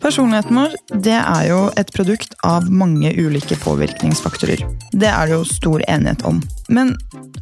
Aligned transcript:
Personligheten 0.00 0.56
vår 0.56 0.72
det 1.04 1.16
er 1.16 1.44
jo 1.50 1.58
et 1.78 1.90
produkt 1.94 2.32
av 2.46 2.66
mange 2.72 3.12
ulike 3.14 3.54
påvirkningsfaktorer. 3.60 4.62
Det 4.92 5.10
er 5.10 5.28
det 5.28 5.36
jo 5.36 5.44
stor 5.46 5.84
enighet 5.86 6.24
om. 6.26 6.40
Men 6.68 6.94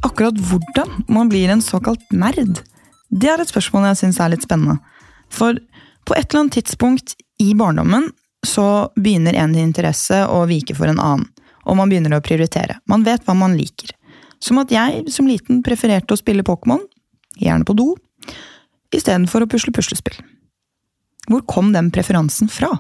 akkurat 0.03 0.37
hvordan 0.51 1.07
man 1.09 1.31
blir 1.31 1.49
en 1.49 1.63
såkalt 1.65 2.05
nerd, 2.13 2.61
det 3.09 3.31
er 3.31 3.41
et 3.41 3.53
spørsmål 3.53 3.89
jeg 3.91 4.01
syns 4.03 4.21
er 4.21 4.35
litt 4.35 4.45
spennende. 4.45 4.77
For 5.33 5.57
på 6.05 6.17
et 6.17 6.27
eller 6.29 6.45
annet 6.45 6.59
tidspunkt 6.59 7.15
i 7.41 7.55
barndommen 7.57 8.11
så 8.47 8.89
begynner 8.99 9.39
en 9.39 9.55
interesse 9.59 10.21
å 10.27 10.45
vike 10.51 10.77
for 10.77 10.91
en 10.91 11.01
annen. 11.01 11.29
Og 11.69 11.77
man 11.77 11.91
begynner 11.91 12.17
å 12.17 12.25
prioritere. 12.25 12.79
Man 12.89 13.05
vet 13.05 13.25
hva 13.27 13.37
man 13.37 13.57
liker. 13.57 13.93
Som 14.41 14.61
at 14.63 14.73
jeg 14.73 15.07
som 15.13 15.29
liten 15.29 15.63
prefererte 15.67 16.15
å 16.15 16.21
spille 16.21 16.47
Pokémon, 16.47 16.81
gjerne 17.39 17.67
på 17.69 17.77
do, 17.77 17.93
istedenfor 18.95 19.45
å 19.45 19.51
pusle 19.51 19.75
puslespill. 19.75 20.17
Hvor 21.29 21.45
kom 21.49 21.73
den 21.75 21.91
preferansen 21.95 22.51
fra? 22.53 22.71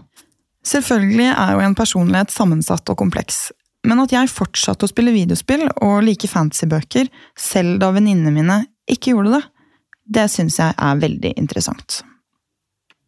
Selvfølgelig 0.66 1.30
er 1.30 1.54
jo 1.54 1.62
en 1.64 1.76
personlighet 1.78 2.32
sammensatt 2.34 2.88
og 2.90 2.98
kompleks, 3.00 3.48
men 3.86 4.02
at 4.02 4.12
jeg 4.12 4.32
fortsatte 4.32 4.84
å 4.84 4.90
spille 4.90 5.14
videospill 5.14 5.68
og 5.84 6.02
like 6.04 6.28
fantasybøker 6.28 7.08
selv 7.38 7.78
da 7.82 7.92
venninnene 7.94 8.34
mine 8.34 8.58
ikke 8.90 9.14
gjorde 9.14 9.36
det, 9.36 9.44
det 10.18 10.28
syns 10.32 10.58
jeg 10.60 10.72
er 10.72 11.00
veldig 11.02 11.34
interessant. 11.40 12.00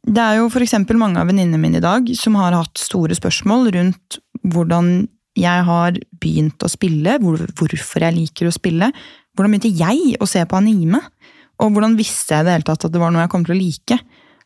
Det 0.01 0.21
er 0.21 0.39
jo 0.39 0.49
f.eks. 0.49 0.77
mange 0.97 1.21
av 1.21 1.29
venninnene 1.29 1.61
mine 1.61 1.81
i 1.81 1.85
dag 1.85 2.09
som 2.17 2.37
har 2.41 2.57
hatt 2.57 2.81
store 2.81 3.17
spørsmål 3.17 3.73
rundt 3.75 4.21
hvordan 4.49 5.09
jeg 5.39 5.65
har 5.67 5.99
begynt 6.21 6.65
å 6.65 6.71
spille, 6.71 7.19
hvorfor 7.21 8.05
jeg 8.05 8.17
liker 8.17 8.49
å 8.49 8.55
spille. 8.55 8.91
Hvordan 9.37 9.55
begynte 9.55 9.73
jeg 9.77 10.17
å 10.21 10.29
se 10.29 10.43
på 10.49 10.59
anime? 10.59 11.03
Og 11.61 11.75
hvordan 11.75 11.97
visste 11.99 12.35
jeg 12.35 12.45
i 12.45 12.49
det 12.49 12.57
hele 12.57 12.67
tatt 12.67 12.87
at 12.89 12.93
det 12.95 13.01
var 13.01 13.13
noe 13.13 13.25
jeg 13.25 13.33
kom 13.33 13.45
til 13.47 13.55
å 13.55 13.61
like? 13.61 14.01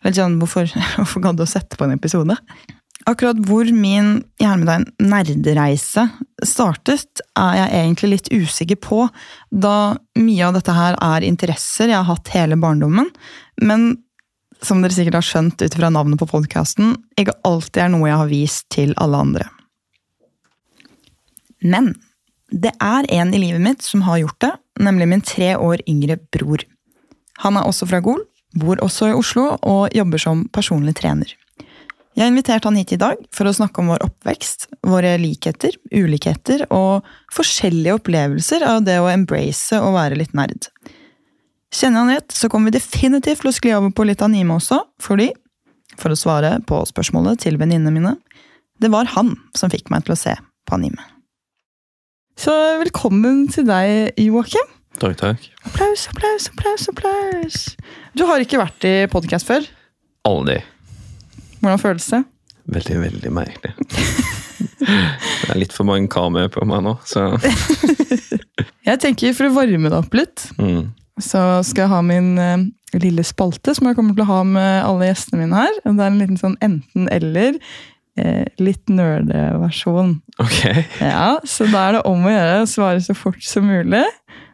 Litt 0.05 0.19
sånn, 0.19 0.39
Hvorfor, 0.41 0.69
hvorfor 0.99 1.25
gadd 1.25 1.41
du 1.41 1.45
å 1.47 1.51
sette 1.51 1.79
på 1.79 1.87
en 1.87 1.97
episode? 1.97 2.37
Akkurat 3.05 3.37
hvor 3.45 3.69
min 3.69 4.23
nerdereise 4.41 6.07
startet, 6.47 7.21
er 7.37 7.59
jeg 7.59 7.73
egentlig 7.83 8.11
litt 8.15 8.31
usikker 8.33 8.79
på, 8.81 9.03
da 9.51 9.97
mye 10.17 10.47
av 10.47 10.57
dette 10.57 10.73
her 10.73 10.97
er 11.03 11.27
interesser 11.27 11.91
jeg 11.91 11.99
har 11.99 12.09
hatt 12.09 12.33
hele 12.33 12.57
barndommen. 12.61 13.11
Men 13.61 13.91
som 14.65 14.81
dere 14.81 14.97
sikkert 14.97 15.19
har 15.19 15.27
skjønt 15.27 15.61
ut 15.61 15.77
fra 15.77 15.91
navnet 15.93 16.21
på 16.23 16.31
podkasten, 16.31 16.95
ikke 17.21 17.37
alltid 17.45 17.83
er 17.85 17.93
noe 17.93 18.09
jeg 18.09 18.21
har 18.23 18.33
vist 18.33 18.69
til 18.73 18.95
alle 19.03 19.21
andre. 19.27 19.49
Men 21.65 21.93
det 22.53 22.73
er 22.81 23.09
en 23.19 23.35
i 23.35 23.41
livet 23.43 23.61
mitt 23.65 23.85
som 23.85 24.05
har 24.09 24.23
gjort 24.23 24.41
det, 24.45 24.53
nemlig 24.85 25.11
min 25.11 25.25
tre 25.25 25.55
år 25.57 25.85
yngre 25.91 26.17
bror. 26.33 26.65
Han 27.45 27.59
er 27.59 27.69
også 27.69 27.89
fra 27.91 28.01
Gol, 28.05 28.23
bor 28.55 28.81
også 28.85 29.11
i 29.11 29.17
Oslo 29.17 29.55
og 29.61 29.95
jobber 29.95 30.23
som 30.23 30.47
personlig 30.55 30.97
trener. 30.99 31.35
Jeg 32.15 32.23
har 32.23 32.31
invitert 32.31 32.67
han 32.69 32.77
hit 32.79 32.93
i 32.95 33.01
dag 33.01 33.19
for 33.35 33.51
å 33.51 33.55
snakke 33.57 33.83
om 33.83 33.89
vår 33.91 34.05
oppvekst, 34.07 34.69
våre 34.87 35.17
likheter, 35.19 35.75
ulikheter 35.91 36.63
og 36.71 37.07
forskjellige 37.35 37.97
opplevelser 37.99 38.63
av 38.69 38.85
det 38.87 39.01
å 39.03 39.09
embrace 39.11 39.81
og 39.83 39.97
være 39.97 40.21
litt 40.21 40.37
nerd. 40.39 40.69
Kjenner 41.75 42.05
han 42.05 42.13
rett, 42.15 42.31
så 42.31 42.47
kommer 42.51 42.71
vi 42.71 42.79
definitivt 42.79 43.43
til 43.43 43.51
å 43.51 43.55
skli 43.57 43.73
over 43.75 43.91
på 43.91 44.07
litt 44.07 44.23
anime 44.23 44.61
også, 44.61 44.79
fordi, 45.03 45.33
for 45.99 46.15
å 46.15 46.19
svare 46.19 46.61
på 46.69 46.79
spørsmålet 46.87 47.43
til 47.43 47.59
venninnene 47.59 47.91
mine, 47.97 48.15
det 48.79 48.93
var 48.95 49.11
han 49.17 49.35
som 49.59 49.73
fikk 49.75 49.91
meg 49.91 50.07
til 50.07 50.15
å 50.15 50.21
se 50.21 50.37
på 50.39 50.79
anime. 50.79 51.03
Så 52.39 52.55
velkommen 52.79 53.49
til 53.51 53.67
deg, 53.67 54.15
Joakim. 54.23 54.71
Takk, 55.03 55.19
takk. 55.19 55.51
Applaus, 55.67 56.07
applaus, 56.11 56.47
applaus, 56.53 56.89
applaus. 56.91 57.59
Du 58.15 58.23
har 58.29 58.39
ikke 58.39 58.61
vært 58.61 58.85
i 58.87 58.93
podkast 59.11 59.49
før. 59.49 59.65
Aldri. 60.29 60.61
Hvordan 61.59 61.81
føles 61.83 62.05
det? 62.13 62.21
Veldig, 62.71 62.99
veldig 63.03 63.33
merkelig. 63.35 63.73
det 64.79 65.51
er 65.51 65.59
litt 65.59 65.75
for 65.75 65.89
mange 65.89 66.07
kameraer 66.13 66.53
på 66.55 66.63
meg 66.69 66.85
nå, 66.87 66.95
så 67.09 67.33
Jeg 68.89 69.01
tenker 69.03 69.35
for 69.35 69.49
å 69.49 69.57
varme 69.57 69.91
deg 69.91 69.97
opp 69.99 70.15
litt, 70.15 70.45
mm. 70.61 70.93
så 71.19 71.43
skal 71.67 71.87
jeg 71.87 71.93
ha 71.93 72.01
min 72.07 72.31
eh, 72.39 72.65
lille 73.03 73.25
spalte 73.27 73.75
som 73.75 73.89
jeg 73.91 73.99
kommer 73.99 74.15
til 74.15 74.27
å 74.27 74.31
ha 74.31 74.41
med 74.47 74.71
alle 74.85 75.11
gjestene 75.11 75.43
mine 75.43 75.65
her. 75.65 75.83
Det 75.83 75.97
er 75.97 76.07
en 76.07 76.21
liten 76.23 76.41
sånn 76.41 76.57
enten-eller. 76.63 77.59
Eh, 78.15 78.45
litt 78.63 78.93
nerdeversjon. 78.95 80.21
Ok. 80.39 80.61
Ja, 81.03 81.41
så 81.43 81.67
da 81.67 81.89
er 81.89 81.97
det 81.99 82.05
om 82.07 82.29
å 82.29 82.31
gjøre 82.37 82.61
å 82.63 82.71
svare 82.71 83.03
så 83.03 83.17
fort 83.19 83.43
som 83.43 83.67
mulig. 83.67 84.05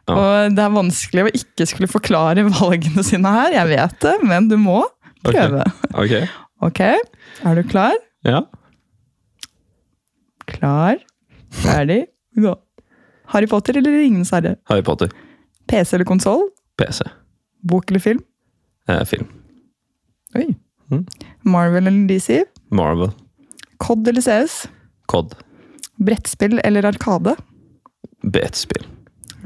Ja. 0.09 0.15
Og 0.17 0.55
det 0.57 0.63
er 0.63 0.73
vanskelig 0.73 1.23
å 1.27 1.33
ikke 1.37 1.67
skulle 1.69 1.89
forklare 1.91 2.45
valgene 2.49 3.03
sine 3.05 3.31
her, 3.35 3.53
jeg 3.55 3.69
vet 3.71 3.99
det, 4.03 4.15
men 4.27 4.49
du 4.51 4.57
må 4.59 4.81
prøve. 5.25 5.65
Ok. 5.93 6.15
Ok, 6.61 6.79
er 6.81 7.57
du 7.57 7.63
klar? 7.69 7.95
Ja. 8.27 8.43
Klar, 10.51 10.99
ferdig, 11.63 12.03
gå. 12.37 12.53
Harry 13.31 13.47
Potter 13.47 13.77
eller 13.79 13.93
Ringenes 13.95 14.33
herre? 14.35 14.55
Harry 14.69 14.83
Potter. 14.83 15.11
PC 15.71 15.95
eller 15.95 16.05
konsoll? 16.09 16.49
PC. 16.81 17.05
Bok 17.63 17.91
eller 17.91 18.03
film? 18.03 18.21
Eh, 18.89 19.03
film. 19.07 19.29
Oi. 20.35 20.49
Mm. 20.91 21.05
Marvel 21.47 21.87
eller 21.87 22.07
DC? 22.09 22.41
Marvel. 22.73 23.13
COD 23.81 24.11
eller 24.11 24.21
CS? 24.25 24.65
COD. 25.11 25.35
Brettspill 26.01 26.59
eller 26.63 26.85
Arkade? 26.89 27.35
Bet-spill. 28.23 28.83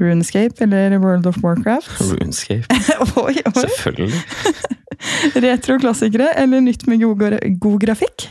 RuneScape 0.00 0.60
eller 0.64 0.98
World 1.02 1.26
of 1.26 1.36
Warcraft? 1.44 1.90
RuneScape. 2.12 2.64
oi, 3.22 3.34
oi. 3.46 3.52
Selvfølgelig. 3.56 4.22
Retro-klassikere 5.46 6.30
eller 6.40 6.60
nytt 6.64 6.86
med 6.90 7.00
god, 7.04 7.36
god 7.60 7.78
grafikk? 7.84 8.26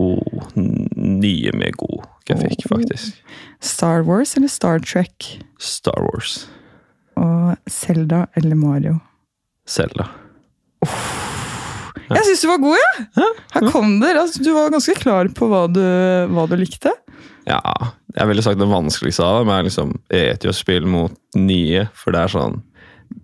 Oh, 0.00 0.22
nye 0.56 1.52
med 1.60 1.76
god 1.76 2.06
grafikk, 2.28 2.64
Oh. 2.70 2.76
faktisk. 2.76 3.18
Star 3.60 4.02
Wars 4.06 4.36
eller 4.36 4.48
Star 4.48 4.78
Trek? 4.80 5.40
Star 5.60 6.00
Wars. 6.06 6.46
Og 7.20 7.56
Zelda 7.68 8.26
eller 8.36 8.56
Mario? 8.56 8.98
Zelda. 9.68 10.06
Jeg 12.10 12.24
syns 12.26 12.40
du 12.42 12.48
var 12.50 12.62
god, 12.62 12.78
jeg! 12.80 13.04
Her 13.54 13.66
kom 13.70 13.92
det. 14.02 14.14
Altså, 14.18 14.40
du 14.42 14.48
var 14.56 14.72
ganske 14.72 14.94
klar 14.98 15.28
på 15.36 15.46
hva 15.50 15.66
du, 15.70 15.82
hva 16.34 16.46
du 16.50 16.56
likte. 16.58 16.90
Ja, 17.48 17.60
jeg 18.16 18.28
ville 18.28 18.42
sagt 18.44 18.58
det 18.60 18.68
vanskeligste 18.68 19.24
av 19.24 19.40
dem 19.44 19.52
er 19.54 19.62
liksom 19.66 19.94
retrospill 20.12 20.86
mot 20.86 21.14
nye, 21.38 21.86
for 21.94 22.12
det 22.12 22.20
er 22.26 22.34
sånn 22.34 22.60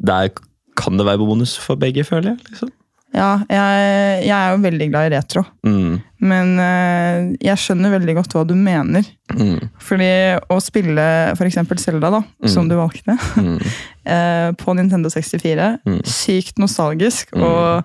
Der 0.02 0.30
kan 0.76 0.96
det 0.98 1.06
være 1.06 1.18
bonus 1.22 1.56
for 1.60 1.76
begge, 1.76 2.02
føler 2.04 2.34
jeg. 2.34 2.38
liksom. 2.50 2.72
Ja, 3.16 3.38
jeg, 3.48 4.24
jeg 4.26 4.34
er 4.36 4.50
jo 4.52 4.58
veldig 4.60 4.86
glad 4.90 5.06
i 5.06 5.12
retro. 5.14 5.42
Mm, 5.64 5.94
Men 6.20 6.50
uh, 6.58 7.30
jeg 7.40 7.56
skjønner 7.62 7.94
veldig 7.94 8.14
godt 8.18 8.34
hva 8.34 8.42
du 8.44 8.52
mener. 8.58 9.06
mm, 9.32 9.70
Fordi 9.80 10.08
å 10.52 10.58
spille 10.60 11.06
f.eks. 11.32 11.56
Zelda, 11.80 12.10
da, 12.10 12.20
som 12.50 12.66
Mm. 12.66 12.68
du 12.68 12.74
valgte, 12.76 13.16
mm. 13.40 13.56
eh, 14.12 14.50
på 14.58 14.74
Nintendo 14.76 15.08
64, 15.08 15.78
Mm. 15.86 16.02
sykt 16.04 16.58
nostalgisk, 16.60 17.30
Mm. 17.32 17.42
og 17.46 17.84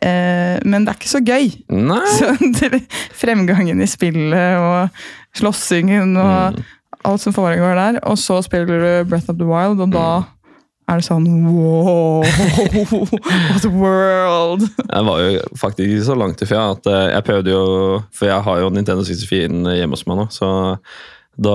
Men 0.00 0.84
det 0.86 0.92
er 0.94 0.98
ikke 1.00 1.10
så 1.12 1.20
gøy. 1.24 1.50
Nei! 1.68 2.02
Så 2.18 2.32
det- 2.60 2.84
fremgangen 3.18 3.82
i 3.84 3.88
spillet 3.90 4.56
og 4.58 4.88
slåssingen 5.36 6.16
og 6.16 6.56
Mm. 6.56 6.62
alt 7.04 7.20
som 7.20 7.32
foregår 7.34 7.74
der. 7.76 7.98
Og 8.06 8.16
så 8.18 8.38
spiller 8.46 8.66
du 9.04 9.10
Breath 9.10 9.28
of 9.30 9.36
the 9.36 9.44
Wild, 9.48 9.80
og 9.80 9.90
da 9.92 10.06
Mm. 10.22 10.26
er 10.88 10.96
det 11.00 11.04
sånn 11.06 11.26
wow! 11.46 12.22
What 13.52 13.64
a 13.64 13.68
world! 13.70 14.62
Jeg 14.92 15.04
var 15.06 15.20
jo 15.22 15.40
faktisk 15.56 15.88
ikke 15.88 16.04
så 16.08 16.16
langt 16.18 16.42
ifra 16.44 16.64
at 16.74 16.86
eh, 16.90 17.08
jeg 17.14 17.24
prøvde 17.24 17.50
jo 17.54 17.64
For 18.12 18.26
jeg 18.28 18.42
har 18.42 18.60
jo 18.60 18.68
Nintendo 18.74 19.04
64 19.06 19.76
hjemme 19.78 19.96
hos 19.96 20.06
meg 20.06 20.16
nå, 20.22 20.26
så 20.34 20.48
da 21.42 21.52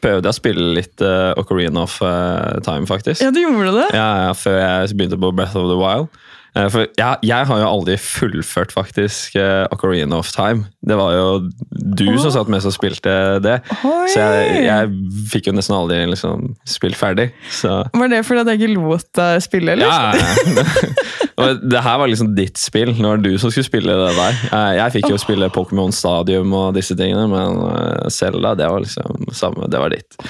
prøvde 0.00 0.24
jeg 0.24 0.32
å 0.32 0.38
spille 0.38 0.68
litt 0.78 1.02
uh, 1.04 1.34
Ocarina 1.36 1.82
of 1.84 1.98
eh, 2.00 2.60
Time, 2.64 2.86
faktisk. 2.88 3.20
Ja, 3.20 3.28
du 3.30 3.42
gjorde 3.42 3.74
det? 3.76 3.88
Ja, 3.92 4.06
ja, 4.24 4.30
før 4.32 4.56
jeg 4.56 4.94
begynte 4.96 5.18
på 5.20 5.28
Breath 5.36 5.52
of 5.60 5.66
the 5.68 5.76
Wild. 5.76 6.08
Eh, 6.54 6.66
For 6.68 6.84
jeg, 6.98 7.16
jeg 7.24 7.46
har 7.48 7.60
jo 7.62 7.68
aldri 7.68 7.94
fullført 7.96 8.72
faktisk 8.74 9.36
eh, 9.40 9.62
Ocarina 9.72 10.18
of 10.20 10.28
Time. 10.34 10.66
Det 10.84 10.96
var 10.98 11.14
jo 11.16 11.26
du 11.72 12.04
som 12.20 12.32
satt 12.34 12.50
mest 12.52 12.68
og 12.68 12.74
spilte 12.76 13.14
det. 13.44 13.54
Oi! 13.88 14.08
Så 14.12 14.20
jeg, 14.20 14.64
jeg 14.66 14.90
fikk 15.32 15.48
jo 15.48 15.54
nesten 15.56 15.76
aldri 15.78 16.02
liksom 16.10 16.50
spilt 16.68 16.98
ferdig. 17.00 17.30
Så 17.50 17.78
Var 17.94 18.12
det 18.12 18.20
fordi 18.28 18.44
at 18.44 18.52
jeg 18.52 18.60
ikke 18.62 18.74
lot 18.82 19.08
deg 19.16 19.44
spille, 19.46 19.76
eller? 19.78 19.88
ja, 19.88 21.48
det 21.72 21.82
her 21.86 21.98
var 22.02 22.10
liksom 22.12 22.34
ditt 22.36 22.60
spill. 22.60 22.92
Det 22.98 23.06
var 23.06 23.22
du 23.24 23.30
som 23.40 23.50
skulle 23.52 23.68
spille 23.70 23.96
det 24.02 24.12
der. 24.18 24.42
Eh, 24.52 24.72
Jeg 24.82 24.96
fikk 24.98 25.08
jo 25.14 25.20
spille 25.22 25.48
Pokémon 25.54 25.92
Stadium 25.94 26.52
og 26.58 26.74
disse 26.76 26.96
tingene, 26.98 27.24
men 27.32 28.10
Selda, 28.12 28.54
det 28.58 28.68
var 28.68 28.84
liksom 28.84 29.28
samme. 29.32 29.70
Det 29.72 29.80
var 29.80 29.94
ditt. 29.96 30.20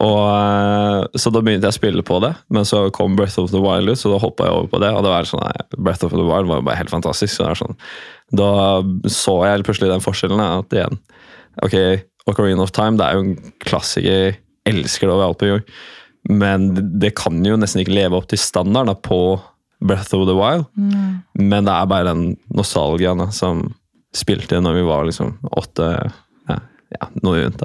Og, 0.00 0.20
eh, 0.32 1.18
så 1.20 1.28
da 1.32 1.42
begynte 1.44 1.68
jeg 1.68 1.74
å 1.74 1.76
spille 1.76 2.02
på 2.06 2.20
det, 2.24 2.30
men 2.48 2.64
så 2.64 2.86
kom 2.96 3.16
Breath 3.18 3.38
of 3.42 3.50
the 3.52 3.60
Wild 3.60 3.90
ut, 3.92 4.00
så 4.00 4.12
da 4.12 4.20
hoppa 4.22 4.46
jeg 4.48 4.56
over 4.56 4.70
på 4.72 4.80
det. 4.80 4.92
Og 4.96 5.04
det 5.04 5.12
var 5.12 5.28
sånn, 5.28 5.42
nei, 5.44 5.66
Breath 5.76 6.06
of 6.06 6.14
the 6.14 6.24
Wild 6.24 6.48
var 6.48 6.62
jo 6.62 6.66
bare 6.70 6.80
helt 6.80 6.92
fantastisk. 6.92 7.34
Så 7.36 7.50
sånn, 7.60 7.76
da 8.32 8.50
så 9.12 9.34
jeg 9.44 9.66
plutselig 9.66 9.90
den 9.92 10.04
forskjellen. 10.04 10.40
At 10.40 10.72
igjen, 10.76 10.96
ok, 11.66 11.76
Ocarina 12.30 12.64
of 12.64 12.72
Time 12.76 12.96
det 12.96 13.06
er 13.06 13.18
jo 13.18 13.24
en 13.26 13.52
klassiker. 13.60 14.36
Elsker 14.70 15.08
det 15.08 15.16
overalt 15.16 15.40
på 15.40 15.50
jord. 15.50 15.68
Men 16.28 16.98
det- 17.00 17.14
kan 17.16 17.42
jo 17.44 17.56
nesten 17.56 17.80
ikke 17.84 17.94
leve 17.96 18.16
opp 18.16 18.28
til 18.28 18.38
standarden 18.38 18.94
på 19.02 19.40
Breath 19.82 20.14
of 20.14 20.26
the 20.28 20.36
Wild. 20.36 20.66
Men 21.34 21.64
det 21.64 21.72
er 21.72 21.86
bare 21.86 22.04
den 22.04 22.36
nostalgien 22.54 23.18
da, 23.18 23.30
som 23.30 23.74
spilte 24.14 24.60
når 24.60 24.74
vi 24.74 24.82
var 24.82 25.04
liksom 25.04 25.38
åtte 25.56 26.12
ja, 26.96 27.08
noe 27.22 27.44
rundt. 27.44 27.62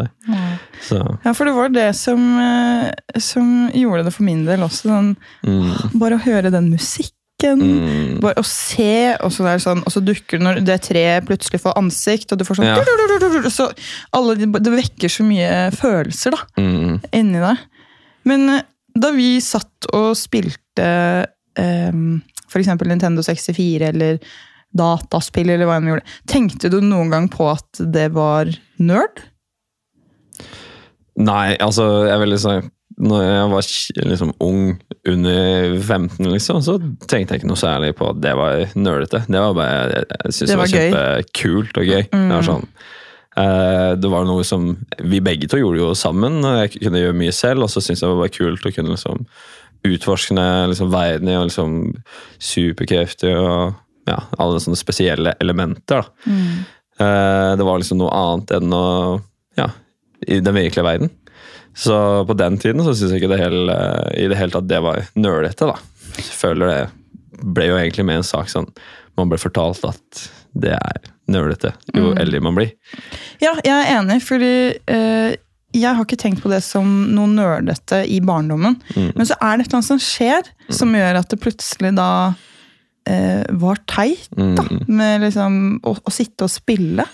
Så 0.86 1.00
Ja, 1.24 1.34
for 1.34 1.46
det 1.50 1.54
var 1.56 1.70
det 1.74 1.90
som, 1.98 2.24
eh, 2.40 3.20
som 3.22 3.70
gjorde 3.74 4.06
det 4.06 4.14
for 4.16 4.24
min 4.28 4.46
del 4.48 4.66
også. 4.66 4.90
Sånn, 4.92 5.14
mm, 5.46 6.00
bare 6.00 6.18
å 6.20 6.24
høre 6.26 6.52
den 6.54 6.70
musikken. 6.74 7.14
mm, 7.44 8.20
Bare 8.24 8.40
å 8.40 8.46
se, 8.48 9.16
og 9.20 9.32
så, 9.34 9.44
sånn, 9.60 9.82
og 9.86 9.92
så 9.92 10.02
dukker 10.02 10.40
det 10.40 10.46
når 10.46 10.62
det 10.66 10.78
treet 10.88 11.26
plutselig 11.28 11.60
får 11.62 11.76
ansikt, 11.78 12.32
og 12.32 12.40
du 12.40 12.46
får 12.48 12.62
sånn 12.62 12.70
Ja. 12.72 13.50
Så 13.52 13.68
alle, 14.14 14.36
Det 14.36 14.72
vekker 14.72 15.10
så 15.12 15.24
mye 15.28 15.72
følelser 15.76 16.32
da, 16.32 16.38
mm, 16.58 17.02
inni 17.14 17.40
deg. 17.44 17.58
Men 18.26 18.62
da 18.96 19.12
vi 19.12 19.40
satt 19.44 19.90
og 19.94 20.16
spilte 20.16 21.28
um, 21.60 22.22
f.eks. 22.50 22.68
Nintendo 22.88 23.22
64 23.22 23.90
eller 23.90 24.20
dataspill, 24.78 25.50
eller 25.54 25.70
hva 25.70 25.80
enn 25.80 25.88
vi 25.88 25.96
gjorde, 25.96 26.18
tenkte 26.32 26.72
du 26.74 26.80
noen 26.84 27.14
gang 27.14 27.30
på 27.32 27.50
at 27.54 27.84
det 27.96 28.10
var 28.16 28.52
nerd? 28.82 29.24
Nei, 31.16 31.56
altså 31.64 32.06
jeg 32.10 32.20
vil 32.22 32.34
liksom 32.36 32.72
når 32.96 33.24
jeg 33.26 33.48
var 33.52 33.70
liksom 34.08 34.30
ung, 34.40 34.60
under 35.08 35.80
15, 35.82 36.30
liksom, 36.32 36.62
så 36.64 36.78
tenkte 37.10 37.36
jeg 37.36 37.42
ikke 37.42 37.50
noe 37.50 37.60
særlig 37.60 37.96
på 38.00 38.08
at 38.14 38.22
det 38.24 38.32
var 38.40 38.62
nerdete. 38.78 39.26
Det 39.28 39.42
var 39.42 39.58
bare, 39.58 39.74
Jeg, 39.92 40.06
jeg 40.12 40.34
syntes 40.34 40.40
Det 40.40 40.48
det 40.48 40.56
var, 40.56 40.62
var 40.62 40.76
kjempekult 40.76 41.82
og 41.82 41.90
gøy. 41.92 42.04
Det 42.14 42.30
var 42.32 42.48
sånn 42.48 42.66
eh, 43.44 43.92
det 44.00 44.12
var 44.14 44.30
noe 44.30 44.48
som 44.48 44.70
Vi 45.04 45.20
begge 45.20 45.50
to 45.52 45.60
gjorde 45.60 45.82
jo 45.82 45.92
sammen, 45.98 46.40
og 46.46 46.62
jeg 46.62 46.76
kunne 46.78 47.04
gjøre 47.04 47.20
mye 47.20 47.36
selv. 47.36 47.68
Og 47.68 47.74
så 47.74 47.84
syntes 47.84 48.06
jeg 48.06 48.14
det 48.14 48.22
var 48.22 48.36
kult 48.38 48.70
å 48.70 48.74
kunne 48.78 48.96
liksom 48.96 49.28
utforske 49.86 50.48
liksom, 50.72 50.94
verden 50.94 51.30
i 51.30 51.36
liksom 51.36 51.76
superkrefter 52.42 53.36
og 53.38 53.76
ja, 54.06 54.18
alle 54.38 54.62
sånne 54.64 54.80
spesielle 54.80 55.36
elementer. 55.44 56.06
da. 56.26 56.36
Eh, 57.00 57.52
det 57.58 57.68
var 57.68 57.82
liksom 57.82 58.00
noe 58.00 58.14
annet 58.16 58.58
enn 58.60 58.76
å 58.76 58.86
Ja, 59.56 59.70
i 60.28 60.42
den 60.44 60.56
virkelige 60.56 60.84
verden. 60.84 61.10
Så 61.76 62.26
på 62.28 62.36
den 62.36 62.58
tiden 62.60 62.84
så 62.84 62.94
syns 62.96 63.14
jeg 63.14 63.22
ikke 63.22 63.32
det 63.32 63.40
hele, 63.40 63.76
i 64.16 64.28
det 64.32 64.38
hele 64.40 64.52
tatt 64.52 64.68
det 64.68 64.82
var 64.84 65.02
nølete, 65.16 65.68
da. 65.68 65.76
Jeg 66.16 66.36
føler 66.36 66.72
det 66.72 66.82
ble 67.56 67.70
jo 67.70 67.78
egentlig 67.80 68.06
med 68.08 68.22
en 68.22 68.28
sak 68.28 68.48
sånn 68.48 68.70
Man 69.20 69.28
ble 69.32 69.40
fortalt 69.40 69.84
at 69.88 70.22
det 70.56 70.72
er 70.76 71.08
nølete 71.32 71.74
jo 71.96 72.14
eldre 72.20 72.40
man 72.44 72.56
blir. 72.56 72.72
Ja, 73.42 73.56
jeg 73.64 73.74
er 73.74 73.90
enig, 73.98 74.22
fordi 74.24 74.52
eh, 74.92 75.36
jeg 75.76 75.92
har 75.98 76.04
ikke 76.06 76.20
tenkt 76.20 76.44
på 76.44 76.52
det 76.52 76.62
som 76.64 76.88
noe 77.16 77.28
nølete 77.32 78.04
i 78.08 78.22
barndommen. 78.24 78.78
Mm. 78.96 79.10
Men 79.18 79.28
så 79.28 79.36
er 79.42 79.58
det 79.58 79.68
annet 79.68 79.88
som 79.88 80.00
skjer, 80.00 80.48
som 80.72 80.94
gjør 80.96 81.20
at 81.20 81.32
det 81.32 81.42
plutselig 81.44 81.92
da 81.98 82.10
eh, 83.10 83.44
var 83.62 83.82
teit. 83.90 84.30
Mm. 84.38 84.56
da, 84.58 84.66
Med 84.88 85.26
liksom 85.26 85.60
å, 85.84 85.96
å 85.96 86.14
sitte 86.14 86.48
og 86.48 86.54
spille. 86.54 87.06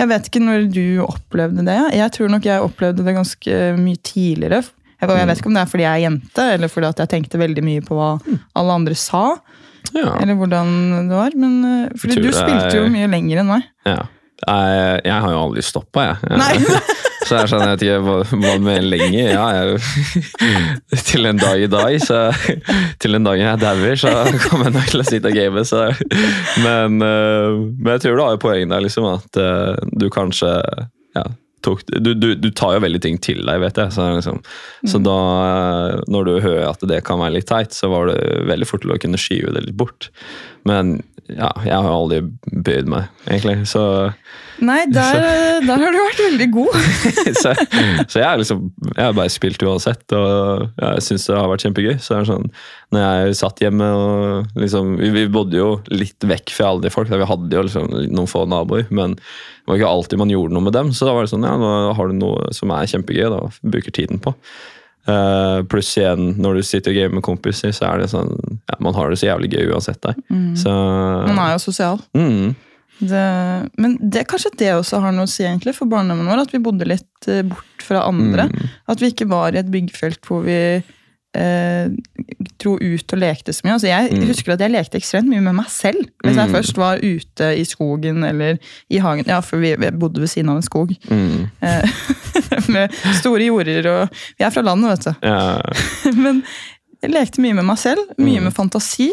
Jeg 0.00 0.08
vet 0.08 0.28
ikke 0.28 0.42
når 0.42 0.68
du 0.72 0.84
opplevde 1.04 1.64
det. 1.66 1.80
Jeg 1.98 2.14
tror 2.14 2.30
nok 2.32 2.46
jeg 2.48 2.64
opplevde 2.64 3.04
det 3.06 3.16
ganske 3.16 3.58
mye 3.78 4.00
tidligere. 4.00 4.62
Jeg, 5.02 5.10
jeg 5.10 5.28
vet 5.28 5.42
ikke 5.42 5.50
om 5.50 5.56
det 5.58 5.62
er 5.64 5.70
fordi 5.72 5.84
jeg 5.84 5.98
er 5.98 6.04
jente, 6.06 6.46
eller 6.54 6.70
fordi 6.70 6.88
at 6.92 7.02
jeg 7.02 7.10
tenkte 7.10 7.40
veldig 7.40 7.64
mye 7.66 7.82
på 7.84 7.98
hva 7.98 8.10
alle 8.58 8.78
andre 8.80 8.96
sa. 8.98 9.24
Ja. 9.90 10.14
Eller 10.22 10.38
hvordan 10.38 10.68
det 11.10 11.16
var. 11.18 11.34
Men, 11.36 11.56
eh, 11.66 11.94
fordi 11.98 12.22
du 12.22 12.30
spilte 12.30 12.78
jo 12.78 12.88
mye 12.92 13.10
lenger 13.10 13.42
enn 13.42 13.54
meg. 13.56 13.70
ja. 13.88 14.02
Jeg, 14.42 15.02
jeg 15.06 15.22
har 15.22 15.30
jo 15.30 15.38
aldri 15.38 15.62
stoppa, 15.62 16.02
jeg. 16.02 16.16
jeg. 16.26 16.38
Nei. 16.40 16.78
Så 17.26 17.38
jeg 17.38 17.50
skjønner 17.50 17.76
ikke 17.76 17.98
hva, 18.04 18.16
hva 18.30 18.54
med 18.62 18.86
lenge. 18.88 19.26
Ja, 19.32 19.44
jeg, 19.56 19.82
til 21.08 21.28
en 21.30 21.40
dag 21.40 21.62
i 21.62 21.70
dag, 21.70 21.98
så 22.02 22.24
Til 23.02 23.18
en 23.18 23.28
dag 23.28 23.40
jeg 23.40 23.60
dauer, 23.62 23.98
så 23.98 24.14
kommer 24.46 24.70
jeg 24.70 24.76
nok 24.78 24.90
til 24.90 25.04
å 25.04 25.06
sitte 25.08 25.30
og 25.30 25.38
game. 25.38 25.64
Så. 25.68 25.84
Men, 26.64 26.98
eh, 27.04 27.60
men 27.78 27.94
jeg 27.94 28.04
tror 28.06 28.18
du 28.18 28.24
har 28.24 28.34
jo 28.36 28.42
poeng 28.42 28.72
der, 28.72 28.84
liksom, 28.84 29.08
at 29.12 29.40
eh, 29.40 29.86
du 29.92 30.08
kanskje 30.12 30.50
ja, 31.16 31.24
tok, 31.64 31.84
du, 31.86 32.12
du, 32.14 32.32
du 32.34 32.50
tar 32.50 32.76
jo 32.76 32.82
veldig 32.84 33.02
ting 33.04 33.18
til 33.22 33.42
deg, 33.46 33.60
vet 33.62 33.78
jeg. 33.78 33.94
Så, 33.94 34.08
liksom, 34.16 34.42
så 34.88 35.00
da, 35.02 35.18
eh, 35.46 36.02
når 36.12 36.28
du 36.28 36.34
hører 36.44 36.68
at 36.70 36.84
det 36.88 37.02
kan 37.06 37.22
være 37.22 37.38
litt 37.38 37.50
teit, 37.50 37.74
så 37.76 37.90
var 37.92 38.10
det 38.10 38.18
veldig 38.50 38.68
fort 38.68 38.84
til 38.84 38.94
å 38.94 39.00
kunne 39.02 39.20
skyve 39.20 39.54
det 39.56 39.66
litt 39.68 39.78
bort. 39.78 40.10
Men 40.68 40.98
ja, 41.30 41.50
jeg 41.62 41.76
har 41.76 41.92
aldri 41.92 42.18
bøyd 42.66 42.88
meg, 42.90 43.10
egentlig. 43.28 43.62
Så 43.70 43.82
Nei, 44.62 44.82
der, 44.90 45.18
der 45.68 45.80
har 45.80 45.94
du 45.94 45.98
vært 45.98 46.22
veldig 46.22 46.48
god. 46.54 46.76
så, 47.42 47.54
så 47.54 48.20
jeg, 48.20 48.26
har 48.26 48.40
liksom, 48.40 48.64
jeg 48.90 49.00
har 49.00 49.14
bare 49.16 49.32
spilt 49.32 49.62
uansett, 49.66 50.04
og 50.18 50.66
jeg 50.82 51.04
syns 51.06 51.28
det 51.28 51.38
har 51.38 51.48
vært 51.50 51.66
kjempegøy. 51.66 51.94
Så 52.02 52.14
det 52.14 52.20
er 52.20 52.28
sånn, 52.32 52.50
når 52.94 53.06
jeg 53.06 53.38
satt 53.40 53.62
hjemme 53.64 53.88
og 53.96 54.60
liksom 54.60 54.96
Vi, 55.00 55.08
vi 55.14 55.24
bodde 55.32 55.58
jo 55.58 55.70
litt 55.94 56.26
vekk 56.28 56.52
fra 56.54 56.72
alle 56.72 56.86
de 56.86 56.92
folk, 56.94 57.10
vi 57.10 57.30
hadde 57.32 57.58
jo 57.58 57.64
liksom 57.68 57.88
noen 58.12 58.30
få 58.30 58.44
naboer, 58.50 58.86
men 58.90 59.16
det 59.16 59.70
var 59.70 59.80
ikke 59.80 59.94
alltid 59.94 60.22
man 60.22 60.34
gjorde 60.34 60.56
noe 60.58 60.68
med 60.68 60.76
dem. 60.76 60.92
Så 60.94 61.08
da 61.08 61.16
var 61.16 61.26
det 61.26 61.32
sånn, 61.32 61.46
ja, 61.46 61.56
nå 61.58 61.96
har 61.96 62.10
du 62.10 62.18
noe 62.18 62.52
som 62.56 62.74
er 62.74 62.90
kjempegøy, 62.90 63.26
da 63.32 63.42
bruker 63.62 63.94
tiden 63.94 64.22
på. 64.22 64.34
Eh, 65.08 65.62
pluss 65.66 65.96
igjen, 65.98 66.36
når 66.38 66.54
du 66.60 66.62
sitter 66.62 66.92
og 66.92 66.96
gamer 67.00 67.14
med 67.18 67.24
kompiser, 67.26 67.72
så 67.74 67.88
er 67.90 67.98
det 68.04 68.10
sånn 68.12 68.30
ja, 68.70 68.76
Man 68.78 68.94
har 68.94 69.10
det 69.10 69.18
så 69.18 69.26
jævlig 69.32 69.48
gøy 69.56 69.72
uansett 69.74 69.98
der. 70.04 70.14
Så 70.54 70.70
Man 70.70 71.38
er 71.42 71.56
jo 71.56 71.58
sosial. 71.64 71.98
mm, 72.14 72.54
Det, 73.02 73.24
men 73.82 73.96
det, 73.98 74.26
kanskje 74.30 74.52
det 74.60 74.68
også 74.76 75.00
har 75.02 75.10
noe 75.16 75.26
å 75.26 75.32
si 75.32 75.42
egentlig 75.42 75.74
for 75.74 75.90
barndommen 75.90 76.28
vår, 76.30 76.44
at 76.44 76.52
vi 76.54 76.60
bodde 76.62 76.86
litt 76.86 77.26
eh, 77.26 77.42
bort 77.42 77.82
fra 77.82 78.04
andre. 78.06 78.46
Mm. 78.46 78.68
At 78.94 79.00
vi 79.02 79.10
ikke 79.10 79.26
var 79.32 79.50
i 79.56 79.58
et 79.58 79.72
byggfelt 79.74 80.22
hvor 80.28 80.44
vi 80.46 80.58
eh, 81.34 81.88
dro 82.60 82.76
ut 82.78 83.12
og 83.16 83.18
lekte 83.18 83.50
så 83.56 83.64
mye. 83.64 83.72
Altså 83.78 83.88
jeg 83.88 84.12
Mm. 84.12 84.26
husker 84.28 84.52
at 84.52 84.60
jeg 84.60 84.70
lekte 84.70 84.98
ekstremt 85.00 85.26
mye 85.32 85.40
med 85.42 85.54
meg 85.56 85.66
selv. 85.72 86.04
Hvis 86.22 86.36
jeg 86.36 86.46
Mm. 86.48 86.54
først 86.54 86.76
var 86.76 86.98
ute 87.02 87.48
i 87.58 87.64
skogen 87.64 88.22
eller 88.28 88.58
i 88.90 88.98
hagen. 88.98 89.24
Ja, 89.26 89.40
for 89.40 89.56
vi, 89.58 89.74
vi 89.74 89.90
bodde 89.90 90.20
ved 90.20 90.28
siden 90.28 90.50
av 90.50 90.56
en 90.56 90.62
skog. 90.62 90.94
mm, 91.10 91.50
Eh, 91.62 91.82
med 92.74 92.92
store 93.20 93.46
jorder 93.48 93.88
og 93.92 94.20
Vi 94.38 94.44
er 94.46 94.50
fra 94.54 94.62
landet, 94.66 94.92
vet 94.92 95.08
du. 95.08 95.26
ja, 95.28 95.60
Men 96.24 96.42
jeg 97.02 97.10
lekte 97.14 97.42
mye 97.42 97.56
med 97.58 97.66
meg 97.66 97.78
selv, 97.82 98.04
mye 98.18 98.38
Mm. 98.40 98.44
med 98.48 98.54
fantasi. 98.54 99.08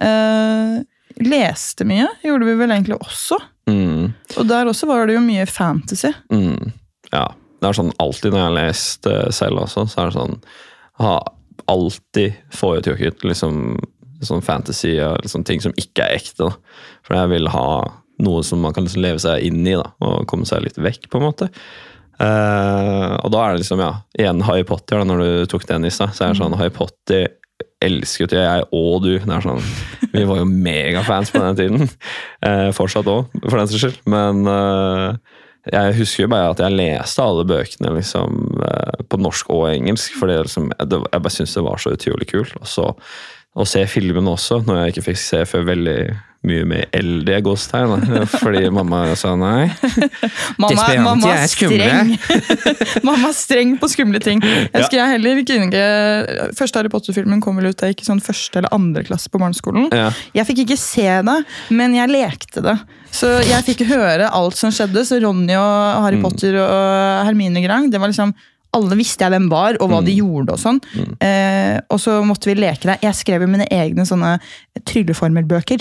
Eh, 0.00 0.78
leste 1.24 1.84
mye, 1.88 2.06
gjorde 2.22 2.46
vi 2.46 2.54
vel 2.60 2.70
egentlig 2.72 2.96
også. 3.00 3.36
mm. 3.68 4.06
Og 4.38 4.46
der 4.48 4.70
også 4.70 4.86
var 4.88 5.06
det 5.08 5.16
jo 5.18 5.22
mye 5.24 5.46
fantasy. 5.50 6.12
Mm, 6.32 6.72
ja. 7.12 7.26
Det 7.58 7.66
er 7.66 7.74
sånn 7.74 7.90
alltid 7.98 8.30
når 8.30 8.38
jeg 8.38 8.46
har 8.46 8.54
lest 8.54 9.06
eh, 9.10 9.30
selv 9.34 9.58
også, 9.64 9.82
så 9.90 9.98
er 10.04 10.10
det 10.12 10.14
sånn 10.14 10.36
ha, 11.02 11.14
alltid 11.68 12.36
foretrukket 12.54 13.24
liksom 13.26 13.78
sånn 14.22 14.42
fantasy 14.46 14.92
og 15.02 15.18
liksom 15.24 15.42
ting 15.46 15.60
som 15.64 15.74
ikke 15.78 16.06
er 16.06 16.16
ekte. 16.20 16.46
Da. 16.46 16.78
For 17.06 17.18
jeg 17.18 17.32
vil 17.34 17.50
ha 17.50 17.64
noe 18.22 18.44
som 18.46 18.62
man 18.62 18.72
kan 18.74 18.86
liksom 18.86 19.02
leve 19.02 19.18
seg 19.22 19.42
inn 19.46 19.60
i, 19.66 19.74
da, 19.78 19.90
og 20.06 20.24
komme 20.30 20.46
seg 20.46 20.62
litt 20.64 20.78
vekk, 20.78 21.08
på 21.10 21.18
en 21.20 21.26
måte. 21.28 21.50
Eh, 22.18 23.14
og 23.22 23.30
da 23.30 23.42
er 23.42 23.54
det 23.54 23.62
liksom, 23.62 23.82
ja, 23.82 23.92
igjen 24.18 24.42
Harry 24.48 24.64
Potter, 24.66 25.00
da, 25.00 25.06
når 25.06 25.22
du 25.22 25.50
tok 25.52 25.66
den 25.68 25.86
i 25.86 25.92
stad, 25.94 26.14
så 26.16 26.26
er 26.26 26.34
det 26.34 26.40
sånn 26.40 26.56
Harry 26.58 26.74
Potter 26.74 27.28
elsket 27.84 28.34
jo 28.34 28.42
jeg 28.42 28.64
og 28.74 29.04
du. 29.04 29.12
Det 29.22 29.34
er 29.34 29.44
sånn, 29.44 29.62
vi 30.14 30.24
var 30.26 30.40
jo 30.40 30.48
megafans 30.50 31.30
på 31.34 31.42
den 31.44 31.58
tiden. 31.58 31.90
Uh, 32.42 32.70
fortsatt 32.74 33.10
òg, 33.10 33.28
for 33.44 33.58
den 33.58 33.70
saks 33.70 33.84
skyld. 33.84 34.00
Men 34.10 34.42
uh, 34.50 35.14
jeg 35.70 35.98
husker 36.00 36.24
jo 36.24 36.32
bare 36.32 36.52
at 36.54 36.62
jeg 36.64 36.74
leste 36.74 37.22
alle 37.22 37.46
bøkene 37.46 37.94
liksom, 37.94 38.38
på 39.10 39.20
norsk 39.20 39.50
og 39.54 39.68
engelsk. 39.70 40.16
For 40.18 40.30
liksom, 40.32 40.72
det, 40.74 41.02
jeg 41.04 41.24
bare 41.26 41.34
syntes 41.34 41.58
det 41.58 41.66
var 41.66 41.82
så 41.82 41.94
utrolig 41.94 42.30
kult. 42.30 42.54
Og 42.58 42.70
så 42.70 42.88
å 43.58 43.66
se 43.66 43.82
filmen 43.90 44.30
også, 44.30 44.62
når 44.66 44.80
jeg 44.80 44.94
ikke 44.94 45.06
fikk 45.10 45.20
se 45.22 45.44
før 45.50 45.70
veldig 45.72 46.00
mye 46.46 46.64
mer 46.70 46.84
eldre 46.94 47.40
gåstegn. 47.42 48.04
da. 48.06 48.20
Fordi 48.30 48.68
mamma 48.70 49.00
sa 49.18 49.32
nei. 49.36 49.66
Mamma, 50.62 50.84
mamma 51.02 51.32
er 51.34 51.46
streng. 51.50 52.12
mamma 53.06 53.28
er 53.32 53.34
streng 53.36 53.72
på 53.80 53.88
skumle 53.90 54.20
ting. 54.22 54.40
Jeg 54.44 54.68
Ja. 54.72 54.78
husker 54.80 54.98
jeg 55.00 55.12
heller 55.16 55.40
ikke 55.42 55.56
ikke 55.66 56.54
Første 56.58 56.78
Harry 56.78 56.88
Potter-filmen 56.92 57.40
kom 57.42 57.56
vel 57.58 57.70
ut 57.72 57.76
da 57.80 57.86
jeg 57.88 57.96
gikk 57.96 58.04
i 58.06 58.10
sånn 58.12 58.22
første 58.22 58.60
eller 58.62 58.72
andre 58.72 59.02
klasse 59.04 59.28
på 59.32 59.40
barneskolen. 59.42 59.88
Ja. 59.92 60.12
Jeg 60.34 60.46
fikk 60.46 60.62
ikke 60.66 60.78
se 60.78 61.08
det, 61.26 61.38
men 61.74 61.94
jeg 61.98 62.08
lekte 62.14 62.62
det. 62.62 62.76
Så 63.10 63.32
jeg 63.42 63.64
fikk 63.66 63.86
høre 63.90 64.30
alt 64.30 64.56
som 64.56 64.70
skjedde. 64.70 65.02
Så 65.08 65.18
Ronny 65.22 65.54
og 65.58 66.04
Harry 66.04 66.16
Mm. 66.18 66.22
Potter 66.22 66.54
og 66.62 67.26
Hermine 67.26 67.62
Grang, 67.64 67.90
det 67.90 67.98
var 68.00 68.08
liksom 68.12 68.34
alle 68.74 68.96
visste 69.00 69.24
jeg 69.24 69.32
hvem 69.32 69.48
var, 69.50 69.78
og 69.80 69.88
hva 69.90 70.04
de 70.04 70.12
Mm. 70.12 70.18
gjorde. 70.20 70.52
Og 70.52 70.58
sånn. 70.60 70.78
Eh, 71.24 71.80
og 71.90 71.98
så 71.98 72.22
måtte 72.22 72.44
vi 72.46 72.54
leke 72.54 72.84
det. 72.84 72.98
Jeg 73.02 73.14
skrev 73.14 73.40
jo 73.40 73.46
mine 73.48 73.66
egne 73.72 74.04
sånne 74.06 74.38
trylleformelbøker. 74.84 75.80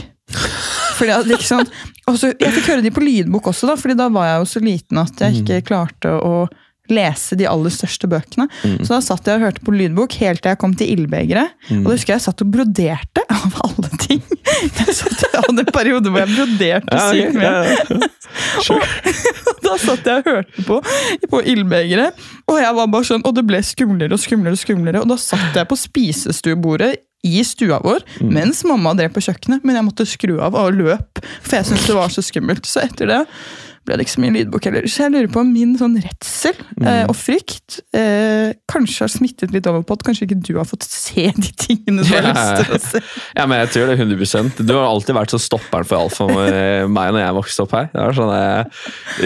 Fordi 0.97 1.13
at, 1.13 1.27
liksom, 1.29 1.65
også, 2.09 2.33
jeg 2.39 2.55
fikk 2.55 2.71
høre 2.73 2.85
de 2.85 2.93
på 2.93 3.03
lydbok 3.05 3.51
også, 3.51 3.69
da, 3.69 3.75
fordi 3.79 3.97
da 3.99 4.07
var 4.13 4.31
jeg 4.31 4.39
jo 4.41 4.47
så 4.53 4.63
liten 4.63 5.03
at 5.03 5.21
jeg 5.23 5.41
ikke 5.43 5.61
klarte 5.69 6.15
å 6.17 6.47
lese 6.87 7.35
de 7.35 7.43
aller 7.47 7.71
største 7.73 8.07
bøkene. 8.07 8.45
Så 8.63 8.93
da 8.93 8.99
satt 9.03 9.27
jeg 9.27 9.39
og 9.39 9.43
hørte 9.43 9.63
på 9.67 9.73
lydbok 9.75 10.13
helt 10.21 10.39
til 10.43 10.53
jeg 10.53 10.59
kom 10.61 10.75
til 10.79 10.91
ildbegeret. 10.93 11.57
Og 11.75 11.89
da 11.89 11.95
husker 11.95 12.13
jeg 12.13 12.21
jeg 12.21 12.25
satt 12.27 12.43
og 12.45 12.53
broderte, 12.53 13.23
av 13.37 13.57
alle 13.65 13.89
ting. 14.03 14.21
Jeg, 14.31 14.95
satt, 14.95 15.25
jeg 15.25 15.33
hadde 15.35 15.65
en 15.65 15.73
periode 15.75 16.13
hvor 16.13 16.23
jeg 16.23 16.31
broderte 16.31 17.01
sykt 17.11 17.35
mye. 17.37 17.51
ja, 17.51 17.65
ja. 17.75 18.13
Sure. 18.63 18.87
Og 19.49 19.59
da 19.65 19.75
satt 19.81 20.07
jeg 20.07 20.21
og 20.23 20.29
hørte 20.29 20.63
på, 20.67 20.79
på 21.31 21.41
ildbegeret, 21.51 22.23
og 22.47 22.59
jeg 22.61 22.77
var 22.79 22.89
bare 22.93 23.07
sånn, 23.09 23.23
og 23.27 23.35
det 23.35 23.43
ble 23.49 23.59
skumlere 23.65 24.15
og 24.15 24.21
skumlere. 24.21 24.55
Og 24.55 24.61
skumlere, 24.61 25.03
og 25.03 25.11
da 25.11 25.17
satt 25.21 25.57
jeg 25.57 25.69
på 25.69 25.77
spisestuebordet 25.79 26.93
i 27.27 27.43
stua 27.47 27.81
vår 27.83 28.05
mens 28.23 28.63
mamma 28.67 28.95
drev 28.97 29.13
på 29.15 29.23
kjøkkenet, 29.27 29.65
men 29.67 29.77
jeg 29.77 29.87
måtte 29.87 30.07
skru 30.07 30.37
av 30.43 30.57
og 30.57 30.75
løp, 30.77 31.21
for 31.41 31.59
jeg 31.59 31.69
syntes 31.69 31.87
det 31.89 31.97
var 31.97 32.13
så 32.13 32.23
skummelt. 32.25 32.67
Så 32.67 32.83
etter 32.85 33.11
det 33.11 33.21
ble 33.87 33.97
det 33.97 34.07
ikke 34.07 34.15
så 34.15 34.23
mye 34.23 34.35
lydbok 34.35 34.69
heller. 34.69 34.87
Så 34.91 35.05
jeg 35.05 35.15
lurer 35.15 35.31
på 35.33 35.43
om 35.43 35.53
min 35.53 35.73
sånn 35.79 35.97
redsel 36.03 36.57
eh, 36.83 37.03
og 37.07 37.15
frykt 37.17 37.79
eh, 37.97 38.53
kanskje 38.69 39.05
har 39.05 39.13
smittet 39.13 39.55
litt 39.55 39.69
over 39.69 39.85
på 39.87 39.97
at 39.97 40.05
kanskje 40.07 40.27
ikke 40.27 40.39
du 40.43 40.53
har 40.59 40.67
fått 40.69 40.87
se 40.87 41.29
de 41.35 41.53
tingene 41.59 42.05
du 42.05 42.13
har 42.13 42.29
lyst 42.29 42.61
til 42.61 42.77
å 42.77 42.81
se. 42.83 43.03
Ja, 43.37 43.47
men 43.49 43.61
jeg 43.63 43.73
tror 43.73 43.89
det 43.89 43.97
er 43.97 44.03
100 44.05 44.63
Du 44.67 44.75
har 44.75 44.87
alltid 44.87 45.17
vært 45.17 45.33
så 45.33 45.41
stopperen 45.41 45.87
for 45.87 46.03
alt 46.03 46.17
for 46.17 46.33
meg 46.91 47.13
når 47.13 47.21
jeg 47.23 47.37
vokste 47.37 47.65
opp 47.65 47.75
her. 47.77 47.89
Det 47.93 48.03
er 48.03 48.17
sånn 48.17 48.33
jeg, 48.33 48.65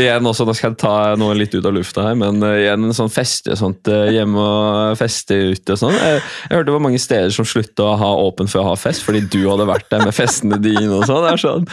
igjen 0.04 0.30
også, 0.32 0.48
Nå 0.48 0.56
skal 0.58 0.72
jeg 0.72 0.80
ta 0.82 0.94
noe 1.20 1.36
litt 1.38 1.54
ut 1.56 1.68
av 1.68 1.76
lufta 1.76 2.06
her, 2.06 2.18
men 2.20 2.42
eh, 2.46 2.64
igjen 2.66 2.88
en 2.88 2.96
sånn 2.96 3.12
feste 3.12 3.56
sånt, 3.60 3.90
eh, 3.92 4.12
hjemme 4.16 4.42
og 4.42 5.00
feste 5.00 5.38
ute 5.52 5.76
og 5.76 5.82
sånn. 5.82 5.96
Jeg, 5.96 6.22
jeg 6.22 6.56
hørte 6.56 6.70
det 6.70 6.76
var 6.76 6.86
mange 6.88 7.02
steder 7.02 7.34
som 7.36 7.48
slutta 7.48 7.88
å 7.88 7.98
ha 8.02 8.12
åpent 8.26 8.52
før 8.52 8.64
å 8.64 8.70
ha 8.72 8.78
fest, 8.80 9.06
fordi 9.08 9.24
du 9.32 9.40
hadde 9.48 9.68
vært 9.70 9.90
der 9.94 10.06
med 10.06 10.16
festene 10.16 10.60
dine 10.62 10.92
og 11.00 11.06
sånn. 11.10 11.28
Er 11.32 11.42
sånn 11.42 11.68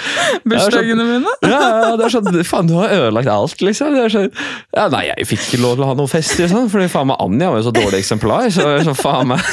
Bursdagene 0.49 1.07
mine. 1.09 1.35
ja, 1.45 1.95
det 1.99 2.09
er 2.09 2.14
sånn, 2.14 2.30
faen, 2.49 2.71
du 2.71 2.77
har 2.82 2.94
ødelagt 2.97 3.30
alt, 3.32 3.62
liksom. 3.64 3.99
Sånn, 4.12 4.30
ja, 4.76 4.88
nei, 4.92 5.04
jeg 5.11 5.28
fikk 5.32 5.44
ikke 5.47 5.62
lov 5.62 5.76
til 5.76 5.87
å 5.87 5.90
ha 5.92 5.99
noe 5.99 6.11
fest, 6.11 6.38
liksom, 6.40 6.70
fordi 6.73 6.88
faen 6.92 7.11
meg 7.11 7.23
Anja 7.25 7.52
var 7.52 7.62
jo 7.62 7.68
så 7.68 7.75
dårlig 7.76 8.02
eksemplar. 8.02 8.49
Så, 8.54 8.66
sånn, 8.87 8.99
faen 8.99 9.32
meg. 9.35 9.44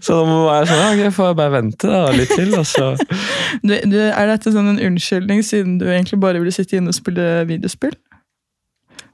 Så 0.00 0.16
da 0.16 0.22
må 0.24 0.38
jeg 0.48 0.68
sånn, 0.70 0.78
ja, 0.80 0.92
ok, 0.94 1.14
får 1.14 1.26
jeg 1.28 1.36
bare 1.38 1.52
vente 1.52 1.90
da, 1.90 2.00
litt 2.16 2.30
til, 2.32 2.54
og 2.56 2.64
så 2.66 2.86
Du, 3.60 3.74
du, 3.92 3.98
er 4.00 4.30
dette 4.30 4.52
sånn 4.54 4.72
en 4.72 4.80
unnskyldning 4.88 5.44
siden 5.44 5.76
du 5.80 5.84
egentlig 5.90 6.20
bare 6.22 6.40
ville 6.40 6.54
sitte 6.54 6.78
inne 6.78 6.92
og 6.92 6.96
spille 6.96 7.26
videospill? 7.50 7.92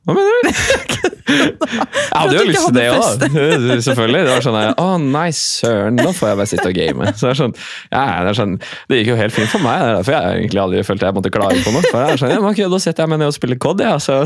Hva 0.07 0.15
mener 0.15 0.47
du? 0.47 0.51
Jeg 1.27 2.15
hadde 2.15 2.37
jo 2.37 2.45
lyst 2.47 2.67
til 2.69 2.75
det 2.77 2.85
òg, 2.95 3.25
selvfølgelig. 3.89 4.21
Det 4.27 4.33
var 4.33 4.45
sånn 4.47 4.59
her, 4.61 4.73
Å, 4.79 4.87
nei, 5.03 5.27
søren, 5.35 5.99
da 5.99 6.13
får 6.15 6.31
jeg 6.31 6.39
bare 6.41 6.51
sitte 6.53 6.69
og 6.71 6.77
game. 6.79 7.09
Så 7.17 7.27
det, 7.27 7.33
er 7.35 7.39
sånn, 7.41 7.55
ja, 7.91 8.05
det, 8.23 8.31
er 8.33 8.39
sånn, 8.39 8.55
det 8.91 9.01
gikk 9.01 9.11
jo 9.13 9.17
helt 9.19 9.35
fint 9.37 9.51
for 9.53 9.65
meg. 9.65 9.81
Det 9.83 9.89
er 9.91 9.97
derfor 10.01 10.17
jeg 10.17 10.41
egentlig 10.45 10.63
aldri 10.63 10.85
følte 10.87 11.09
jeg 11.11 11.17
måtte 11.19 11.33
klage 11.35 11.63
på 11.67 11.75
noe. 11.75 11.85
For 11.91 12.03
jeg 12.05 12.17
er 12.17 12.23
sånn, 12.23 12.35
ja, 12.37 12.41
men 12.45 12.73
Da 12.77 12.81
setter 12.83 13.05
jeg 13.07 13.13
meg 13.15 13.21
ned 13.23 13.33
og 13.33 13.37
spiller 13.37 13.61
COD. 13.67 13.83
Ja. 13.87 13.97
Så, 14.03 14.19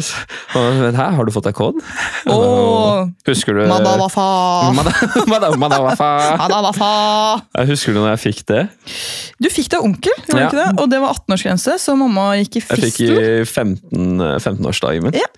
men, 0.55 0.97
Hæ, 0.99 1.07
har 1.17 1.29
du 1.29 1.33
fått 1.35 1.49
deg 1.49 1.57
COD? 1.59 1.81
Oh, 2.31 3.07
Husker 3.29 3.57
du 3.57 3.63
Madawafa! 3.71 4.27
Mada- 4.77 4.95
Mada- 5.31 5.53
Madawafa. 5.61 6.11
Madawafa! 6.45 6.91
Husker 7.71 7.97
du 7.97 8.01
når 8.03 8.13
jeg 8.17 8.23
fikk 8.29 8.45
det? 8.51 8.63
Du 9.41 9.49
fikk 9.53 9.71
deg 9.73 9.85
onkel, 9.87 10.17
gjorde 10.27 10.41
Ja. 10.43 10.49
ikke 10.51 10.61
det? 10.61 10.69
og 10.83 10.91
det 10.93 11.01
var 11.03 11.15
18-årsgrense, 11.17 11.77
så 11.81 11.97
mamma 11.99 12.31
gikk 12.41 12.61
i 12.61 12.65
Jeg 12.67 12.85
fikk 12.87 13.01
i 13.07 13.11
15-årsdagen 13.49 14.41
15-årsdagen 14.41 15.07
min. 15.07 15.17
Ja. 15.21 15.29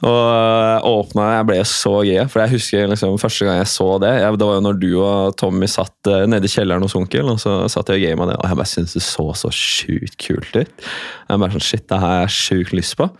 Og 0.00 0.16
jeg 0.16 0.80
åpna, 0.88 1.26
jeg 1.34 1.46
ble 1.50 1.58
så 1.68 1.92
gira, 2.08 2.24
for 2.32 2.40
jeg 2.40 2.54
husker 2.54 2.88
liksom 2.88 3.18
første 3.20 3.44
gang 3.46 3.58
jeg 3.60 3.68
så 3.68 3.88
det. 4.00 4.12
Jeg, 4.22 4.38
det 4.40 4.48
var 4.48 4.56
jo 4.56 4.64
når 4.64 4.78
du 4.80 4.88
og 4.96 5.36
Tommy 5.40 5.68
satt 5.68 6.08
uh, 6.08 6.24
nede 6.30 6.48
i 6.48 6.52
kjelleren 6.52 6.86
hos 6.86 6.96
onkel, 6.96 7.28
og 7.34 7.40
så 7.42 7.58
satt 7.72 7.92
jeg 7.92 8.00
og 8.00 8.06
gama 8.06 8.30
det, 8.30 8.38
og 8.40 8.48
jeg 8.48 8.60
bare 8.62 8.72
syntes 8.72 8.96
det 8.96 9.04
så 9.04 9.26
så 9.36 9.52
sjukt 9.52 10.16
kult 10.24 10.56
ut. 10.56 10.88
Jeg 11.28 11.42
bare 11.44 11.56
sånn, 11.56 11.66
shit, 11.68 11.84
det 11.92 12.00
har 12.00 12.22
jeg 12.22 12.36
sjukt 12.38 12.76
lyst 12.80 12.96
på. 13.00 13.10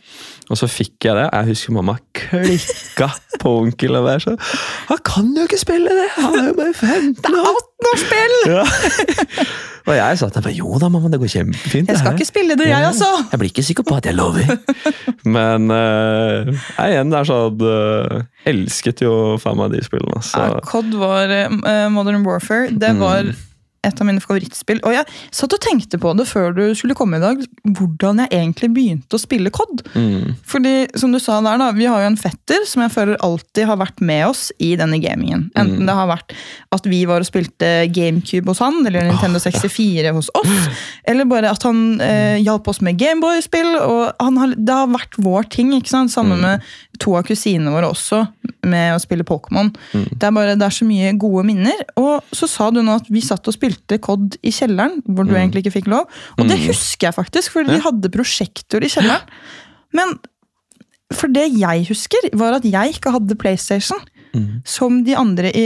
Og 0.51 0.59
så 0.59 0.67
fikk 0.67 1.07
jeg 1.07 1.15
det. 1.15 1.29
Jeg 1.31 1.47
husker 1.53 1.75
mamma 1.77 1.95
klikka 2.17 3.07
på 3.41 3.53
onkel. 3.63 3.95
og 4.01 4.07
bare 4.09 4.23
sånn, 4.25 4.39
Han 4.91 5.03
kan 5.07 5.29
jo 5.37 5.45
ikke 5.47 5.61
spille 5.63 5.93
det! 5.95 6.09
Han 6.19 6.39
er 6.41 6.49
jo 6.51 6.55
bare 6.59 6.75
15 6.75 7.19
år! 7.23 7.23
Det 7.23 7.31
er 7.31 7.51
18-årsspill! 7.55 8.35
Ja. 8.51 8.65
og 9.89 9.95
jeg 9.97 10.19
sa 10.21 10.29
til 10.35 10.45
bare 10.45 10.55
Jo 10.57 10.81
da, 10.83 10.89
mamma, 10.93 11.09
det 11.13 11.21
går 11.23 11.31
kjempefint. 11.37 11.89
Jeg 11.89 12.01
skal 12.01 12.11
her.» 12.13 12.19
ikke 12.19 12.29
spille 12.29 12.57
det, 12.59 12.67
jeg, 12.69 12.87
altså! 12.91 13.09
Jeg 13.31 13.41
blir 13.43 13.53
ikke 13.55 13.65
sikker 13.71 13.87
på 13.87 13.97
at 14.01 14.09
jeg 14.11 14.19
lover. 14.19 14.51
Men 15.25 15.71
uh, 15.71 16.51
jeg 16.51 16.97
igjen, 16.97 17.13
det 17.15 17.21
er 17.21 17.29
sånn 17.31 17.63
uh, 17.63 18.51
Elsket 18.51 19.05
jo 19.07 19.15
faen 19.41 19.61
meg 19.61 19.71
de 19.77 19.85
spillene. 19.87 20.19
Så. 20.25 20.41
Ja, 20.43 20.59
COD 20.67 20.99
var 21.01 21.31
uh, 21.31 21.87
Modern 21.95 22.27
Warfare. 22.27 22.73
Det 22.75 22.91
Mm. 22.91 23.31
Et 23.83 24.01
av 24.01 24.07
mine 24.07 24.21
favorittspill. 24.21 24.81
Og 24.85 24.93
jeg 24.93 25.07
satt 25.33 25.55
og 25.57 25.61
tenkte 25.65 25.97
på 26.03 26.11
det 26.19 26.27
før 26.29 26.53
du 26.57 26.63
skulle 26.77 26.95
komme 26.99 27.17
i 27.17 27.23
dag, 27.23 27.39
hvordan 27.65 28.19
jeg 28.25 28.29
egentlig 28.37 28.69
begynte 28.77 29.17
å 29.17 29.21
spille 29.23 29.49
COD. 29.51 29.81
Mm. 29.95 30.35
Fordi, 30.45 30.75
som 31.01 31.13
du 31.15 31.19
sa 31.23 31.39
der, 31.41 31.57
da, 31.63 31.71
vi 31.73 31.87
har 31.89 32.03
jo 32.05 32.11
en 32.11 32.19
fetter 32.21 32.67
som 32.69 32.83
jeg 32.85 32.93
føler 32.93 33.17
alltid 33.25 33.65
har 33.71 33.79
vært 33.81 34.03
med 34.05 34.27
oss 34.29 34.51
i 34.61 34.75
denne 34.77 35.01
gamingen. 35.01 35.49
Enten 35.57 35.81
Mm. 35.81 35.87
det 35.87 35.95
har 35.97 36.09
vært 36.11 36.35
at 36.77 36.85
vi 36.87 37.05
var 37.09 37.21
og 37.25 37.27
spilte 37.31 37.71
GameCube 37.95 38.47
hos 38.53 38.59
han, 38.61 38.85
eller 38.87 39.07
Nintendo 39.09 39.39
64 39.41 40.13
hos 40.13 40.29
oss, 40.35 40.69
eller 41.09 41.25
bare 41.25 41.51
at 41.51 41.63
han 41.63 42.01
eh, 42.01 42.37
hjalp 42.45 42.69
oss 42.69 42.81
med 42.85 42.99
Gameboy-spill. 43.01 43.79
og 43.81 44.13
han 44.21 44.37
har, 44.37 44.55
Det 44.59 44.75
har 44.75 44.87
vært 44.89 45.17
vår 45.17 45.49
ting, 45.51 45.73
ikke 45.73 45.89
sant? 45.89 46.11
sammen 46.13 46.39
Mm. 46.39 46.43
med 46.43 46.61
to 47.01 47.15
av 47.17 47.25
kusinene 47.27 47.73
våre 47.73 47.89
også, 47.91 48.21
med 48.69 48.93
å 48.95 49.01
spille 49.01 49.25
Pokémon. 49.25 49.71
Mm. 49.97 50.05
Det 50.21 50.27
er 50.29 50.35
bare, 50.37 50.57
det 50.61 50.67
er 50.67 50.75
så 50.77 50.85
mye 50.89 51.13
gode 51.21 51.45
minner. 51.49 51.81
Og 52.01 52.27
så 52.37 52.47
sa 52.51 52.69
du 52.71 52.83
nå 52.85 52.99
at 53.01 53.09
vi 53.09 53.23
satt 53.25 53.49
og 53.49 53.57
spilte 53.57 53.97
COD 54.05 54.37
i 54.45 54.53
kjelleren, 54.53 55.01
hvor 55.09 55.25
du 55.25 55.33
egentlig 55.35 55.65
ikke 55.65 55.79
fikk 55.81 55.89
lov. 55.93 56.07
Og 56.37 56.45
det 56.51 56.59
husker 56.67 57.09
jeg 57.09 57.17
faktisk, 57.17 57.55
for 57.57 57.65
vi 57.65 57.71
Mm. 57.73 57.81
Ja. 57.81 57.87
hadde 57.89 58.11
prosjektor 58.13 58.85
i 58.85 58.91
kjelleren. 58.93 59.25
Men 59.97 60.19
for 61.13 61.27
det 61.33 61.49
jeg 61.57 61.89
husker, 61.89 62.29
var 62.39 62.59
at 62.61 62.65
jeg 62.69 62.95
ikke 62.99 63.11
hadde 63.17 63.35
PlayStation. 63.41 63.99
Mm. 64.31 64.61
Som 64.65 65.01
de 65.03 65.17
andre 65.19 65.51
i, 65.57 65.65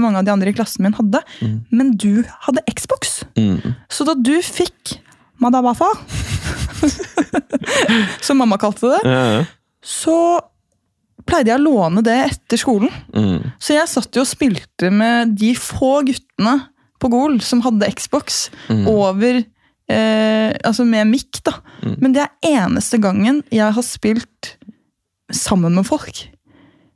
mange 0.00 0.16
av 0.16 0.24
de 0.24 0.32
andre 0.32 0.48
i 0.48 0.56
klassen 0.56 0.80
min 0.86 0.94
hadde. 0.96 1.20
Mm. 1.44 1.58
Men 1.70 1.90
du 2.00 2.22
hadde 2.46 2.62
Xbox. 2.72 3.18
Mm. 3.36 3.74
Så 3.92 4.06
da 4.08 4.14
du 4.14 4.38
fikk 4.40 4.94
Madawafa, 5.42 5.90
som 8.24 8.38
mamma 8.40 8.56
kalte 8.58 8.88
det, 8.94 9.00
Ja. 9.04 9.44
så 9.84 10.40
pleide 11.28 11.52
jeg 11.52 11.60
å 11.60 11.64
låne 11.66 12.02
det 12.06 12.16
etter 12.30 12.60
skolen. 12.60 12.90
Mm. 13.14 13.50
Så 13.60 13.76
jeg 13.76 13.90
satt 13.92 14.16
jo 14.16 14.24
og 14.24 14.30
spilte 14.30 14.90
med 14.94 15.36
de 15.38 15.52
få 15.60 15.98
guttene 16.08 16.56
på 16.98 17.10
Gol 17.12 17.36
som 17.44 17.60
hadde 17.62 17.90
Xbox, 17.94 18.48
Mm. 18.68 18.86
over 18.90 19.44
eh, 19.88 20.56
Altså 20.64 20.84
med 20.84 21.06
mic, 21.08 21.38
da. 21.44 21.52
Mm. 21.84 21.94
Men 22.00 22.12
det 22.16 22.24
er 22.26 22.50
eneste 22.64 22.98
gangen 23.00 23.42
jeg 23.54 23.72
har 23.72 23.82
spilt 23.86 24.56
sammen 25.32 25.74
med 25.76 25.86
folk. 25.86 26.24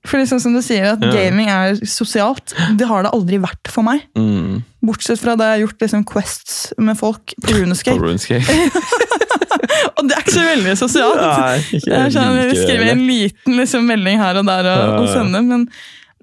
For 0.05 0.19
liksom 0.19 0.41
som 0.43 0.53
du 0.57 0.61
sier, 0.65 0.93
at 0.97 1.01
Ja. 1.05 1.13
gaming 1.15 1.49
er 1.49 1.77
sosialt. 1.87 2.53
Det 2.77 2.89
har 2.89 3.05
det 3.05 3.13
aldri 3.15 3.39
vært 3.39 3.69
for 3.71 3.85
meg. 3.87 4.03
Mm. 4.19 4.65
Bortsett 4.83 5.21
fra 5.21 5.37
da 5.37 5.53
jeg 5.53 5.61
har 5.61 5.69
gjort 5.69 5.79
liksom 5.85 6.05
quests 6.05 6.73
med 6.79 6.99
folk 6.99 7.35
på 7.41 7.55
Runescape. 7.55 7.99
På 8.01 8.09
RuneScape. 8.11 8.43
Og 9.97 10.05
det 10.09 10.17
er 10.17 10.23
ikke 10.25 10.35
så 10.35 10.45
veldig 10.47 10.75
sosialt. 10.81 11.21
Nei, 11.23 11.59
ikke 11.79 11.87
Det 11.87 11.99
er 12.01 12.13
sånn, 12.15 12.39
jeg 12.41 12.59
skriver 12.59 12.91
en 12.93 13.05
liten 13.07 13.59
liksom, 13.61 13.87
melding 13.91 14.21
her 14.23 14.41
og 14.41 14.49
der 14.49 14.69
og, 14.73 14.95
og 15.03 15.09
sender, 15.13 15.45
men, 15.47 15.67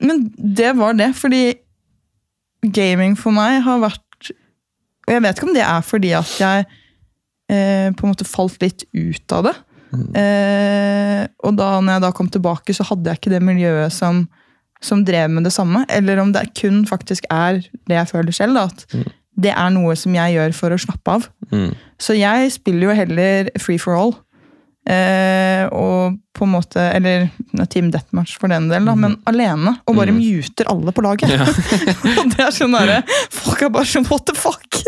men 0.04 0.26
det 0.60 0.74
var 0.80 0.98
det. 1.00 1.12
Fordi 1.18 1.42
gaming 2.76 3.16
for 3.20 3.32
meg 3.36 3.62
har 3.64 3.80
vært 3.86 4.32
Og 5.08 5.14
jeg 5.16 5.24
vet 5.24 5.40
ikke 5.40 5.48
om 5.48 5.56
det 5.56 5.64
er 5.66 5.86
fordi 5.88 6.12
at 6.18 6.34
jeg 6.42 6.66
eh, 7.50 7.88
på 7.96 8.06
en 8.06 8.12
måte 8.12 8.28
falt 8.28 8.60
litt 8.62 8.84
ut 8.94 9.34
av 9.38 9.48
det. 9.48 9.56
Mm. 9.90 10.10
Eh, 10.22 11.24
og 11.48 11.56
da 11.58 11.70
når 11.80 11.96
jeg 11.96 12.04
da 12.04 12.12
kom 12.14 12.28
tilbake, 12.30 12.76
så 12.78 12.86
hadde 12.92 13.10
jeg 13.10 13.22
ikke 13.22 13.32
det 13.34 13.40
miljøet 13.48 13.96
som, 13.96 14.26
som 14.86 15.02
drev 15.08 15.32
med 15.34 15.48
det 15.48 15.54
samme. 15.56 15.82
Eller 15.90 16.22
om 16.22 16.34
det 16.36 16.44
kun 16.60 16.84
faktisk 16.90 17.26
er 17.34 17.64
det 17.64 17.98
jeg 17.98 18.12
føler 18.12 18.36
selv. 18.36 18.60
Da, 18.60 18.68
at 18.70 19.00
Mm. 19.00 19.08
Det 19.40 19.54
er 19.56 19.70
noe 19.72 19.96
som 19.96 20.16
jeg 20.18 20.36
gjør 20.36 20.56
for 20.58 20.76
å 20.76 20.80
slappe 20.82 21.14
av. 21.20 21.28
Mm. 21.54 21.70
Så 22.02 22.16
jeg 22.20 22.52
spiller 22.52 22.90
jo 22.90 22.96
heller 22.98 23.50
free 23.62 23.80
for 23.82 23.96
all. 23.96 24.12
Eh, 24.90 25.66
og 25.76 26.16
på 26.34 26.46
en 26.48 26.54
måte 26.56 26.80
Eller 26.96 27.28
Team 27.70 27.90
Deathmatch 27.94 28.38
for 28.40 28.50
den 28.50 28.70
del, 28.72 28.86
da, 28.88 28.96
men 28.98 29.18
alene. 29.30 29.76
Og 29.86 29.98
bare 30.00 30.14
Mm. 30.16 30.22
muter 30.24 30.66
alle 30.72 30.92
på 30.96 31.04
laget. 31.04 31.30
og 32.24 32.32
det 32.32 32.40
er 32.46 32.54
sånn 32.56 32.74
derre 32.74 33.02
Folk 33.30 33.62
er 33.68 33.70
bare 33.76 33.86
sånn 33.86 34.08
what 34.10 34.26
the 34.26 34.34
fuck? 34.40 34.80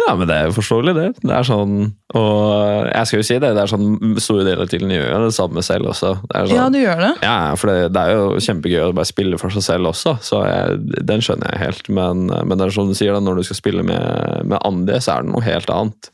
Ja, 0.00 0.14
men 0.18 0.28
det 0.30 0.36
er 0.36 0.48
jo 0.48 0.56
forståelig, 0.56 0.94
det. 0.96 1.06
Det 1.22 1.32
er 1.34 1.46
sånn, 1.46 1.74
Og 2.16 2.88
jeg 2.88 3.08
skal 3.08 3.20
jo 3.20 3.26
si 3.26 3.38
det, 3.42 3.52
det 3.56 3.62
er 3.62 3.70
sånn 3.70 4.18
store 4.22 4.46
deler 4.46 4.70
til 4.70 4.84
den 4.84 4.94
gjør 4.96 5.26
det 5.26 5.34
samme 5.36 5.64
selv 5.66 5.92
også. 5.92 6.12
Det 6.24 6.44
sånn, 6.48 6.56
Ja, 6.56 6.66
du 6.72 6.78
gjør 6.80 7.02
det. 7.04 7.12
Ja, 7.26 7.38
for 7.60 7.72
det, 7.72 7.92
det 7.94 8.02
er 8.04 8.18
jo 8.18 8.42
kjempegøy 8.46 8.84
å 8.88 8.92
bare 8.96 9.10
spille 9.10 9.40
for 9.40 9.54
seg 9.54 9.66
selv 9.66 9.92
også, 9.92 10.16
så 10.24 10.42
jeg, 10.48 10.80
den 11.10 11.24
skjønner 11.24 11.54
jeg 11.54 11.64
helt. 11.66 11.90
Men, 12.00 12.28
men 12.30 12.56
det 12.56 12.68
er 12.68 12.76
som 12.76 12.90
du 12.90 12.96
sier, 12.98 13.14
da, 13.16 13.22
når 13.24 13.40
du 13.40 13.48
skal 13.48 13.60
spille 13.60 13.86
med, 13.86 14.46
med 14.50 14.60
andre, 14.66 15.00
så 15.02 15.16
er 15.16 15.26
det 15.26 15.34
noe 15.34 15.46
helt 15.46 15.74
annet. 15.74 16.12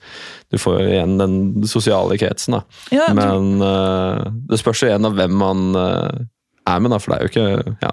Du 0.53 0.61
får 0.63 0.81
jo 0.81 0.87
igjen 0.93 1.19
den 1.19 1.37
sosiale 1.67 2.19
kretsen, 2.21 2.59
da. 2.59 2.63
Ja, 2.95 3.11
Men 3.17 3.59
uh, 3.63 4.31
det 4.51 4.61
spørs 4.63 4.85
jo 4.85 4.91
igjen 4.91 5.09
av 5.09 5.17
hvem 5.19 5.35
man 5.41 5.69
uh, 5.75 6.25
er 6.67 6.83
med, 6.83 6.93
da, 6.93 7.01
for 7.03 7.13
det 7.13 7.19
er 7.19 7.25
jo 7.25 7.33
ikke 7.33 7.77
ja, 7.83 7.93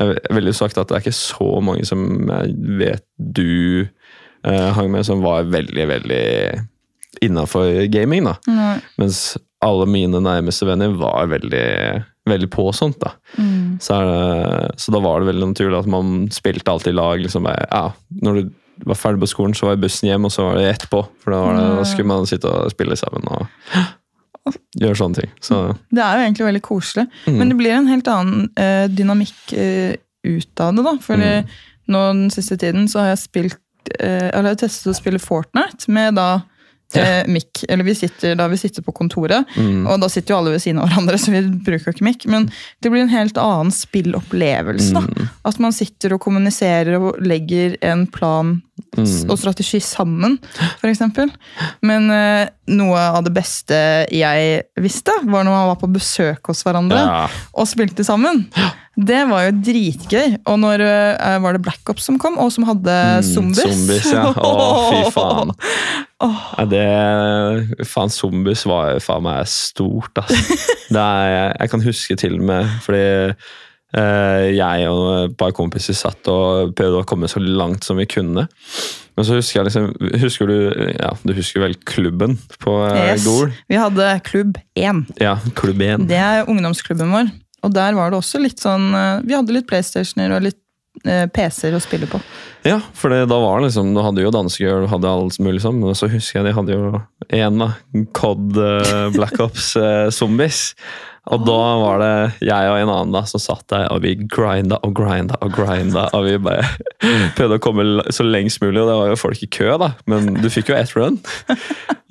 Jeg 0.00 0.36
ville 0.36 0.50
jo 0.50 0.58
sagt 0.58 0.78
at 0.78 0.90
det 0.90 0.96
er 0.96 1.04
ikke 1.04 1.16
så 1.16 1.50
mange 1.64 1.86
som 1.86 2.06
jeg 2.30 2.54
vet 2.80 3.06
du 3.18 3.86
hang 4.44 4.90
med, 4.92 5.06
som 5.06 5.22
var 5.24 5.42
veldig, 5.50 5.86
veldig 5.88 6.24
innafor 7.24 7.86
gaming, 7.92 8.24
da. 8.24 8.34
Mm. 8.48 8.80
Mens 9.00 9.36
alle 9.64 9.86
mine 9.88 10.20
nærmeste 10.20 10.66
venner 10.68 10.92
var 10.98 11.26
veldig 11.30 12.04
veldig 12.28 12.48
på 12.52 12.66
sånt. 12.72 12.98
da. 13.00 13.10
Mm. 13.38 13.78
Så, 13.80 13.96
det, 14.00 14.74
så 14.80 14.92
da 14.92 15.00
var 15.04 15.20
det 15.20 15.28
veldig 15.32 15.48
naturlig 15.52 15.78
at 15.78 15.88
man 15.92 16.28
spilte 16.32 16.70
alltid 16.72 16.92
i 16.94 16.96
lag. 16.96 17.20
liksom 17.20 17.44
bare, 17.44 17.66
ja, 17.70 17.92
Når 18.22 18.34
du 18.42 18.50
var 18.88 18.94
ferdig 18.98 19.20
på 19.20 19.26
skolen, 19.30 19.54
så 19.54 19.66
var 19.70 19.76
bussen 19.80 20.08
hjem, 20.08 20.24
og 20.24 20.32
så 20.32 20.42
var 20.48 20.56
det 20.58 20.70
etterpå. 20.74 21.02
For 21.22 21.30
da, 21.32 21.40
var 21.44 21.58
det, 21.58 21.66
da 21.78 21.84
skulle 21.88 22.08
man 22.10 22.26
sitte 22.26 22.48
og 22.50 22.72
spille 22.72 22.96
sammen 22.96 23.28
og 23.28 23.46
gjøre 24.80 24.96
sånne 24.98 25.20
ting. 25.22 25.30
Så 25.40 25.60
Det 25.94 26.02
er 26.04 26.18
jo 26.18 26.24
egentlig 26.26 26.48
veldig 26.50 26.62
koselig, 26.64 27.06
Mm. 27.26 27.38
men 27.38 27.48
det 27.52 27.56
blir 27.60 27.72
en 27.76 27.86
helt 27.92 28.08
annen 28.08 28.48
uh, 28.58 28.86
dynamikk 28.88 29.54
uh, 29.56 29.94
ut 30.24 30.60
av 30.60 30.74
det. 30.76 30.84
da. 30.84 30.96
For 31.00 31.16
Mm. 31.16 31.46
nå 31.88 31.98
den 32.12 32.30
siste 32.30 32.56
tiden 32.56 32.88
så 32.88 33.00
har 33.00 33.08
jeg 33.14 33.18
spilt 33.18 33.54
eh, 33.54 33.63
eller 34.00 34.54
jeg 34.54 34.58
testet 34.64 34.92
å 34.92 34.96
spille 34.98 35.18
Fortnite 35.22 35.88
med 35.92 36.14
da 36.20 36.28
Ja. 36.94 37.24
mikk. 37.26 37.64
Eller 37.68 37.82
vi 37.84 37.94
sitter, 37.96 38.36
da 38.38 38.44
vi 38.46 38.56
sitter 38.60 38.82
på 38.82 38.92
kontoret, 38.94 39.48
mm, 39.56 39.86
og 39.90 39.98
da 40.00 40.06
sitter 40.12 40.34
jo 40.34 40.36
alle 40.38 40.52
ved 40.52 40.62
siden 40.62 40.78
av 40.78 40.88
hverandre, 40.92 41.18
så 41.22 41.32
vi 41.32 41.40
bruker 41.66 41.90
ikke 41.90 42.04
mic. 42.06 42.26
Men 42.30 42.44
det 42.84 42.90
blir 42.92 43.02
en 43.02 43.08
helt 43.10 43.36
annen 43.40 43.72
spillopplevelse. 43.74 44.92
da. 44.94 45.00
mm, 45.00 45.28
At 45.44 45.58
man 45.58 45.72
sitter 45.74 46.14
og 46.14 46.20
kommuniserer 46.22 46.94
og 47.00 47.18
legger 47.24 47.76
en 47.82 48.06
plan 48.06 48.62
mm. 48.96 49.30
og 49.30 49.38
strategi 49.40 49.80
sammen, 49.84 50.38
f.eks. 50.80 51.02
Men 51.86 52.08
eh, 52.12 52.46
noe 52.74 53.02
av 53.18 53.24
det 53.26 53.34
beste 53.36 53.76
jeg 54.12 54.64
visste, 54.80 55.14
var 55.24 55.44
når 55.44 55.52
man 55.52 55.68
var 55.72 55.82
på 55.82 55.90
besøk 55.94 56.50
hos 56.52 56.64
hverandre 56.66 57.02
ja. 57.02 57.20
og 57.54 57.68
spilte 57.70 58.06
sammen. 58.06 58.46
Det 58.94 59.24
var 59.26 59.48
jo 59.48 59.54
dritgøy. 59.66 60.36
Og 60.50 60.58
når 60.62 60.84
eh, 60.86 61.38
var 61.42 61.56
det 61.56 61.64
Black 61.66 61.90
Ops 61.90 62.06
som 62.06 62.18
kom, 62.22 62.38
og 62.38 62.52
som 62.54 62.66
hadde 62.68 62.94
Mm, 62.94 63.26
zombies? 63.26 63.64
Zombies, 63.64 64.06
ja. 64.12 64.28
Å, 64.30 64.52
fy 64.90 65.10
faen. 65.16 65.52
Oh. 66.24 66.44
Ja, 66.58 66.64
det 66.70 67.86
Faen, 67.90 68.12
zombies 68.12 68.64
var 68.68 69.00
faen 69.04 69.26
meg 69.26 69.50
stort, 69.50 70.22
altså. 70.22 70.58
Det 70.94 71.00
er, 71.00 71.54
jeg 71.58 71.70
kan 71.72 71.82
huske 71.82 72.16
til 72.20 72.38
og 72.38 72.46
med 72.46 72.68
fordi 72.84 73.04
jeg 73.94 74.88
og 74.90 75.04
et 75.28 75.34
par 75.38 75.52
kompiser 75.54 75.94
satt 75.94 76.26
og 76.26 76.72
prøvde 76.74 77.02
å 77.04 77.06
komme 77.06 77.28
så 77.30 77.38
langt 77.38 77.86
som 77.86 78.00
vi 78.00 78.08
kunne. 78.10 78.48
Men 79.14 79.26
så 79.26 79.38
husker 79.38 79.60
jeg 79.60 79.68
liksom 79.68 80.18
Husker 80.24 80.50
du 80.50 80.56
ja, 80.96 81.12
du 81.22 81.34
husker 81.36 81.62
vel 81.64 81.76
klubben 81.86 82.36
på 82.62 82.76
eh, 82.88 83.14
yes. 83.14 83.26
Gol? 83.26 83.54
Vi 83.70 83.78
hadde 83.78 84.10
Klubb 84.26 84.58
1. 84.78 85.04
Ja, 85.22 85.38
klubb 85.54 85.82
1. 85.82 86.08
Det 86.10 86.18
er 86.18 86.50
ungdomsklubben 86.50 87.14
vår. 87.14 87.30
Og 87.64 87.72
der 87.72 87.96
var 87.96 88.10
det 88.10 88.20
også 88.20 88.42
litt 88.42 88.62
sånn 88.62 88.90
eh, 88.94 89.22
Vi 89.24 89.36
hadde 89.36 89.54
litt 89.54 89.68
PlayStationer 89.70 90.34
og 90.36 90.44
litt 90.48 90.60
eh, 91.06 91.24
PC-er 91.30 91.78
å 91.78 91.82
spille 91.82 92.10
på. 92.10 92.20
Ja, 92.66 92.80
for 92.96 93.12
det, 93.12 93.24
da 93.30 93.38
var 93.42 93.60
det 93.60 93.68
liksom 93.68 93.92
Du 93.94 94.00
hadde 94.02 94.24
jo 94.24 94.34
dansegirl, 94.34 94.86
du 94.86 94.90
hadde 94.90 95.10
alt 95.10 95.38
mulig 95.44 95.62
sånn, 95.64 95.80
men 95.82 95.96
så 95.98 96.10
husker 96.10 96.40
jeg 96.40 96.48
de 96.48 96.58
hadde 96.58 96.78
jo 96.78 97.02
én, 97.30 97.62
da. 97.62 97.70
Cod 98.16 98.58
eh, 98.58 99.08
Black 99.14 99.38
Ops 99.44 99.74
eh, 99.80 100.08
Zombies. 100.14 100.72
Og 101.32 101.44
da 101.46 101.60
var 101.80 102.02
det 102.02 102.14
jeg 102.44 102.70
og 102.70 102.78
en 102.78 102.92
annen 102.92 103.14
da 103.14 103.22
som 103.28 103.40
satt 103.40 103.64
der, 103.72 103.86
og 103.92 104.02
vi 104.04 104.12
grinda 104.20 104.76
og 104.84 104.92
grinda 104.98 105.38
og 105.40 105.54
grinda. 105.56 106.06
Og 106.16 106.26
vi 106.26 106.36
bare 106.42 106.66
prøvde 107.36 107.58
å 107.58 107.62
komme 107.64 107.86
så 108.12 108.26
lengst 108.26 108.60
mulig, 108.60 108.82
og 108.82 108.90
det 108.90 108.98
var 108.98 109.12
jo 109.12 109.20
folk 109.20 109.44
i 109.44 109.48
kø, 109.48 109.70
da. 109.80 109.94
Men 110.10 110.34
du 110.42 110.50
fikk 110.52 110.72
jo 110.72 110.76
ett 110.76 110.92
run. 110.96 111.20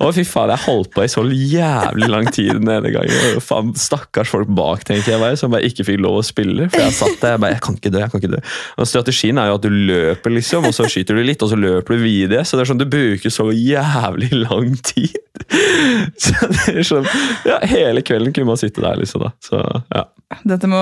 Og 0.04 0.10
fy 0.16 0.24
faen, 0.26 0.50
jeg 0.52 0.64
holdt 0.66 0.90
på 0.92 1.04
i 1.04 1.10
så 1.10 1.22
jævlig 1.24 2.08
lang 2.10 2.26
tid 2.34 2.50
den 2.58 2.70
ene 2.74 2.90
gangen. 2.92 3.14
Og 3.38 3.44
faen, 3.44 3.70
Stakkars 3.78 4.32
folk 4.34 4.50
bak, 4.52 4.82
tenker 4.88 5.14
jeg 5.14 5.22
bare, 5.22 5.38
som 5.38 5.54
bare 5.54 5.68
ikke 5.68 5.86
fikk 5.86 6.02
lov 6.02 6.18
å 6.20 6.26
spille. 6.26 6.66
For 6.72 6.82
jeg 6.82 6.96
satt 6.98 7.22
der 7.22 7.36
jeg 7.36 7.44
bare, 7.44 7.54
jeg 7.54 7.64
kan 7.64 7.78
ikke 7.78 7.92
dø, 7.94 8.02
jeg 8.02 8.12
kan 8.12 8.24
ikke 8.24 8.32
dø. 8.34 8.42
Og 8.76 8.90
Strategien 8.90 9.40
er 9.40 9.50
jo 9.50 9.58
at 9.60 9.64
du 9.64 9.70
løper, 9.72 10.34
liksom, 10.34 10.66
og 10.68 10.74
så 10.76 10.88
skyter 10.90 11.16
du 11.16 11.22
litt, 11.24 11.44
og 11.46 11.54
så 11.54 11.60
løper 11.60 11.94
du 11.94 12.02
videre. 12.02 12.42
Så 12.42 12.58
det 12.58 12.66
er 12.66 12.72
sånn, 12.72 12.82
du 12.82 12.90
bruker 12.90 13.32
så 13.32 13.48
jævlig 13.54 14.32
lang 14.42 14.74
tid. 14.82 15.14
Så 16.22 16.46
det 16.46 16.72
er 16.78 16.86
sånn, 16.86 17.06
ja, 17.42 17.56
Hele 17.66 18.04
kvelden 18.06 18.30
kunne 18.34 18.52
man 18.52 18.58
sitte 18.60 18.82
der, 18.84 18.94
liksom. 19.00 19.03
Da. 19.12 19.32
Så, 19.40 19.60
ja. 19.94 20.04
Dette, 20.44 20.66
må, 20.66 20.80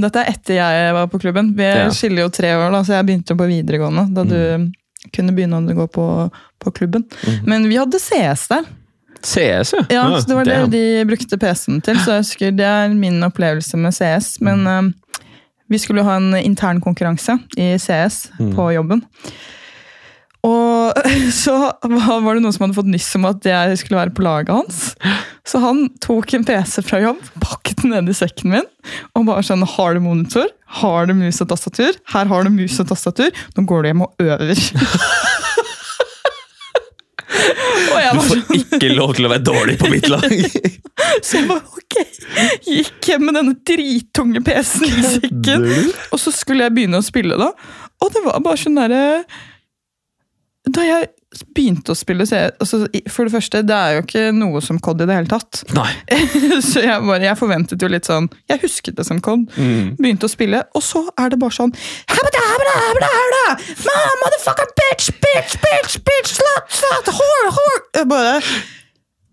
dette 0.00 0.22
er 0.22 0.30
etter 0.32 0.54
jeg 0.54 0.94
var 0.94 1.06
på 1.12 1.18
klubben. 1.20 1.54
Vi 1.56 1.62
Ja. 1.64 1.88
skiller 1.90 2.22
jo 2.24 2.28
tre 2.30 2.54
år, 2.56 2.70
da, 2.72 2.82
så 2.86 2.94
jeg 2.98 3.06
begynte 3.06 3.36
på 3.36 3.46
videregående 3.50 4.06
da 4.14 4.24
du 4.24 4.70
kunne 5.12 5.32
begynne 5.36 5.58
å 5.60 5.74
gå 5.76 5.86
på, 5.92 6.30
på 6.60 6.70
klubben. 6.72 7.04
Mm. 7.26 7.40
Men 7.46 7.68
vi 7.68 7.76
hadde 7.76 7.98
CS 8.00 8.48
der. 8.48 8.64
CS, 9.24 9.72
ja. 9.72 9.82
Ja, 9.90 10.20
så 10.20 10.26
Det 10.28 10.34
var 10.36 10.44
det 10.44 10.70
de 10.72 11.04
brukte 11.08 11.38
PC-en 11.40 11.80
til, 11.84 11.96
så 11.96 12.12
jeg 12.18 12.24
husker 12.24 12.50
det 12.56 12.64
er 12.68 12.88
min 12.94 13.20
opplevelse 13.24 13.76
med 13.80 13.92
CS. 13.96 14.38
Men 14.40 14.64
mm. 14.64 14.92
eh, 14.92 15.20
vi 15.68 15.78
skulle 15.80 16.04
ha 16.04 16.16
en 16.20 16.34
intern 16.36 16.80
konkurranse 16.80 17.38
i 17.56 17.74
CS 17.78 18.30
Mhm. 18.38 18.54
på 18.56 18.72
jobben. 18.74 19.02
Og 20.44 20.92
så 21.32 21.54
var 21.82 22.34
det 22.34 22.42
noen 22.44 22.52
som 22.52 22.66
hadde 22.66 22.76
fått 22.76 22.90
nyss 22.92 23.14
om 23.16 23.24
at 23.30 23.44
jeg 23.48 23.78
skulle 23.80 24.00
være 24.02 24.12
på 24.16 24.22
laget 24.26 24.52
hans. 24.52 24.96
Så 25.44 25.60
han 25.60 25.88
tok 26.00 26.32
en 26.34 26.44
PC 26.44 26.80
fra 26.86 27.02
jobb, 27.02 27.20
pakket 27.42 27.82
den 27.82 27.92
ned 27.92 28.08
i 28.08 28.16
sekken 28.16 28.54
min 28.54 28.68
og 29.16 29.26
bare 29.28 29.44
sånn 29.44 29.64
Har 29.68 29.96
du 29.96 30.00
monitor? 30.04 30.48
Har 30.80 31.08
du 31.08 31.14
mus 31.16 31.40
og 31.44 31.50
tastatur? 31.52 31.96
Her 32.14 32.28
har 32.30 32.44
du 32.44 32.50
mus 32.52 32.78
og 32.82 32.88
tastatur. 32.88 33.30
Nå 33.56 33.64
går 33.68 33.84
du 33.84 33.90
hjem 33.90 34.04
og 34.06 34.24
øver. 34.24 34.62
og 37.94 38.16
Du 38.16 38.20
får 38.24 38.28
sånn 38.30 38.58
ikke 38.58 38.90
lov 38.94 39.14
til 39.16 39.28
å 39.28 39.32
være 39.32 39.44
dårlig 39.46 39.76
på 39.80 39.90
mitt 39.92 40.08
lag! 40.12 40.34
Så 41.24 41.40
jeg 41.40 41.48
bare, 41.48 41.64
ok, 41.68 41.96
gikk 42.66 43.08
hjem 43.10 43.26
med 43.28 43.36
denne 43.38 43.54
drittunge 43.68 44.40
PC-en 44.44 45.00
i 45.00 45.10
sekken. 45.16 45.66
Og 46.10 46.20
så 46.22 46.32
skulle 46.34 46.66
jeg 46.66 46.74
begynne 46.76 47.00
å 47.00 47.04
spille 47.04 47.38
da. 47.40 47.50
Og 48.02 48.14
det 48.14 48.22
var 48.24 48.42
bare 48.44 48.60
sånn 48.60 48.78
derre 48.78 49.02
Da 50.74 50.84
jeg 50.86 51.10
begynte 51.56 51.94
å 51.94 51.98
spille 51.98 52.26
så 52.28 52.44
altså, 52.50 52.84
For 53.10 53.26
det 53.26 53.34
første, 53.34 53.62
det 53.66 53.74
er 53.76 53.96
jo 53.96 54.04
ikke 54.04 54.24
noe 54.36 54.62
som 54.64 54.78
COD 54.82 55.04
i 55.04 55.08
det 55.10 55.18
hele 55.18 55.30
tatt. 55.30 55.62
Nei. 55.76 55.90
så 56.70 56.84
jeg, 56.84 57.00
bare, 57.06 57.22
jeg 57.24 57.40
forventet 57.40 57.82
jo 57.82 57.90
litt 57.90 58.08
sånn 58.08 58.28
Jeg 58.50 58.62
husket 58.64 58.98
det 58.98 59.06
som 59.08 59.22
COD. 59.24 59.46
Mm. 59.56 59.94
Begynte 59.98 60.28
å 60.28 60.32
spille, 60.32 60.62
og 60.74 60.84
så 60.84 61.04
er 61.20 61.34
det 61.34 61.40
bare 61.42 61.56
sånn 61.56 61.74
motherfucker, 64.22 64.70
bitch, 64.78 65.10
bitch, 65.24 65.58
bitch, 65.64 65.98
bitch, 66.06 66.36
slut, 66.38 66.78
slut, 66.80 67.12
whore, 67.18 67.52
whore. 67.58 68.06
Bare 68.10 68.38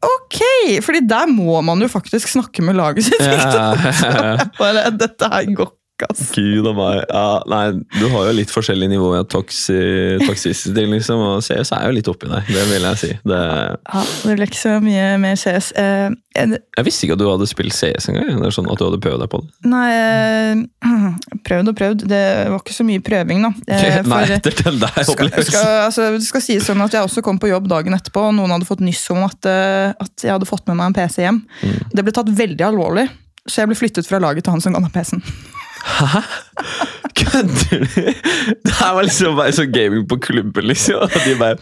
Ok! 0.01 0.39
Fordi 0.81 1.03
der 1.05 1.29
må 1.29 1.59
man 1.61 1.81
jo 1.83 1.89
faktisk 1.91 2.31
snakke 2.31 2.63
med 2.65 2.79
laget 2.79 3.05
sitt. 3.05 3.21
Ja. 3.21 3.75
Bare, 4.59 4.89
Dette 4.97 5.29
her 5.29 5.51
går 5.53 5.69
ass. 6.09 6.31
Gud 6.35 6.67
og 6.69 6.77
meg. 6.77 7.01
Ja, 7.09 7.41
nei, 7.49 7.63
du 7.97 8.05
har 8.13 8.29
jo 8.29 8.35
litt 8.37 8.51
forskjellig 8.53 8.89
nivå 8.91 9.11
av 9.19 9.27
toxi, 9.31 9.77
toxicity, 10.25 10.85
liksom, 10.95 11.21
og 11.21 11.45
CS 11.45 11.73
er 11.77 11.87
jo 11.87 11.95
litt 11.97 12.09
oppi 12.11 12.29
deg. 12.31 12.49
Det 12.51 12.65
vil 12.71 12.87
jeg 12.89 13.01
si. 13.01 13.11
Det, 13.27 13.41
Ja, 13.41 14.03
det 14.25 14.35
ble 14.37 14.47
ikke 14.49 14.61
så 14.61 14.75
mye 14.83 15.05
mer 15.21 15.39
CS. 15.39 15.71
Eh, 15.79 16.09
eh, 16.39 16.55
jeg 16.77 16.87
visste 16.87 17.07
ikke 17.07 17.17
at 17.17 17.23
du 17.23 17.27
hadde 17.29 17.49
spilt 17.49 17.75
CS 17.77 18.09
engang. 18.11 18.31
Det 18.41 18.49
er 18.49 18.55
sånn 18.55 18.69
at 18.71 18.81
du 18.81 18.85
hadde 18.87 19.01
prøvd 19.03 19.23
deg 19.25 19.31
på 19.31 19.41
det. 19.43 19.51
nei, 19.71 19.87
eh, 19.95 21.13
prøvd 21.47 21.71
og 21.73 21.79
prøvd. 21.81 22.05
Det 22.11 22.23
var 22.53 22.59
ikke 22.63 22.77
så 22.77 22.87
mye 22.87 23.03
prøving, 23.05 23.47
da. 23.47 23.53
Eh, 23.81 24.01
nei, 24.05 24.23
etter 24.35 24.53
den 24.57 24.77
der 24.81 24.97
opplevelsen. 25.09 25.53
skal, 25.53 25.69
altså, 25.87 26.09
det 26.17 26.25
skal 26.27 26.43
sies 26.43 26.65
sånn 26.67 26.81
at 26.83 26.93
jeg 26.95 27.07
også 27.07 27.23
kom 27.25 27.39
på 27.41 27.49
jobb 27.49 27.69
dagen 27.71 27.95
etterpå, 27.95 28.27
og 28.29 28.35
noen 28.37 28.53
hadde 28.53 28.67
fått 28.67 28.83
nyss 28.83 29.05
om 29.13 29.23
at, 29.25 29.47
eh, 29.49 29.93
at 29.95 30.25
jeg 30.25 30.33
hadde 30.33 30.49
fått 30.49 30.67
med 30.69 30.77
meg 30.79 30.91
en 30.91 30.97
PC 30.97 31.23
hjem. 31.25 31.41
Mm. 31.61 31.79
Det 31.95 32.05
ble 32.05 32.13
tatt 32.15 32.31
veldig 32.41 32.67
alvorlig, 32.67 33.07
så 33.47 33.63
jeg 33.63 33.71
ble 33.71 33.79
flyttet 33.79 34.09
fra 34.09 34.21
laget 34.21 34.45
til 34.45 34.55
han 34.55 34.63
som 34.63 34.75
ga 34.75 34.83
meg 34.83 34.93
PC-en. 34.95 35.23
Kødder 37.15 37.82
du? 37.82 38.12
Det 38.65 38.74
her 38.80 38.94
var 38.96 39.04
liksom 39.06 39.36
bare 39.38 39.54
sånn 39.56 39.72
gaming 39.74 40.06
på 40.10 40.17
klubben, 40.24 40.67
liksom. 40.70 41.04
Og 41.06 41.17
de 41.26 41.36
bare 41.39 41.58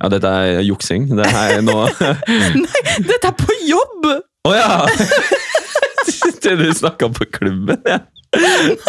Ja, 0.00 0.10
dette 0.12 0.30
er 0.30 0.62
juksing. 0.66 1.08
Det 1.16 1.26
her 1.30 1.58
er 1.58 1.64
nå 1.66 1.76
Nei, 2.64 2.82
dette 3.06 3.30
er 3.30 3.36
på 3.38 3.56
jobb! 3.68 4.08
Å 4.48 4.54
ja! 4.56 4.80
Det 6.44 6.52
du 6.60 6.66
snakka 6.76 7.08
på 7.16 7.24
klubben, 7.32 7.78
ja. 7.88 7.98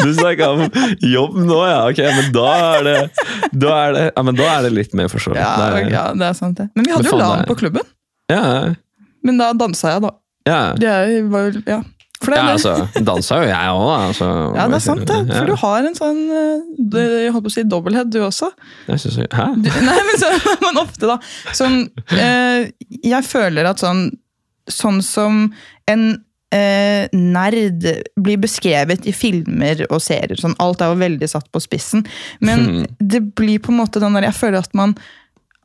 Du 0.01 0.09
snakka 0.17 0.49
om 0.51 0.63
jobb 1.05 1.37
nå, 1.47 1.59
ja. 1.69 1.77
Ok, 1.87 2.01
men 2.17 2.31
da 2.35 2.47
er 2.75 2.81
det 2.87 2.95
Da 3.61 3.75
er 3.85 3.93
det, 3.95 4.01
ja, 4.09 4.23
men 4.27 4.35
da 4.39 4.47
er 4.57 4.65
det 4.65 4.71
litt 4.75 4.95
mer 4.97 5.07
forståelig. 5.11 5.39
Ja, 5.39 5.53
Det 5.61 5.83
er- 5.85 5.93
ja, 5.93 6.05
det 6.17 6.27
er 6.27 6.35
sant 6.35 6.57
det. 6.59 6.65
Men 6.75 6.83
vi 6.89 6.91
hadde 6.95 7.05
Men 7.07 7.13
jo 7.13 7.19
LAN 7.21 7.45
på 7.47 7.55
klubben. 7.61 7.85
ja, 8.33 8.73
Men 9.23 9.37
da 9.39 9.53
dansa 9.57 9.93
jeg, 9.95 10.01
da. 10.03 10.11
ja. 10.49 10.59
Det 10.75 11.23
var, 11.31 11.47
jo- 11.53 11.63
ja. 11.71 11.79
For 12.25 12.33
det, 12.35 12.41
Ja, 12.41 12.51
altså, 12.55 12.73
dansa 13.05 13.37
jo 13.43 13.47
jeg 13.51 13.71
òg, 13.77 13.91
altså. 14.09 14.29
ja, 14.57 14.67
det 14.73 14.79
er 14.79 14.83
sant, 14.83 15.05
det. 15.07 15.19
For 15.31 15.45
du 15.51 15.55
har 15.61 15.85
en 15.91 15.97
sånn 15.97 16.21
eh, 16.41 17.23
Jeg 17.23 17.31
holdt 17.35 17.45
på 17.47 17.53
å 17.53 17.55
si 17.55 17.63
dobbelthet, 17.69 18.09
du 18.11 18.19
også. 18.25 18.49
Jeg 18.89 18.99
synes, 19.05 19.17
Hæ? 19.37 19.47
Du, 19.61 19.69
nei, 19.85 19.97
men, 20.09 20.19
så, 20.21 20.33
men 20.65 20.81
ofte, 20.81 21.09
da. 21.13 21.19
Sånn 21.55 21.79
eh, 22.17 22.67
Jeg 23.05 23.23
føler 23.29 23.69
at 23.71 23.83
sånn 23.85 24.07
Sånn 24.65 25.03
som 25.05 25.43
en 25.85 26.05
eh, 26.55 27.05
nerd 27.13 27.83
blir 28.17 28.39
beskrevet 28.41 29.05
i 29.05 29.11
filmer 29.13 29.83
og 29.91 29.99
serier. 30.01 30.39
Sånn, 30.41 30.55
alt 30.63 30.81
er 30.81 30.89
jo 30.89 30.97
veldig 31.03 31.27
satt 31.29 31.45
på 31.53 31.61
spissen. 31.61 32.01
Men 32.41 32.63
Hmm. 32.65 32.87
det 32.97 33.19
blir 33.37 33.59
på 33.61 33.69
en 33.69 33.77
måte 33.83 34.01
den 34.01 34.17
der 34.17 34.25
Jeg 34.31 34.33
føler 34.39 34.63
at 34.65 34.73
man 34.73 34.95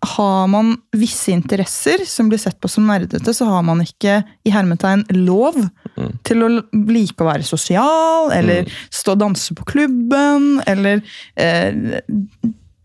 har 0.02 0.46
man 0.48 0.76
visse 0.96 1.28
interesser 1.32 2.06
som 2.08 2.28
blir 2.30 2.38
sett 2.40 2.56
på 2.60 2.68
som 2.72 2.86
nerdete, 2.88 3.34
så 3.36 3.44
har 3.50 3.62
man 3.62 3.82
ikke 3.84 4.22
i 4.48 4.50
hermetegn 4.54 5.04
lov 5.26 5.58
Mm. 5.98 6.12
til 6.24 6.42
å 6.46 6.48
like 6.88 7.18
å 7.20 7.26
være 7.26 7.42
sosial, 7.44 8.30
eller 8.32 8.68
stå 8.94 9.12
og 9.12 9.18
danse 9.18 9.52
på 9.58 9.64
klubben, 9.66 10.62
eller 10.66 11.02
eh, 11.36 12.00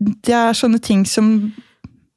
Det 0.02 0.34
er 0.34 0.52
sånne 0.52 0.80
ting 0.82 1.06
som 1.08 1.52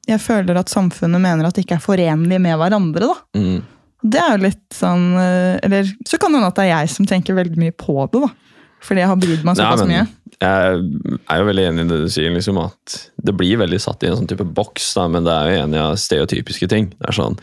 jeg 0.06 0.20
føler 0.20 0.58
at 0.58 0.68
samfunnet 0.68 1.20
mener 1.22 1.46
at 1.46 1.56
ikke 1.56 1.78
er 1.78 1.84
forenlige 1.84 2.40
med 2.42 2.58
hverandre. 2.58 3.00
da. 3.06 3.14
Mm. 3.40 3.62
Det 4.02 4.20
er 4.20 4.30
jo 4.36 4.42
litt 4.44 4.74
sånn 4.74 5.06
eh, 5.20 5.58
Eller 5.62 5.84
så 6.08 6.18
kan 6.18 6.32
det 6.32 6.40
hende 6.40 6.48
at 6.50 6.56
det 6.56 6.64
er 6.66 6.72
jeg 6.80 6.90
som 6.90 7.06
tenker 7.06 7.34
veldig 7.38 7.56
mye 7.56 7.72
på 7.72 7.96
det, 8.12 8.20
da. 8.20 8.28
Fordi 8.82 9.00
jeg 9.00 9.08
har 9.08 9.16
brydd 9.20 9.44
meg 9.44 9.56
såpass 9.56 9.80
mye. 9.88 10.06
Jeg 10.40 10.84
er 11.28 11.40
jo 11.40 11.48
veldig 11.50 11.64
enig 11.68 11.82
i 11.84 11.88
det 11.90 11.98
du 12.00 12.12
sier, 12.12 12.32
liksom 12.32 12.60
at 12.62 12.94
det 13.20 13.34
blir 13.36 13.60
veldig 13.60 13.80
satt 13.82 14.04
i 14.04 14.08
en 14.08 14.16
sånn 14.22 14.30
type 14.30 14.46
boks, 14.56 14.94
da, 14.96 15.04
men 15.12 15.26
det 15.26 15.34
er 15.34 15.50
jo 15.50 15.64
enig 15.66 15.82
av 15.82 15.98
stereotypiske 16.00 16.68
ting. 16.72 16.88
Det 16.96 17.10
er 17.10 17.18
sånn, 17.18 17.36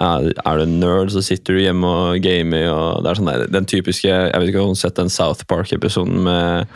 er, 0.00 0.56
du 0.56 0.62
en 0.64 0.78
nerd, 0.80 1.10
så 1.12 1.20
sitter 1.24 1.56
du 1.56 1.60
hjemme 1.60 1.84
og 1.86 2.22
gamer. 2.24 2.68
og 2.72 3.04
det 3.04 3.10
er 3.10 3.18
sånn 3.18 3.52
Den 3.52 3.66
typiske 3.68 4.08
Jeg 4.08 4.32
vet 4.32 4.48
ikke 4.48 4.62
om 4.62 4.70
du 4.70 4.76
har 4.76 4.80
sett 4.80 4.96
den 4.96 5.12
South 5.12 5.44
Park-episoden 5.50 6.22
med 6.24 6.66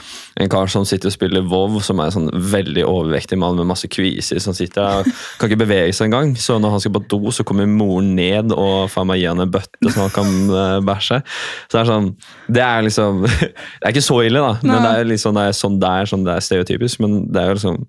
en 0.40 0.50
kar 0.50 0.66
som 0.68 0.84
sitter 0.84 1.08
og 1.08 1.14
spiller 1.14 1.44
WoW, 1.46 1.78
som 1.84 2.00
er 2.02 2.10
en 2.10 2.16
sånn 2.16 2.30
veldig 2.52 2.84
overvektig 2.84 3.38
mann 3.38 3.56
med 3.56 3.68
masse 3.70 3.88
kviser. 3.88 4.40
som 4.42 4.56
sitter 4.56 4.82
der 4.82 5.04
og 5.04 5.12
Kan 5.38 5.48
ikke 5.48 5.62
bevege 5.62 5.94
seg 5.94 6.10
engang. 6.10 6.34
Så 6.36 6.58
når 6.58 6.74
han 6.74 6.82
skal 6.82 6.96
på 6.96 7.04
do, 7.08 7.30
så 7.30 7.46
kommer 7.46 7.70
moren 7.70 8.14
ned 8.18 8.52
og 8.52 8.90
faen 8.92 9.08
meg 9.08 9.22
gir 9.22 9.32
han 9.32 9.44
en 9.44 9.54
bøtte 9.54 9.92
så 9.94 10.04
han 10.04 10.12
kan 10.14 10.34
eh, 10.50 10.80
bæsje. 10.84 11.20
Så 11.68 11.78
det 11.78 11.80
er 11.80 11.92
sånn 11.92 12.10
Det 12.58 12.66
er 12.66 12.84
liksom 12.84 13.22
Det 13.30 13.86
er 13.86 13.94
ikke 13.94 14.04
så 14.04 14.20
ille, 14.26 14.42
da. 14.42 14.58
Men 14.62 14.84
det 14.84 14.92
er 14.92 15.08
liksom 15.14 15.38
det 15.38 15.48
er 15.48 15.56
sånn 15.56 15.80
det 15.80 15.94
er, 15.94 16.10
sånn 16.10 16.26
det 16.26 16.36
er 16.36 16.44
stereotypisk. 16.44 17.00
Men 17.04 17.24
det 17.32 17.40
er 17.40 17.52
jo 17.52 17.58
liksom 17.60 17.80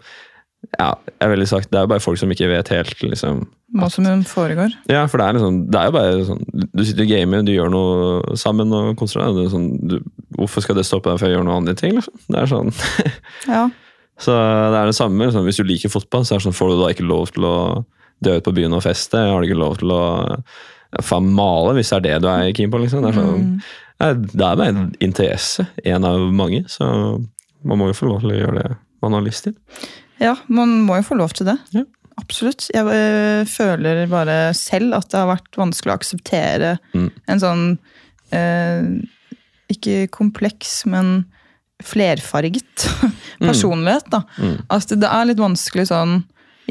ja, 0.80 0.90
jeg 1.22 1.32
ville 1.32 1.46
sagt, 1.50 1.70
Det 1.72 1.78
er 1.80 1.86
jo 1.86 1.92
bare 1.94 2.04
folk 2.04 2.20
som 2.20 2.32
ikke 2.34 2.50
vet 2.50 2.72
helt 2.74 3.02
liksom, 3.04 3.46
Hva 3.76 3.90
som 3.92 4.06
foregår. 4.28 4.74
ja, 4.92 5.06
for 5.12 5.22
det 5.22 5.28
er 5.28 5.38
liksom, 5.38 5.58
det 5.72 5.80
er 5.80 5.90
jo 5.90 5.96
bare 5.96 6.26
sånn 6.28 6.44
Du 6.74 6.84
sitter 6.84 7.06
og 7.06 7.12
gamer, 7.12 7.46
du 7.46 7.54
gjør 7.54 7.72
noe 7.74 8.38
sammen 8.40 8.74
og 8.76 8.94
koser 9.00 9.24
deg. 9.24 9.50
Sånn, 9.54 9.68
du, 9.88 9.98
hvorfor 10.38 10.66
skal 10.66 10.80
det 10.80 10.86
stoppe 10.88 11.12
deg 11.12 11.22
fra 11.22 11.30
å 11.30 11.34
gjøre 11.34 11.48
noen 11.48 11.62
andre 11.64 11.76
ting? 11.80 11.98
Liksom? 11.98 12.22
Det 12.30 12.40
er 12.42 12.52
sånn. 12.52 12.72
Ja. 13.56 13.66
Så 14.16 14.32
det 14.32 14.78
er 14.80 14.88
det 14.88 14.96
samme. 14.96 15.28
Liksom. 15.28 15.44
Hvis 15.44 15.60
du 15.60 15.68
liker 15.68 15.92
fotball, 15.92 16.24
så 16.24 16.36
er 16.36 16.40
det 16.40 16.48
sånn, 16.48 16.56
får 16.56 16.72
du 16.72 16.78
da 16.80 16.92
ikke 16.94 17.08
lov 17.10 17.34
til 17.36 17.48
å 17.50 17.56
dø 18.24 18.38
ut 18.38 18.46
på 18.46 18.54
byen 18.56 18.78
og 18.78 18.86
feste. 18.86 19.20
Har 19.20 19.44
du 19.44 19.50
ikke 19.50 19.60
lov 19.60 19.76
til 19.82 19.92
å 19.92 20.04
faen 21.04 21.28
male, 21.36 21.74
hvis 21.76 21.92
det 21.92 21.98
er 21.98 22.06
det 22.06 22.20
du 22.24 22.30
er 22.32 22.54
keen 22.56 22.72
på. 22.72 22.80
Liksom. 22.80 23.04
Det, 23.04 23.12
er 23.12 23.20
sånn, 23.20 23.50
ja, 24.00 24.14
det 24.16 24.48
er 24.48 24.60
bare 24.62 24.72
en 24.72 24.88
interesse, 25.04 25.68
en 25.84 26.08
av 26.08 26.24
mange. 26.32 26.64
Så 26.72 26.88
man 27.66 27.82
må 27.82 27.90
jo 27.92 27.98
få 27.98 28.08
lov 28.14 28.24
til 28.24 28.32
å 28.36 28.40
gjøre 28.40 28.62
det 28.62 28.72
man 29.04 29.18
har 29.18 29.26
lyst 29.26 29.50
til. 29.50 29.56
Ja, 30.22 30.36
man 30.48 30.80
må 30.88 30.96
jo 31.00 31.06
få 31.10 31.18
lov 31.20 31.34
til 31.36 31.46
det. 31.50 31.58
Ja. 31.76 31.84
Absolutt. 32.18 32.70
Jeg 32.74 32.86
øh, 32.88 33.46
føler 33.46 34.06
bare 34.08 34.54
selv 34.56 34.94
at 34.96 35.10
det 35.12 35.20
har 35.20 35.28
vært 35.34 35.58
vanskelig 35.60 35.92
å 35.92 35.98
akseptere 36.00 36.70
Mm. 36.96 37.10
en 37.28 37.40
sånn 37.44 37.64
øh, 38.32 38.86
Ikke 39.70 40.08
kompleks, 40.14 40.86
men 40.88 41.26
flerfarget 41.84 42.86
personlighet. 43.44 44.08
da. 44.14 44.22
Mm. 44.40 44.56
Altså, 44.72 44.96
det 44.96 45.10
er 45.12 45.28
litt 45.28 45.42
vanskelig 45.44 45.88
sånn 45.92 46.22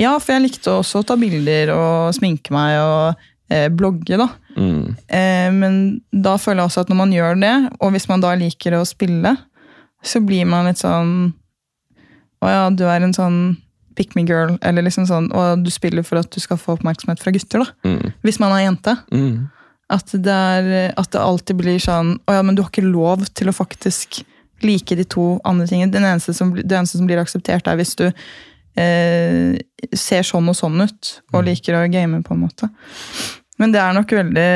Ja, 0.01 0.15
for 0.19 0.33
jeg 0.35 0.47
likte 0.49 0.73
også 0.81 1.03
å 1.03 1.07
ta 1.07 1.15
bilder 1.21 1.71
og 1.75 2.15
sminke 2.17 2.51
meg 2.57 2.79
og 2.81 3.21
eh, 3.53 3.69
blogge, 3.71 4.17
da. 4.19 4.31
Mm. 4.57 4.97
Eh, 5.07 5.51
men 5.55 5.77
da 6.11 6.39
føler 6.41 6.65
jeg 6.65 6.71
også 6.73 6.83
at 6.87 6.91
når 6.91 6.99
man 7.05 7.13
gjør 7.15 7.39
det, 7.45 7.53
og 7.79 7.93
hvis 7.95 8.09
man 8.11 8.25
da 8.25 8.33
liker 8.35 8.75
å 8.81 8.85
spille, 8.89 9.37
så 10.03 10.19
blir 10.25 10.49
man 10.51 10.67
litt 10.67 10.81
sånn 10.83 11.35
Å 12.45 12.53
ja, 12.53 12.65
du 12.71 12.85
er 12.89 13.05
en 13.05 13.17
sånn 13.17 13.39
pick 13.95 14.15
me 14.19 14.25
girl, 14.27 14.57
eller 14.67 14.83
liksom 14.83 15.07
sånn 15.07 15.29
Og 15.39 15.63
du 15.63 15.71
spiller 15.71 16.03
for 16.07 16.19
at 16.19 16.31
du 16.35 16.41
skal 16.43 16.59
få 16.59 16.75
oppmerksomhet 16.75 17.21
fra 17.23 17.33
gutter, 17.35 17.63
da. 17.63 17.91
Mm. 17.91 18.15
Hvis 18.27 18.41
man 18.43 18.55
er 18.55 18.65
jente. 18.67 18.97
Mm. 19.15 19.45
At 19.95 20.15
det, 20.15 20.35
er, 20.35 20.71
at 20.99 21.13
det 21.13 21.21
alltid 21.23 21.61
blir 21.61 21.83
sånn 21.83 22.17
Å 22.27 22.39
ja, 22.39 22.43
men 22.47 22.57
du 22.57 22.65
har 22.65 22.73
ikke 22.73 22.87
lov 22.87 23.27
til 23.37 23.51
å 23.51 23.57
faktisk 23.57 24.23
like 24.65 24.97
de 24.97 25.05
to 25.11 25.35
andre 25.45 25.67
tingene. 25.69 25.93
Den 25.93 26.07
eneste 26.09 26.33
som, 26.37 26.55
det 26.57 26.73
eneste 26.73 26.97
som 26.97 27.09
blir 27.09 27.21
akseptert, 27.21 27.67
er 27.69 27.77
hvis 27.77 27.93
du 27.99 28.07
eh, 28.81 29.59
ser 29.93 30.25
sånn 30.25 30.49
og 30.49 30.57
sånn 30.57 30.81
ut, 30.81 31.11
og 31.35 31.45
liker 31.45 31.77
å 31.77 31.83
game, 31.93 32.23
på 32.25 32.33
en 32.33 32.45
måte. 32.47 32.71
Men 33.61 33.75
det 33.75 33.83
er 33.83 33.97
nok 33.99 34.15
veldig 34.17 34.47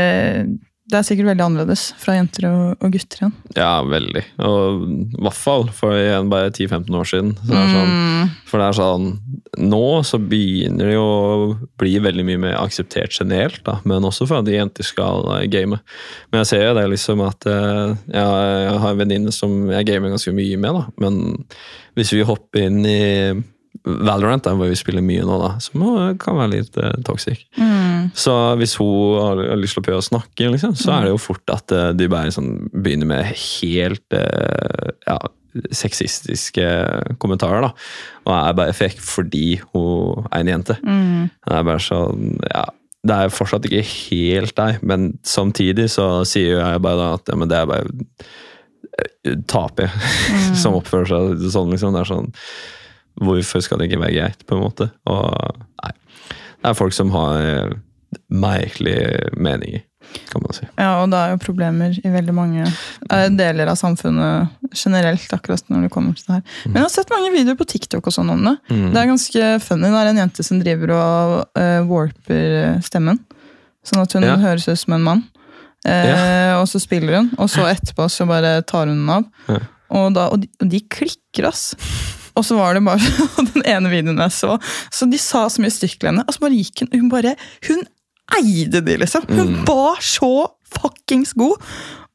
Det 0.89 0.97
er 0.97 1.05
sikkert 1.05 1.29
veldig 1.29 1.45
annerledes 1.45 1.83
fra 2.01 2.15
jenter 2.17 2.47
og, 2.49 2.79
og 2.81 2.93
gutter 2.95 3.21
igjen. 3.21 3.33
Ja, 3.59 3.73
veldig. 3.85 4.23
Og 4.47 4.85
i 4.89 5.23
hvert 5.27 5.37
fall 5.37 5.67
for 5.77 5.93
igjen 5.99 6.31
bare 6.33 6.49
10-15 6.55 6.97
år 6.97 7.11
siden. 7.11 7.35
Så 7.45 7.53
det 7.53 7.65
sånn, 7.75 7.97
Mm. 8.19 8.31
For 8.49 8.59
det 8.61 8.67
er 8.69 8.77
sånn 8.79 9.05
Nå 9.59 9.83
så 10.07 10.19
begynner 10.23 10.89
det 10.89 10.95
jo 10.97 11.05
å 11.05 11.69
bli 11.81 11.93
veldig 12.03 12.25
mye 12.27 12.41
mer 12.43 12.57
akseptert 12.61 13.15
generelt, 13.15 13.61
da, 13.67 13.79
men 13.89 14.07
også 14.07 14.27
for 14.29 14.41
at 14.43 14.51
jenter 14.51 14.87
skal 14.87 15.25
eh, 15.37 15.47
game. 15.51 15.79
Men 16.31 16.43
jeg 16.43 16.51
ser 16.53 16.65
jo 16.67 16.75
det 16.79 16.85
liksom 16.93 17.23
at 17.27 17.47
eh, 17.51 17.95
jeg, 18.13 18.27
jeg 18.69 18.81
har 18.85 18.91
en 18.93 19.01
venninne 19.01 19.35
som 19.35 19.55
jeg 19.73 19.89
gamer 19.89 20.15
ganske 20.15 20.35
mye 20.37 20.59
med, 20.61 20.79
da. 20.79 20.85
Men 21.03 21.21
hvis 21.99 22.13
vi 22.15 22.27
hopper 22.29 22.69
inn 22.69 22.85
i 22.87 22.99
Valorant, 23.89 24.45
da, 24.45 24.53
hvor 24.59 24.69
vi 24.71 24.77
spiller 24.79 25.05
mye 25.05 25.25
nå, 25.27 25.39
da, 25.43 25.53
så 25.63 25.79
må, 25.79 25.93
kan 26.21 26.37
det 26.37 26.43
være 26.43 26.55
litt 26.55 26.79
eh, 26.83 26.97
toxic. 27.07 27.45
Mm. 27.59 27.88
Så 28.17 28.35
hvis 28.61 28.77
hun 28.81 29.19
har 29.21 29.43
lyst 29.59 29.77
til 29.77 29.83
å 29.83 29.87
prøve 29.89 30.03
å 30.03 30.07
snakke, 30.07 30.51
liksom, 30.55 30.77
så 30.79 30.95
er 30.95 31.07
det 31.07 31.13
jo 31.15 31.21
fort 31.23 31.55
at 31.55 31.75
eh, 31.75 31.91
de 31.97 32.09
bare 32.11 32.33
sånn, 32.35 32.69
begynner 32.73 33.11
med 33.11 33.33
helt 33.33 34.17
eh, 34.17 34.95
ja, 35.07 35.19
sexistiske 35.75 36.67
kommentarer. 37.23 37.69
da, 37.69 37.73
Og 38.27 38.35
er 38.37 38.59
bare 38.59 38.77
frekk 38.77 39.01
fordi 39.05 39.61
hun 39.73 40.27
er 40.31 40.43
en 40.43 40.53
jente. 40.55 40.79
Mm. 40.83 41.31
Det 41.47 41.57
er 41.61 41.71
bare 41.71 41.85
sånn, 41.85 42.35
ja, 42.49 42.67
det 43.09 43.17
er 43.17 43.33
fortsatt 43.33 43.67
ikke 43.69 43.85
helt 43.87 44.57
deg, 44.59 44.83
men 44.87 45.13
samtidig 45.27 45.89
så 45.93 46.27
sier 46.29 46.59
jeg 46.59 46.85
bare 46.85 46.99
da 47.01 47.09
at 47.17 47.31
ja, 47.31 47.39
men 47.39 47.51
det 47.51 47.61
er 47.61 47.71
bare 47.71 47.87
taper 49.51 49.93
mm. 49.93 50.57
som 50.63 50.77
oppfører 50.79 51.11
seg 51.11 51.47
sånn. 51.53 51.73
liksom, 51.75 51.95
det 51.95 52.05
er 52.05 52.13
sånn, 52.15 52.33
Hvorfor 53.19 53.63
skal 53.65 53.81
det 53.81 53.89
ikke 53.89 53.99
være 53.99 54.15
greit, 54.15 54.43
på 54.47 54.55
en 54.55 54.63
måte? 54.63 54.93
Og 55.11 55.57
nei, 55.83 55.91
det 56.31 56.71
er 56.71 56.77
folk 56.79 56.95
som 56.95 57.11
har 57.11 57.73
eh, 58.15 58.19
merkelige 58.31 59.31
meninger, 59.37 59.83
kan 60.33 60.43
man 60.45 60.55
si. 60.57 60.67
Ja, 60.79 60.91
og 61.03 61.11
det 61.13 61.19
er 61.21 61.33
jo 61.35 61.41
problemer 61.43 61.97
i 62.01 62.13
veldig 62.13 62.35
mange 62.37 62.65
eh, 62.65 63.29
deler 63.37 63.69
av 63.73 63.77
samfunnet 63.81 64.49
generelt. 64.75 65.27
akkurat 65.37 65.65
når 65.69 65.87
det 65.87 65.91
kommer 65.93 66.15
til 66.17 66.25
det 66.31 66.39
her. 66.39 66.45
Men 66.67 66.81
jeg 66.81 66.87
har 66.87 66.95
sett 66.95 67.11
mange 67.13 67.33
videoer 67.35 67.59
på 67.61 67.67
TikTok 67.69 68.07
og 68.09 68.15
sånn 68.15 68.31
om 68.33 68.45
det. 68.49 68.55
Mm. 68.71 68.87
Det 68.95 69.01
er 69.03 69.11
ganske 69.13 69.49
funny. 69.67 69.91
Det 69.93 70.01
er 70.05 70.13
en 70.13 70.23
jente 70.25 70.47
som 70.47 70.61
driver 70.63 70.95
og 70.97 71.59
uh, 71.59 71.81
warper 71.91 72.79
stemmen. 72.87 73.21
Sånn 73.85 74.03
at 74.05 74.13
hun 74.17 74.25
Ja. 74.29 74.37
høres 74.41 74.69
ut 74.69 74.79
som 74.81 74.97
en 74.97 75.05
mann. 75.05 75.25
Eh, 75.87 76.55
Og 76.59 76.67
så 76.69 76.81
spiller 76.83 77.15
hun, 77.21 77.29
og 77.39 77.49
så 77.53 77.63
etterpå 77.71 78.09
så 78.11 78.27
bare 78.29 78.63
tar 78.67 78.87
hun 78.91 78.97
den 79.07 79.11
av. 79.15 79.25
Ja. 79.49 79.61
Og, 79.95 80.09
da, 80.17 80.27
og, 80.35 80.41
de, 80.43 80.49
og 80.61 80.69
de 80.73 80.81
klikker, 80.91 81.47
ass. 81.49 81.71
Og 82.37 82.45
så 82.45 82.57
var 82.59 82.75
det 82.77 82.83
bare 82.85 82.99
den 83.55 83.63
ene 83.65 83.89
videoen 83.93 84.19
jeg 84.25 84.35
så. 84.37 84.57
Så 84.93 85.07
de 85.11 85.19
sa 85.23 85.47
så 85.49 85.63
mye 85.63 85.73
stygt 85.73 86.01
til 86.03 86.11
henne. 86.11 86.25
Og 86.29 86.35
så 86.35 86.43
bare 86.45 86.59
gikk 86.59 86.83
hun 86.85 86.91
Hun 87.01 87.09
bare, 87.13 87.37
hun 87.69 87.85
eide 88.37 88.83
de, 88.85 88.97
liksom. 89.01 89.25
Hun 89.29 89.55
Mm. 89.55 89.65
var 89.69 89.97
så 90.05 90.31
fuckings 90.69 91.33
god. 91.33 91.57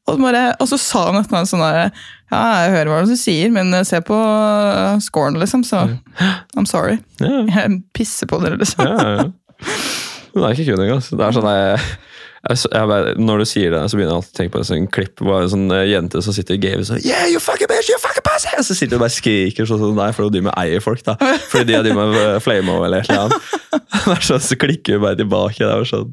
Og, 0.06 0.18
bare, 0.20 0.54
og 0.60 0.68
så 0.68 0.76
sa 0.78 1.06
hun 1.10 1.16
etterpå 1.22 1.40
sånn 1.48 1.62
der 1.64 1.90
Ja, 2.30 2.40
jeg 2.66 2.72
hører 2.74 2.90
hva 2.90 3.06
du 3.08 3.14
sier, 3.16 3.50
men 3.54 3.72
se 3.88 4.00
på 4.04 4.14
uh, 4.16 4.98
scoren, 5.00 5.38
liksom. 5.40 5.62
Så 5.64 5.80
I'm 6.56 6.66
sorry. 6.68 6.98
Jeg 7.20 7.82
pisser 7.96 8.26
på 8.28 8.40
dere, 8.42 8.58
liksom. 8.60 8.84
ja, 8.84 9.16
ja. 9.16 9.24
Det 10.34 10.42
er 10.42 10.50
ikke 10.56 10.74
kun 10.74 10.82
engang. 10.82 11.02
Det 11.06 11.22
er 11.24 11.34
sånn 11.36 11.46
jeg, 11.46 11.82
jeg, 12.44 12.60
jeg 12.72 13.14
Når 13.24 13.40
du 13.40 13.44
sier 13.48 13.72
det, 13.74 13.80
så 13.90 13.96
begynner 13.96 14.12
jeg 14.12 14.20
alltid 14.20 14.34
å 14.34 14.38
tenke 14.38 14.54
på 14.54 14.60
en 14.60 14.68
sånn 14.68 14.88
klipp 14.92 15.22
hvor 15.24 15.44
en 15.44 15.52
sånn 15.52 15.66
eh, 15.74 15.86
jente 15.90 16.22
som 16.24 16.36
sitter 16.36 16.58
i 16.58 16.62
gamet 16.62 16.88
sånn 16.88 17.02
Yeah, 17.04 17.26
you 17.30 17.40
fucking 17.42 17.70
bitch, 17.70 17.90
you 17.92 18.00
fucking 18.02 18.24
pussy! 18.26 18.52
Og 18.58 18.66
så 18.68 18.76
sitter 18.76 18.96
hun 18.96 19.02
og 19.02 19.06
bare 19.06 19.16
skriker 19.16 19.68
sånn 19.68 19.98
deg, 19.98 20.16
for 20.16 20.32
de 20.34 20.44
med 20.44 20.56
eier 20.60 20.84
folk. 20.84 21.04
da. 21.06 21.16
Fordi 21.52 21.72
de 21.72 21.78
er 21.78 21.86
de 21.86 21.94
med 21.96 22.18
eh, 22.20 22.40
flame 22.44 22.74
over 22.74 22.88
eller 22.88 23.04
et 23.04 23.10
eller 23.12 23.28
annet. 23.28 23.52
Sånn, 24.28 24.42
Så 24.42 24.58
klikker 24.60 24.98
hun 24.98 25.04
bare 25.04 25.18
tilbake. 25.20 25.60
Det 25.62 25.70
er 25.72 25.88
sånn, 25.88 26.12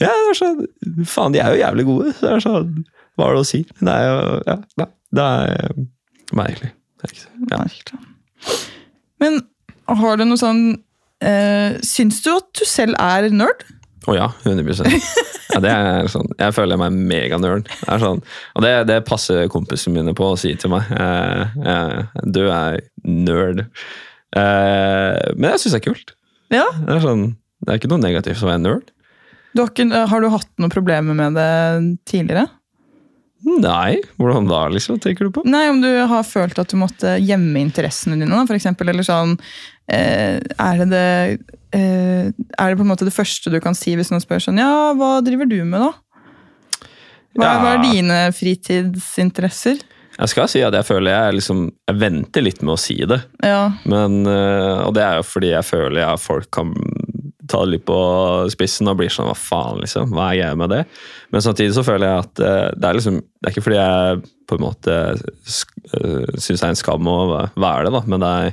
ja, 0.00 0.10
det 0.12 0.32
er 0.32 0.38
sånn, 0.38 0.64
Faen, 1.08 1.34
de 1.34 1.42
er 1.42 1.54
jo 1.54 1.62
jævlig 1.62 1.86
gode. 1.88 2.14
Så 2.16 2.26
det 2.26 2.34
er 2.34 2.44
sånn, 2.44 2.74
Hva 3.18 3.28
er 3.28 3.38
det 3.38 3.44
å 3.44 3.48
si? 3.48 3.62
Det 3.80 3.94
er 3.94 4.08
jo 4.08 4.18
ja, 4.48 4.58
nei, 4.80 4.90
Det 5.18 5.28
er 5.28 5.54
eh, 5.54 5.86
merkelig. 6.38 6.74
Er 7.06 7.14
ja. 7.52 7.98
Men 9.22 9.40
har 10.00 10.18
du 10.18 10.24
noe 10.26 10.40
sånn 10.40 10.62
eh, 11.22 11.76
Syns 11.86 12.18
du 12.24 12.32
at 12.34 12.48
du 12.58 12.64
selv 12.66 12.98
er 12.98 13.28
nerd? 13.30 13.62
Å 14.06 14.14
ja, 14.14 14.28
100 14.44 14.86
ja, 15.52 15.60
det 15.64 15.70
er 15.72 16.10
sånn, 16.12 16.28
Jeg 16.38 16.54
føler 16.54 16.78
meg 16.80 16.94
er 17.10 18.02
Sånn, 18.02 18.20
og 18.22 18.64
det, 18.64 18.74
det 18.90 19.00
passer 19.08 19.48
kompisene 19.50 19.98
mine 19.98 20.14
på 20.16 20.30
å 20.32 20.36
si 20.38 20.54
til 20.60 20.72
meg. 20.72 20.86
Eh, 20.94 21.56
eh, 21.72 22.20
du 22.28 22.44
er 22.46 22.78
nerd. 23.02 23.64
Eh, 24.36 25.18
men 25.34 25.50
jeg 25.54 25.64
syns 25.64 25.74
det 25.74 25.80
er 25.80 25.86
kult. 25.88 26.14
Ja. 26.54 26.68
Det 26.84 26.94
er, 26.94 27.02
sånn, 27.04 27.26
det 27.64 27.72
er 27.72 27.80
ikke 27.80 27.90
noe 27.92 28.04
negativt 28.04 28.44
å 28.44 28.50
være 28.52 28.62
nerd. 28.64 28.94
Du 29.56 29.64
har, 29.64 29.72
ikke, 29.72 30.04
har 30.12 30.22
du 30.22 30.30
hatt 30.30 30.50
noen 30.60 30.72
problemer 30.72 31.16
med 31.18 31.36
det 31.38 31.50
tidligere? 32.08 32.46
Nei, 33.48 34.00
hvordan 34.18 34.48
da, 34.50 34.64
liksom? 34.72 34.98
tenker 35.02 35.28
du 35.28 35.32
på? 35.36 35.44
Nei, 35.48 35.68
Om 35.70 35.80
du 35.82 35.90
har 36.10 36.24
følt 36.26 36.58
at 36.58 36.72
du 36.72 36.78
måtte 36.80 37.16
gjemme 37.22 37.60
interessene 37.62 38.18
dine, 38.18 38.32
da, 38.34 38.44
for 38.48 38.58
eksempel, 38.58 38.90
eller 38.90 39.06
sånn 39.06 39.36
Er 39.88 40.80
det 40.82 40.88
det 40.92 41.04
eh, 41.72 42.28
Er 42.28 42.68
det 42.68 42.76
på 42.76 42.84
en 42.84 42.90
måte 42.90 43.06
det 43.08 43.14
første 43.16 43.50
du 43.52 43.58
kan 43.64 43.74
si 43.78 43.94
hvis 43.96 44.10
noen 44.12 44.20
spør 44.24 44.42
sånn 44.44 44.60
Ja, 44.60 44.92
hva 44.98 45.18
driver 45.24 45.48
du 45.48 45.58
med, 45.64 45.80
da? 45.80 45.92
Hva, 47.38 47.44
Ja. 47.44 47.54
hva 47.62 47.70
er 47.76 47.82
dine 47.84 48.18
fritidsinteresser? 48.34 49.80
Jeg 50.18 50.32
skal 50.32 50.48
si 50.50 50.60
at 50.66 50.74
jeg 50.74 50.84
føler 50.88 51.12
jeg 51.14 51.36
liksom 51.38 51.60
Jeg 51.88 52.00
venter 52.00 52.42
litt 52.42 52.60
med 52.64 52.74
å 52.74 52.80
si 52.80 52.96
det. 53.06 53.20
Ja, 53.44 53.70
Men, 53.86 54.26
eh, 54.26 54.80
og 54.84 54.94
det 54.96 55.04
er 55.04 55.20
jo 55.20 55.26
fordi 55.28 55.52
jeg 55.54 55.64
føler 55.68 56.04
at 56.08 56.20
folk 56.20 56.50
kan 56.50 56.74
ta 57.48 57.62
det 57.64 57.70
litt 57.78 57.84
på 57.88 57.98
spissen 58.52 58.90
og 58.90 58.98
blir 58.98 59.08
sånn 59.08 59.24
hva 59.30 59.36
faen, 59.38 59.78
liksom. 59.80 60.10
Hva 60.12 60.26
er 60.34 60.40
greia 60.42 60.56
med 60.58 60.68
det? 60.74 60.82
Men 61.32 61.40
samtidig 61.40 61.72
så 61.78 61.84
føler 61.86 62.10
jeg 62.10 62.26
at 62.26 62.40
eh, 62.44 62.66
det 62.76 62.84
er 62.90 62.98
liksom 62.98 63.16
Det 63.22 63.46
er 63.46 63.54
ikke 63.54 63.64
fordi 63.68 63.78
jeg 63.78 64.22
på 64.48 64.58
en 64.58 64.64
måte 64.66 64.98
syns 65.88 66.60
det 66.60 66.66
er 66.66 66.72
en 66.74 66.82
skam 66.82 67.06
å 67.08 67.18
være 67.56 67.84
det, 67.86 67.92
da, 67.94 68.02
men 68.06 68.20
det 68.24 68.28
er 68.28 68.52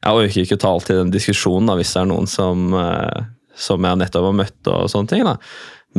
jeg 0.00 0.16
orker 0.16 0.46
ikke 0.46 0.60
ta 0.60 0.70
alltid 0.72 1.02
den 1.02 1.12
diskusjonen 1.12 1.68
da, 1.68 1.76
hvis 1.76 1.92
det 1.92 2.00
er 2.02 2.08
noen 2.08 2.30
som, 2.30 2.72
uh, 2.72 3.28
som 3.58 3.84
jeg 3.84 4.00
nettopp 4.00 4.30
har 4.30 4.38
møtt 4.38 4.72
og 4.72 4.88
sånne 4.92 5.12
ting. 5.12 5.26
da. 5.28 5.36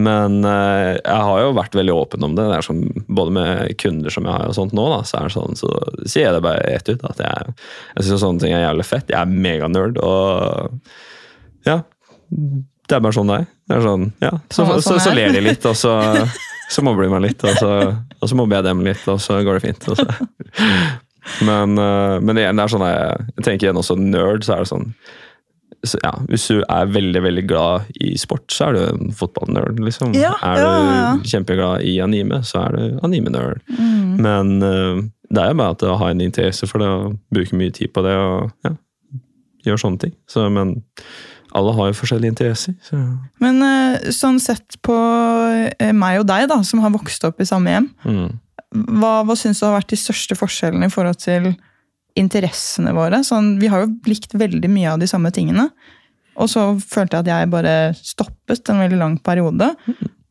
Men 0.02 0.40
uh, 0.48 0.96
jeg 0.96 1.22
har 1.28 1.42
jo 1.44 1.54
vært 1.58 1.76
veldig 1.76 1.94
åpen 1.94 2.26
om 2.26 2.36
det. 2.38 2.48
det 2.50 2.58
er 2.58 2.66
sånn, 2.66 2.84
både 3.12 3.36
med 3.36 3.78
kunder 3.82 4.14
som 4.14 4.26
jeg 4.28 4.34
har, 4.34 4.48
og 4.50 4.58
sånt 4.58 4.76
nå, 4.78 4.88
da, 4.94 5.02
så, 5.08 5.20
er 5.20 5.30
det 5.30 5.36
sånn, 5.36 5.60
så 5.60 5.72
sier 6.06 6.30
jeg 6.30 6.36
det 6.38 6.44
bare 6.46 6.64
rett 6.66 6.90
ut. 6.94 7.06
at 7.12 7.24
Jeg, 7.26 7.56
jeg 7.98 8.08
syns 8.08 8.24
sånne 8.24 8.46
ting 8.46 8.56
er 8.56 8.66
jævlig 8.66 8.88
fett. 8.88 9.12
Jeg 9.12 9.20
er 9.20 9.42
meganerd. 9.48 10.00
Og 10.02 11.68
ja, 11.68 11.82
det 12.32 12.98
er 12.98 13.04
bare 13.04 13.18
sånn 13.20 13.30
det 13.30 13.42
er. 13.44 13.50
Det 13.68 13.78
er 13.78 13.86
sånn, 13.86 14.10
ja. 14.24 14.34
Så, 14.50 14.66
så, 14.66 14.80
så, 14.88 14.98
så 15.06 15.14
ler 15.16 15.36
de 15.36 15.44
litt, 15.44 15.70
og 15.70 15.78
så, 15.78 15.94
så 16.74 16.88
mobber 16.88 17.06
de 17.06 17.14
meg 17.14 17.26
litt. 17.28 17.46
Og 17.46 17.62
så, 17.62 17.78
og 18.18 18.32
så 18.32 18.40
mobber 18.40 18.62
jeg 18.62 18.70
dem 18.72 18.86
litt, 18.88 19.06
og 19.12 19.22
så 19.22 19.44
går 19.46 19.60
det 19.60 19.66
fint. 19.70 19.92
Og 19.92 20.02
så. 20.02 20.08
Men, 21.46 21.78
uh, 21.78 22.18
men 22.24 22.40
igjen, 22.42 22.58
det 22.58 22.64
er 22.64 22.74
sånn 22.74 22.86
jeg, 22.88 23.28
jeg 23.36 23.46
tenker 23.46 23.68
igjen 23.68 23.82
også 23.82 23.98
nerd, 24.00 24.46
så 24.46 24.56
er 24.56 24.64
det 24.64 24.72
sånn 24.72 24.88
så, 25.86 25.98
ja, 26.04 26.12
Hvis 26.30 26.44
du 26.50 26.60
er 26.62 26.92
veldig 26.94 27.22
veldig 27.26 27.44
glad 27.50 27.88
i 28.06 28.12
sport, 28.22 28.46
så 28.54 28.68
er 28.68 28.76
du 28.76 28.82
en 28.84 29.16
fotballnerd. 29.18 29.80
Liksom. 29.82 30.14
Ja, 30.14 30.36
er 30.46 30.60
du 30.60 30.68
ja, 30.68 31.08
kjempeglad 31.32 31.86
i 31.90 31.96
anime, 32.04 32.44
så 32.46 32.68
er 32.68 32.78
du 32.78 33.00
anime-nerd. 33.08 33.64
Mm. 33.72 34.22
Men 34.22 34.54
uh, 34.62 35.02
det 35.32 35.42
er 35.42 35.54
jo 35.54 35.60
bare 35.62 35.76
at 35.78 35.86
å 35.88 35.98
ha 36.02 36.12
en 36.14 36.22
interesse 36.22 36.70
for 36.70 36.84
det 36.84 36.90
og 36.92 37.18
bruke 37.34 37.58
mye 37.58 37.74
tid 37.74 37.94
på 37.96 38.04
det 38.06 38.14
og 38.20 38.52
ja, 38.68 38.76
gjøre 39.66 39.82
sånne 39.86 40.06
ting. 40.06 40.16
Så, 40.30 40.46
men 40.54 40.76
alle 41.58 41.74
har 41.76 41.90
jo 41.90 41.98
forskjellige 42.00 42.34
interesser. 42.34 42.76
Så. 42.86 43.00
Men 43.44 43.60
eh, 43.66 44.12
sånn 44.16 44.40
sett 44.44 44.78
på 44.86 44.96
eh, 45.80 45.92
meg 45.96 46.22
og 46.22 46.28
deg, 46.30 46.48
da, 46.52 46.62
som 46.68 46.84
har 46.84 46.94
vokst 46.94 47.26
opp 47.28 47.42
i 47.44 47.48
samme 47.48 47.74
hjem, 47.76 47.90
Mm. 48.08 48.30
Hva, 48.72 49.22
hva 49.28 49.36
syns 49.36 49.60
du 49.60 49.66
har 49.68 49.76
vært 49.80 49.92
de 49.92 50.00
største 50.00 50.38
forskjellene 50.40 50.88
i 50.88 50.94
forhold 50.94 51.20
til 51.20 51.52
interessene 52.20 52.94
våre? 52.96 53.20
Sånn, 53.28 53.58
vi 53.62 53.68
har 53.72 53.84
jo 53.86 53.92
likt 54.08 54.34
veldig 54.40 54.70
mye 54.72 54.94
av 54.94 55.00
de 55.02 55.08
samme 55.12 55.32
tingene. 55.36 55.70
Og 56.40 56.48
så 56.50 56.64
følte 56.80 57.18
jeg 57.20 57.26
at 57.26 57.32
jeg 57.34 57.52
bare 57.52 57.74
stoppet 58.00 58.70
en 58.72 58.80
veldig 58.80 59.00
lang 59.02 59.18
periode. 59.24 59.74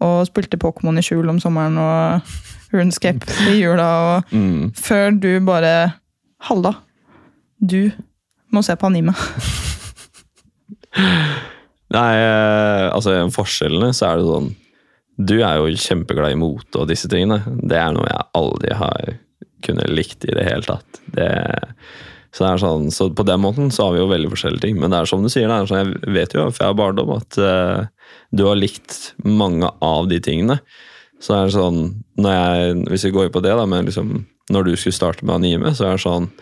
Og 0.00 0.22
spilte 0.28 0.56
Pokémon 0.60 0.96
i 0.96 1.04
skjul 1.04 1.28
om 1.28 1.40
sommeren 1.42 1.76
og 1.80 2.32
Runescape 2.72 3.26
i 3.52 3.58
jula. 3.60 3.88
Og 4.16 4.32
Mm. 4.34 4.72
før 4.76 5.10
du 5.20 5.40
bare 5.44 5.94
Halla, 6.48 6.72
du 7.60 7.92
må 8.50 8.62
se 8.64 8.72
på 8.80 8.86
anime. 8.88 9.12
Nei, 11.90 12.10
eh, 12.16 12.86
altså 12.94 13.16
forskjellene 13.34 13.90
så 13.96 14.06
er 14.12 14.20
det 14.20 14.26
sånn 14.28 14.50
Du 15.20 15.36
er 15.38 15.58
jo 15.58 15.72
kjempeglad 15.76 16.34
i 16.34 16.38
mote 16.40 16.80
og 16.80 16.88
disse 16.90 17.10
tingene. 17.10 17.42
Det 17.60 17.76
er 17.76 17.92
noe 17.94 18.08
jeg 18.08 18.28
aldri 18.40 18.76
har 18.78 19.10
kunnet 19.64 19.92
likt 19.92 20.24
i 20.24 20.36
det 20.36 20.46
hele 20.46 20.64
tatt. 20.64 21.00
Det, 21.12 21.28
så, 22.32 22.46
det 22.46 22.52
sånn, 22.62 22.88
så 22.94 23.10
på 23.12 23.26
den 23.28 23.42
måten 23.42 23.72
så 23.74 23.88
har 23.88 23.96
vi 23.96 24.00
jo 24.02 24.10
veldig 24.12 24.30
forskjellige 24.32 24.64
ting. 24.64 24.78
Men 24.80 24.92
det 24.92 25.00
er 25.00 25.10
som 25.10 25.24
du 25.24 25.30
sier, 25.32 25.50
det 25.50 25.58
er 25.58 25.70
sånn, 25.70 25.82
jeg 25.82 26.14
vet 26.16 26.36
jo 26.36 26.46
fra 26.56 26.70
barndom 26.76 27.12
at 27.18 27.40
uh, 27.42 28.14
du 28.32 28.46
har 28.48 28.58
likt 28.58 29.12
mange 29.26 29.68
av 29.84 30.08
de 30.10 30.20
tingene. 30.24 30.60
Så 31.20 31.34
det 31.34 31.42
er 31.42 31.54
sånn, 31.58 31.82
når 32.16 32.36
jeg, 32.38 32.78
Hvis 32.94 33.04
vi 33.08 33.12
går 33.18 33.28
på 33.34 33.44
det, 33.44 33.52
da, 33.58 33.66
men 33.68 33.90
liksom, 33.90 34.14
når 34.50 34.70
du 34.70 34.72
skulle 34.76 34.96
starte 34.96 35.26
med 35.26 35.36
anime, 35.36 35.74
så 35.76 35.90
er 35.90 35.98
det 35.98 36.06
sånn 36.06 36.32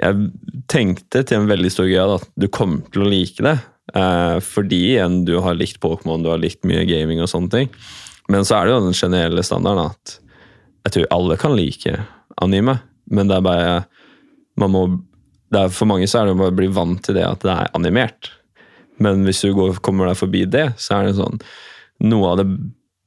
jeg 0.00 0.30
tenkte 0.70 1.22
til 1.26 1.40
en 1.40 1.50
veldig 1.50 1.70
stor 1.72 1.88
grad 1.90 2.14
at 2.18 2.28
du 2.40 2.48
kommer 2.52 2.84
til 2.92 3.04
å 3.04 3.10
like 3.10 3.44
det. 3.44 3.56
Eh, 3.94 4.36
fordi 4.44 4.80
igjen, 4.94 5.24
du 5.24 5.36
har 5.42 5.58
likt 5.58 5.80
Pokémon, 5.82 6.22
du 6.22 6.30
har 6.32 6.40
likt 6.40 6.66
mye 6.68 6.84
gaming 6.88 7.22
og 7.22 7.30
sånne 7.32 7.52
ting. 7.52 7.70
Men 8.30 8.46
så 8.46 8.58
er 8.58 8.66
det 8.66 8.74
jo 8.74 8.82
den 8.86 8.96
generelle 8.96 9.44
standarden 9.46 9.90
at 9.90 10.16
jeg 10.86 10.94
tror 10.94 11.12
alle 11.12 11.38
kan 11.40 11.56
like 11.56 11.96
anime. 12.40 12.78
Men 13.10 13.30
det 13.30 13.38
er 13.38 13.46
bare 13.46 13.72
man 14.60 14.74
må, 14.74 14.82
er, 15.54 15.70
For 15.72 15.88
mange 15.88 16.08
så 16.10 16.20
er 16.20 16.30
det 16.30 16.38
bare 16.38 16.52
å 16.52 16.60
bli 16.60 16.68
vant 16.72 17.00
til 17.04 17.16
det 17.18 17.26
at 17.26 17.42
det 17.44 17.54
er 17.54 17.72
animert. 17.76 18.30
Men 19.00 19.24
hvis 19.26 19.42
du 19.44 19.54
går, 19.56 19.80
kommer 19.84 20.10
deg 20.10 20.20
forbi 20.20 20.44
det, 20.48 20.70
så 20.80 20.98
er 20.98 21.08
det 21.08 21.18
sånn 21.18 21.40
Noe 22.00 22.30
av 22.30 22.38
det 22.40 22.46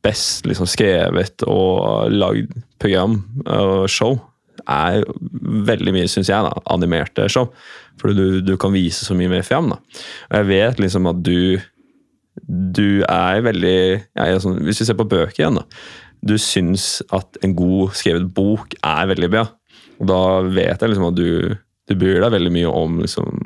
best 0.06 0.46
liksom, 0.46 0.68
skrevet 0.70 1.46
og 1.50 2.12
lagd 2.14 2.52
program 2.82 3.22
og 3.48 3.88
show 3.90 4.20
er 4.70 5.04
veldig 5.70 5.94
mye, 5.96 6.10
syns 6.12 6.32
jeg, 6.32 6.46
da, 6.46 6.54
animerte 6.74 7.28
show. 7.32 7.50
For 8.02 8.16
du, 8.16 8.42
du 8.46 8.56
kan 8.60 8.74
vise 8.76 9.06
så 9.06 9.18
mye 9.18 9.32
mer 9.32 9.46
fram. 9.48 9.72
Da. 9.74 9.80
Og 10.32 10.40
jeg 10.40 10.50
vet 10.52 10.84
liksom 10.84 11.12
at 11.12 11.22
du 11.26 11.62
Du 12.34 13.04
er 13.06 13.44
veldig 13.46 13.80
er 14.18 14.40
sånn, 14.42 14.64
Hvis 14.66 14.80
vi 14.82 14.88
ser 14.88 14.98
på 14.98 15.06
bøker 15.06 15.44
igjen, 15.44 15.60
da. 15.60 15.68
Du 16.26 16.34
syns 16.42 17.04
at 17.14 17.38
en 17.46 17.54
god 17.54 17.94
skrevet 18.00 18.26
bok 18.34 18.74
er 18.80 19.10
veldig 19.12 19.30
bra. 19.30 19.44
Og 20.00 20.08
da 20.10 20.22
vet 20.42 20.82
jeg 20.82 20.90
liksom 20.90 21.12
at 21.12 21.20
du, 21.20 21.54
du 21.90 21.94
bryr 22.00 22.24
deg 22.24 22.34
veldig 22.34 22.54
mye 22.56 22.72
om 22.72 23.02
liksom 23.04 23.44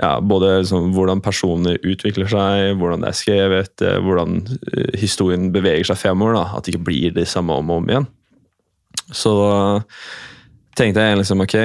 ja, 0.00 0.18
både 0.20 0.58
liksom, 0.58 0.90
hvordan 0.94 1.22
personer 1.22 1.78
utvikler 1.86 2.28
seg, 2.30 2.74
hvordan 2.80 3.04
det 3.04 3.10
er 3.10 3.18
skrevet, 3.18 3.84
eh, 3.86 4.00
hvordan 4.02 4.40
eh, 4.74 4.90
historien 4.98 5.52
beveger 5.54 5.86
seg 5.90 6.00
fremover. 6.00 6.38
Da. 6.40 6.44
At 6.56 6.66
det 6.66 6.74
ikke 6.74 6.88
blir 6.90 7.14
det 7.14 7.28
samme 7.30 7.54
om 7.54 7.70
og 7.70 7.82
om 7.82 7.92
igjen. 7.92 8.08
Så 9.12 9.34
tenkte 10.78 11.02
jeg 11.04 11.18
liksom 11.20 11.42
ok, 11.44 11.56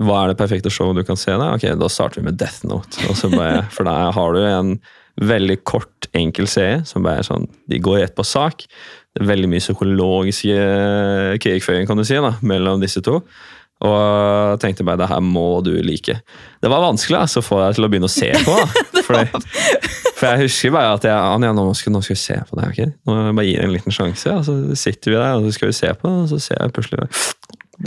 hva 0.00 0.22
er 0.22 0.32
det 0.32 0.38
perfekte 0.40 0.72
showet 0.72 1.00
du 1.00 1.04
kan 1.06 1.18
se? 1.18 1.34
Da 1.34 1.52
Ok, 1.56 1.66
da 1.78 1.90
starter 1.90 2.20
vi 2.20 2.28
med 2.30 2.38
Death 2.40 2.64
Note. 2.68 3.02
Og 3.10 3.18
så 3.18 3.30
bare, 3.32 3.64
for 3.74 3.88
da 3.88 4.10
har 4.14 4.36
du 4.36 4.40
en 4.44 4.74
veldig 5.20 5.60
kort, 5.68 6.08
enkel 6.16 6.48
serie 6.48 6.80
som 6.88 7.04
bare 7.04 7.20
er 7.20 7.26
sånn 7.26 7.44
De 7.68 7.78
går 7.82 8.00
rett 8.00 8.16
på 8.16 8.24
sak. 8.26 8.64
Det 9.14 9.24
er 9.24 9.30
veldig 9.30 9.50
mye 9.50 9.62
psykologisk 9.62 10.46
krigføring 11.42 11.88
kan 11.88 11.98
du 11.98 12.06
si, 12.06 12.16
da, 12.22 12.36
mellom 12.46 12.82
disse 12.82 13.02
to. 13.04 13.20
Og 13.80 14.58
tenkte 14.60 14.84
bare 14.84 15.00
det 15.00 15.08
her 15.08 15.22
må 15.24 15.62
du 15.64 15.72
like. 15.84 16.18
Det 16.60 16.68
var 16.68 16.82
vanskelig 16.84 17.16
altså, 17.22 17.40
å 17.40 17.46
få 17.46 17.60
deg 17.62 17.78
til 17.78 17.86
å 17.86 17.88
begynne 17.92 18.10
å 18.10 18.12
se 18.12 18.28
på. 18.44 18.56
Da. 19.08 19.24
For, 20.20 20.26
jeg 20.26 20.42
husker 20.42 20.74
bare 20.74 20.90
at 20.98 21.06
jeg, 21.08 21.16
Anja, 21.16 21.54
nå, 21.56 21.64
skal, 21.78 21.94
nå 21.94 22.02
skal 22.04 22.18
vi 22.18 22.20
se 22.20 22.36
på 22.50 22.58
det. 22.58 22.66
Okay? 22.74 22.90
Nå 23.08 23.16
bare 23.32 23.46
gi 23.48 23.54
jeg 23.54 23.64
en 23.64 23.72
liten 23.72 23.96
sjanse. 23.96 24.34
Og 24.36 24.44
så 24.44 24.56
sitter 24.76 25.14
vi 25.14 25.16
der 25.16 25.38
og 25.38 25.46
så 25.48 25.54
skal 25.56 25.72
vi 25.72 25.78
se 25.78 25.94
på 25.96 26.10
det, 26.10 26.26
og 26.26 26.28
så 26.34 26.40
ser 26.44 26.60
jeg 26.60 26.74
plutselig 26.76 27.08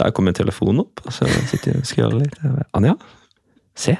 Der 0.02 0.16
kommer 0.16 0.34
telefonen 0.34 0.82
opp. 0.82 1.04
og 1.06 1.14
så 1.14 1.30
sitter 1.52 1.76
jeg 1.76 1.84
og 1.84 1.88
scroller 1.92 2.24
litt. 2.24 2.36
Bare, 2.42 2.66
Anja, 2.74 2.96
se. 3.78 3.94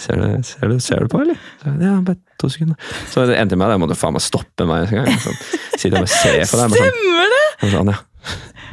Ser 0.00 0.20
du, 0.20 0.28
ser, 0.48 0.68
du, 0.68 0.78
ser 0.80 1.04
du 1.04 1.12
på, 1.12 1.18
eller? 1.24 1.40
Så, 1.60 1.72
ja, 1.80 1.96
bare 2.04 2.20
to 2.40 2.48
sekunder. 2.52 2.92
Så 3.08 3.24
det 3.28 3.40
endte 3.40 3.56
med 3.56 3.68
at 3.68 3.76
jeg 3.76 3.82
måtte 3.82 3.96
faen 4.00 4.16
meg 4.16 4.24
stoppe 4.24 4.68
meg 4.68 4.86
en 4.88 5.02
gang. 5.02 5.18
Sånn, 5.24 5.40
sitte 5.80 6.00
og 6.00 6.08
ser 6.08 6.38
se 6.44 6.46
på 6.52 6.60
det. 6.60 6.68
Sånn, 6.72 6.76
Stemmer 6.76 7.34
det! 7.34 7.42
sånn, 7.64 7.80
Anja, 7.82 7.98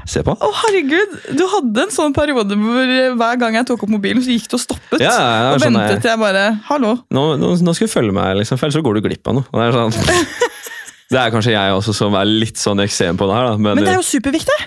se 0.09 0.23
på. 0.25 0.33
Å, 0.33 0.49
herregud! 0.63 1.15
Du 1.37 1.43
hadde 1.51 1.85
en 1.85 1.93
sånn 1.93 2.15
periode 2.15 2.57
hvor 2.59 2.93
hver 3.19 3.39
gang 3.41 3.57
jeg 3.59 3.67
tok 3.69 3.85
opp 3.85 3.93
mobilen, 3.93 4.23
så 4.23 4.33
gikk 4.33 4.49
du 4.51 4.57
og 4.57 4.63
stoppet. 4.63 5.01
Ja, 5.03 5.13
ja, 5.13 5.51
og 5.53 5.61
sånn 5.63 5.77
ventet 5.77 6.03
til 6.05 6.13
jeg 6.13 6.21
bare 6.21 6.45
Hallo. 6.69 6.95
nå, 7.13 7.25
nå, 7.41 7.53
nå 7.63 7.75
skal 7.77 7.89
du 7.89 7.93
følge 7.93 8.15
meg, 8.15 8.37
liksom, 8.41 8.59
for 8.59 8.67
ellers 8.67 8.79
så 8.79 8.85
går 8.85 8.99
du 8.99 9.05
glipp 9.09 9.29
av 9.29 9.39
noe. 9.39 9.49
Det, 9.51 9.67
er 9.67 9.77
sånn, 9.77 10.49
det 11.13 11.21
er 11.21 11.35
kanskje 11.35 11.55
jeg 11.55 11.77
også 11.77 11.95
som 11.99 12.17
er 12.19 12.27
litt 12.27 12.59
sånn 12.61 12.83
eksem 12.83 13.19
på 13.19 13.29
det 13.29 13.37
her. 13.37 13.51
Da. 13.51 13.61
Men, 13.61 13.79
Men 13.79 13.87
det 13.87 13.95
er 13.95 14.01
jo 14.01 14.09
superviktig! 14.09 14.57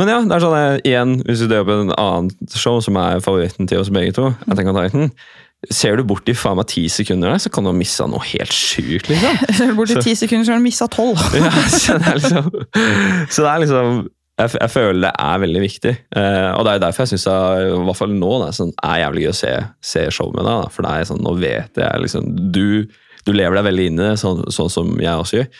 men 0.00 0.14
ja, 0.14 0.22
det 0.24 0.38
er 0.38 0.46
sånn, 0.46 0.56
eh, 0.60 0.78
igjen, 0.92 1.18
hvis 1.28 1.44
du 1.44 1.50
dør 1.50 1.68
på 1.68 1.78
en 1.84 1.94
annen 1.96 2.56
show 2.56 2.80
som 2.84 2.98
er 3.00 3.20
favoritten 3.24 3.70
til 3.70 3.82
oss 3.82 3.92
begge 3.94 4.16
to, 4.16 4.32
Attack 4.48 4.70
on 4.70 4.80
Titan, 4.80 5.12
ser 5.68 5.98
du 5.98 6.06
bort 6.08 6.28
i 6.30 6.34
faen 6.36 6.56
meg 6.56 6.70
ti 6.72 6.86
sekunder 6.88 7.34
der, 7.34 7.42
så 7.42 7.50
kan 7.52 7.66
du 7.66 7.68
ha 7.68 7.76
missa 7.76 8.06
noe 8.08 8.22
helt 8.30 8.54
sjukt, 8.54 9.10
liksom. 9.10 9.42
du 9.58 9.74
Bort 9.78 9.92
i 9.92 10.00
ti 10.00 10.14
sekunder, 10.16 10.46
så 10.48 10.54
har 10.54 10.62
du 10.62 10.64
missa 10.64 10.88
tolv. 10.88 11.20
Ja, 11.36 11.50
så 11.68 11.98
det 12.00 12.08
er 12.08 12.16
liksom, 12.22 12.48
så 13.28 13.44
det 13.44 13.50
er 13.50 13.62
liksom 13.66 14.00
jeg, 14.40 14.54
jeg 14.56 14.72
føler 14.72 15.04
det 15.06 15.12
er 15.12 15.44
veldig 15.44 15.62
viktig. 15.62 15.92
Eh, 16.16 16.50
og 16.54 16.64
det 16.66 16.72
er 16.72 16.82
derfor 16.86 17.04
jeg 17.04 17.12
syns 17.12 17.28
i 17.28 17.84
hvert 17.86 17.98
fall 18.00 18.16
nå 18.16 18.32
det 18.40 18.48
er, 18.48 18.56
sånn, 18.56 18.74
er 18.86 19.04
jævlig 19.04 19.24
gøy 19.26 19.30
å 19.30 19.38
se, 19.42 19.52
se 19.92 20.08
show 20.14 20.32
med 20.34 20.44
deg. 20.46 20.64
Da. 20.64 20.74
For 20.74 20.86
det 20.86 20.96
er 20.96 21.08
sånn, 21.12 21.22
nå 21.26 21.36
vet 21.40 21.80
jeg 21.80 22.04
liksom 22.04 22.28
Du, 22.56 22.66
du 23.26 23.32
lever 23.36 23.60
deg 23.60 23.68
veldig 23.70 23.88
inn 23.90 24.00
i 24.00 24.04
det, 24.08 24.18
sånn, 24.20 24.44
sånn 24.52 24.72
som 24.72 24.92
jeg 25.00 25.24
også 25.24 25.40
gjør. 25.40 25.50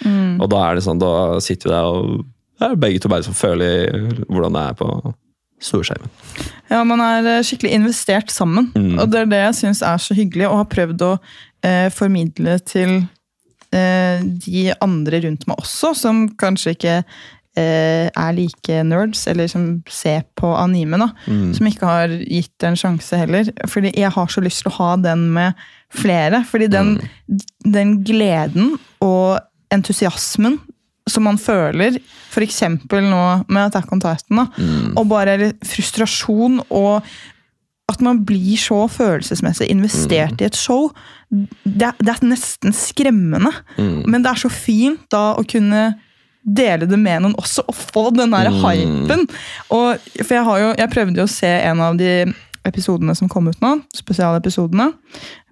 Og 0.41 0.53
da 0.53 0.67
er 0.67 0.79
det 0.79 0.87
sånn, 0.87 1.03
da 1.03 1.15
sitter 1.45 1.71
vi 1.71 1.77
der 1.77 1.91
og 1.91 2.29
er 2.61 2.77
begge 2.77 3.01
to 3.01 3.09
bare 3.09 3.25
som 3.25 3.37
føler 3.37 3.95
hvordan 4.29 4.57
det 4.57 4.65
er 4.69 4.79
på 4.79 4.89
storskjermen. 5.65 6.11
Ja, 6.71 6.83
man 6.89 7.03
er 7.05 7.29
eh, 7.29 7.45
skikkelig 7.45 7.73
investert 7.77 8.33
sammen. 8.33 8.71
Mm. 8.75 8.99
Og 8.99 9.11
det 9.13 9.23
er 9.23 9.31
det 9.31 9.41
jeg 9.45 9.57
syns 9.63 9.83
er 9.87 10.01
så 10.03 10.17
hyggelig, 10.17 10.49
og 10.49 10.63
har 10.63 10.71
prøvd 10.73 11.05
å 11.07 11.11
eh, 11.67 11.89
formidle 11.93 12.57
til 12.65 12.95
eh, 13.77 14.25
de 14.47 14.71
andre 14.81 15.23
rundt 15.27 15.47
meg 15.51 15.61
også, 15.61 15.93
som 15.99 16.25
kanskje 16.41 16.77
ikke 16.77 16.97
er 17.59 18.33
like 18.37 18.83
nerds, 18.87 19.27
eller 19.27 19.49
som 19.51 19.83
ser 19.91 20.23
på 20.39 20.53
anime, 20.57 20.99
da. 21.03 21.09
Mm. 21.27 21.53
Som 21.57 21.67
ikke 21.67 21.87
har 21.89 22.13
gitt 22.23 22.53
det 22.63 22.69
en 22.71 22.79
sjanse 22.79 23.19
heller. 23.19 23.51
Fordi 23.69 23.91
jeg 23.99 24.11
har 24.15 24.31
så 24.31 24.41
lyst 24.45 24.63
til 24.63 24.71
å 24.71 24.77
ha 24.79 24.91
den 25.03 25.27
med 25.35 25.59
flere. 25.91 26.45
Fordi 26.47 26.69
den, 26.71 26.97
den 27.67 27.97
gleden 28.07 28.77
og 29.03 29.41
entusiasmen 29.75 30.61
som 31.11 31.25
man 31.27 31.39
føler, 31.43 31.97
f.eks. 32.31 32.61
nå 32.87 33.23
med 33.49 33.61
Attack 33.65 33.91
on 33.93 34.01
Titan, 34.03 34.37
da, 34.45 34.47
Mm. 34.61 34.93
og 34.97 35.09
bare 35.11 35.53
frustrasjon 35.67 36.61
og 36.71 37.03
at 37.91 38.01
man 38.07 38.21
blir 38.25 38.55
så 38.61 38.85
følelsesmessig 38.87 39.67
investert 39.73 40.41
i 40.41 40.45
et 40.47 40.55
show, 40.55 40.93
det, 41.65 41.91
det 41.99 42.13
er 42.13 42.23
nesten 42.23 42.71
skremmende. 42.73 43.51
Mm. 43.77 44.05
Men 44.07 44.23
det 44.23 44.31
er 44.31 44.39
så 44.45 44.51
fint 44.53 45.03
da 45.11 45.33
å 45.35 45.43
kunne 45.43 45.97
dele 46.45 46.87
det 46.89 46.99
med 46.99 47.23
noen 47.25 47.35
også, 47.39 47.65
og 47.69 47.75
få 47.77 48.11
den 48.17 48.31
der 48.33 48.49
Mm. 48.51 48.63
hypen. 48.65 49.27
Og, 49.71 49.99
for 50.25 50.35
jeg, 50.35 50.45
har 50.45 50.59
jo, 50.63 50.71
jeg 50.79 50.91
prøvde 50.91 51.21
jo 51.21 51.27
å 51.29 51.33
se 51.33 51.51
en 51.71 51.81
av 51.85 51.97
de 52.01 52.13
episodene 52.65 53.15
som 53.17 53.29
kom 53.29 53.49
ut 53.49 53.61
nå, 53.61 53.75
spesialepisodene. 53.97 54.91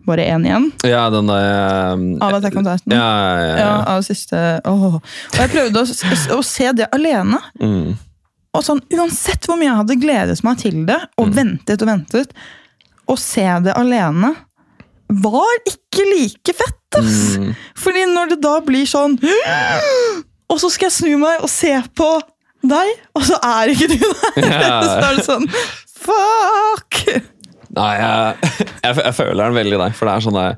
Bare 0.09 0.24
én 0.24 0.44
igjen. 0.46 0.70
Ja, 0.88 1.11
den 1.12 1.27
der 1.29 1.92
um, 1.92 2.05
Av 2.24 2.35
Attack 2.38 2.55
on 2.57 2.64
Titan. 2.64 2.92
Ja, 2.96 3.09
ja, 3.20 3.46
ja. 3.48 3.57
Ja, 3.61 3.72
av 3.92 4.03
siste 4.07 4.38
åh. 4.64 4.94
Og 4.96 5.37
jeg 5.37 5.51
prøvde 5.53 5.83
å, 5.85 6.38
å 6.38 6.42
se 6.46 6.70
det 6.72 6.87
alene. 6.96 7.40
Mm. 7.61 7.96
Og 8.57 8.64
sånn, 8.64 8.81
Uansett 8.96 9.44
hvor 9.44 9.59
mye 9.61 9.68
jeg 9.68 9.77
hadde 9.83 9.98
gledet 10.01 10.38
meg 10.46 10.57
til 10.62 10.79
det, 10.88 10.96
og 11.20 11.35
ventet 11.37 11.83
og 11.85 11.90
ventet, 11.90 12.33
å 13.09 13.16
se 13.20 13.44
det 13.66 13.74
alene 13.77 14.33
var 15.09 15.53
ikke 15.68 16.05
like 16.09 16.57
fett. 16.57 16.74
ass. 16.96 17.37
Mm. 17.37 17.53
Fordi 17.77 18.07
når 18.09 18.31
det 18.33 18.40
da 18.44 18.55
blir 18.64 18.88
sånn 18.88 19.18
Og 20.49 20.61
så 20.63 20.71
skal 20.73 20.89
jeg 20.89 20.97
snu 20.97 21.17
meg 21.21 21.43
og 21.45 21.51
se 21.53 21.73
på 21.97 22.11
deg, 22.69 22.93
og 23.15 23.25
så 23.29 23.39
er 23.45 23.73
ikke 23.75 23.91
du 23.93 23.99
der! 24.01 24.47
Ja. 24.49 24.79
Så 24.89 24.95
er 24.99 25.19
det 25.19 25.27
sånn 25.27 25.49
Fuck! 25.99 27.03
Nei, 27.77 27.91
jeg, 28.01 28.55
jeg, 28.83 28.95
jeg 29.05 29.15
føler 29.15 29.43
den 29.45 29.59
veldig 29.59 29.81
der, 29.83 29.93
for 29.95 30.09
det 30.09 30.15
er 30.15 30.25
sånn 30.25 30.39
der 30.39 30.57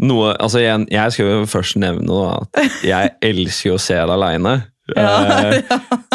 noe, 0.00 0.32
altså 0.40 0.60
igjen, 0.62 0.86
Jeg 0.92 1.12
skal 1.12 1.28
jo 1.28 1.46
først 1.48 1.76
nevne 1.80 2.06
noe, 2.08 2.32
at 2.40 2.84
jeg 2.84 3.12
elsker 3.30 3.76
å 3.76 3.80
se 3.80 3.96
deg 3.98 4.14
aleine. 4.14 4.54
Ja, 4.96 5.10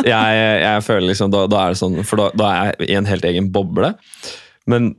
jeg, 0.04 0.56
jeg 0.65 0.84
føler 0.84 1.08
liksom, 1.12 1.32
da, 1.32 1.45
da 1.47 1.62
er 1.63 1.75
det 1.75 1.80
sånn, 1.80 1.99
for 2.08 2.19
da, 2.19 2.30
da 2.36 2.49
er 2.49 2.71
jeg 2.73 2.89
i 2.89 2.97
en 2.99 3.08
helt 3.08 3.28
egen 3.30 3.51
boble. 3.54 3.93
Men 4.69 4.95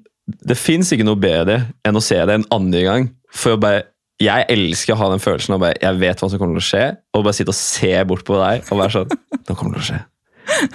det 0.46 0.56
fins 0.58 0.92
ikke 0.94 1.06
noe 1.06 1.18
bedre 1.20 1.64
enn 1.86 1.98
å 1.98 2.02
se 2.04 2.18
det 2.18 2.38
en 2.38 2.46
andre 2.54 2.84
gang. 2.86 3.10
For 3.34 3.56
å 3.56 3.60
bare, 3.60 3.84
Jeg 4.22 4.46
elsker 4.48 4.94
å 4.94 5.00
ha 5.02 5.08
den 5.12 5.20
følelsen 5.20 5.54
av 5.56 5.60
bare, 5.60 5.76
jeg 5.82 5.98
vet 6.00 6.20
hva 6.22 6.28
som 6.32 6.40
kommer 6.40 6.56
til 6.56 6.64
å 6.64 6.68
skje, 6.70 6.84
og 7.12 7.24
bare 7.26 7.36
sitte 7.36 7.52
og 7.52 7.58
se 7.58 7.90
bort 8.08 8.24
på 8.24 8.38
deg 8.40 8.70
og 8.72 8.78
være 8.80 8.94
sånn 8.94 9.10
Nå 9.46 9.54
kommer 9.58 9.76
det 9.76 9.82
til 9.82 9.84
å 9.84 9.88
skje. 9.90 9.98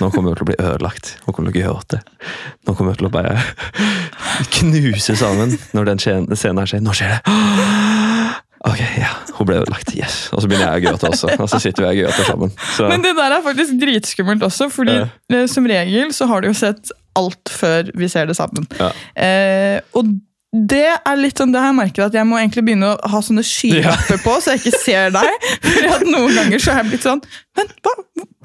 Nå 0.01 0.09
kommer 0.11 0.29
jeg 0.33 0.37
til 0.37 0.45
å 0.45 0.49
bli 0.51 0.57
ødelagt. 0.61 1.09
Nå 1.25 1.33
kommer 1.33 1.49
jeg 1.51 1.63
til 1.63 1.71
å 1.71 1.73
gråte. 1.73 2.01
Nå 2.67 2.75
kommer 2.77 2.91
vi 2.93 2.99
til 3.01 3.07
å 3.07 3.13
bare 3.13 3.33
knuse 4.59 5.15
sammen 5.19 5.55
når 5.75 5.89
den 5.91 6.01
scenen 6.03 6.37
scenen 6.37 6.61
her 6.61 6.69
skjer. 6.71 6.83
Nå 6.85 6.93
skjer 6.97 7.13
det! 7.15 7.37
Ok, 8.69 8.77
ja, 9.01 9.09
hun 9.39 9.47
ble 9.49 9.55
ødelagt. 9.63 9.89
Yes. 9.97 10.27
Og 10.35 10.43
så 10.43 10.49
begynner 10.51 10.75
jeg 10.75 10.83
å 10.83 10.89
gråte 10.91 11.09
også. 11.09 11.31
Og 11.41 11.47
så 11.49 11.57
sitter 11.63 11.87
vi 11.87 11.89
og 11.89 12.01
gråter 12.03 12.27
sammen. 12.29 12.51
Så, 12.75 12.85
Men 12.91 13.01
det 13.01 13.15
der 13.17 13.33
er 13.39 13.41
faktisk 13.47 13.79
dritskummelt 13.81 14.43
også, 14.45 14.67
fordi 14.69 14.99
Ja. 14.99 15.07
eh, 15.33 15.47
som 15.49 15.65
regel 15.65 16.11
så 16.13 16.27
har 16.29 16.41
du 16.45 16.51
jo 16.51 16.53
sett 16.53 16.91
alt 17.17 17.49
før 17.49 17.89
vi 17.97 18.07
ser 18.11 18.29
det 18.29 18.35
sammen. 18.37 18.67
Ja. 18.77 18.91
Eh, 19.17 19.79
og 19.97 20.13
det 20.51 20.83
er 20.83 21.15
litt 21.15 21.39
sånn, 21.39 21.53
det 21.53 21.61
har 21.63 21.69
jeg 21.71 21.77
merket 21.77 22.01
at 22.09 22.15
jeg 22.17 22.27
må 22.27 22.35
egentlig 22.35 22.65
begynne 22.67 22.89
å 22.91 23.11
ha 23.13 23.19
sånne 23.23 23.43
skylapper 23.47 24.19
på, 24.19 24.33
så 24.43 24.51
jeg 24.51 24.59
ikke 24.65 24.81
ser 24.81 25.13
deg. 25.15 25.45
For 25.63 25.87
at 25.93 26.03
noen 26.03 26.35
ganger 26.35 26.59
så 26.59 26.73
har 26.73 26.83
jeg 26.83 26.91
blitt 26.91 27.05
sånn 27.07 27.21
Men 27.55 27.71
hva? 27.85 27.93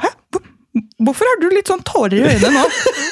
Hæ? 0.04 0.12
Hvorfor 1.02 1.26
har 1.26 1.40
du 1.40 1.48
litt 1.50 1.70
sånn 1.72 1.82
tårer 1.88 2.14
i 2.20 2.22
øynene 2.28 2.52
nå? 2.60 2.64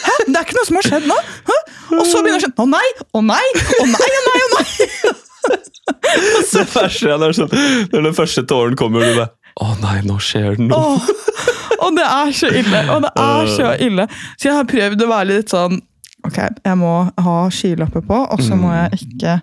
Hæ? 0.04 0.14
Det 0.28 0.36
er 0.38 0.46
ikke 0.46 0.58
noe 0.60 0.68
som 0.68 0.78
har 0.78 0.86
skjedd 0.86 1.08
nå? 1.10 1.16
Hæ? 1.48 1.56
Og 1.96 2.06
så 2.06 2.20
begynner 2.22 2.38
jeg 2.38 2.46
sånn 2.46 2.60
Å 2.62 2.66
nei! 2.70 2.84
Å 3.02 3.22
nei! 3.26 3.46
Å 3.82 3.86
nei! 3.90 4.10
Å 4.18 4.24
nei! 4.28 4.42
Å 4.44 4.50
nei! 4.54 5.14
det 6.54 6.62
verste 6.70 7.10
er 7.10 7.18
når, 7.20 7.34
sånn, 7.36 7.56
når 7.90 8.06
den 8.06 8.14
første 8.16 8.44
tåren 8.48 8.78
kommer, 8.78 9.02
og 9.02 9.10
du 9.10 9.18
bare 9.24 9.32
Å 9.64 9.74
nei, 9.82 9.96
nå 10.06 10.20
skjer 10.22 10.54
det 10.58 10.68
noe. 10.70 11.16
Og 11.84 11.98
det 11.98 12.06
er 12.06 12.30
så 12.34 12.48
ille. 12.50 12.80
Og 12.94 13.02
det 13.04 13.10
er 13.22 13.50
så 13.52 13.74
ille. 13.82 14.06
Så 14.38 14.48
jeg 14.48 14.56
har 14.56 14.66
prøvd 14.70 15.04
å 15.04 15.10
være 15.10 15.28
litt 15.30 15.52
sånn 15.52 15.76
Ok, 16.24 16.38
jeg 16.64 16.76
må 16.80 16.92
ha 17.20 17.36
skylapper 17.52 18.04
på, 18.06 18.18
og 18.32 18.40
så 18.42 18.56
må 18.56 18.72
jeg 18.72 19.00
ikke 19.04 19.34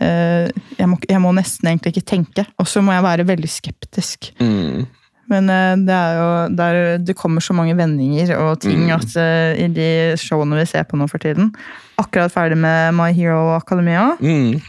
eh, 0.00 0.46
jeg, 0.78 0.88
må, 0.88 0.96
jeg 1.08 1.20
må 1.22 1.32
nesten 1.36 1.68
egentlig 1.70 1.92
ikke 1.96 2.06
tenke. 2.08 2.46
Og 2.60 2.68
så 2.70 2.80
må 2.84 2.94
jeg 2.96 3.04
være 3.04 3.26
veldig 3.28 3.50
skeptisk. 3.52 4.30
Mm. 4.40 4.86
Men 5.28 5.50
eh, 5.50 5.72
det 5.82 5.94
er 5.96 6.20
jo 6.20 6.28
det, 6.56 6.68
er, 6.70 6.98
det 7.02 7.16
kommer 7.18 7.44
så 7.44 7.56
mange 7.56 7.74
vendinger 7.76 8.32
og 8.38 8.60
ting 8.62 8.88
at 8.94 9.16
eh, 9.18 9.58
i 9.64 9.68
de 9.74 9.90
showene 10.20 10.60
vi 10.60 10.66
ser 10.70 10.86
på 10.86 10.98
nå 11.00 11.08
for 11.10 11.18
tiden 11.22 11.50
Akkurat 11.98 12.30
ferdig 12.32 12.58
med 12.60 12.94
My 12.94 13.10
Hero 13.16 13.56
Academia. 13.56 14.12
Mm. 14.20 14.60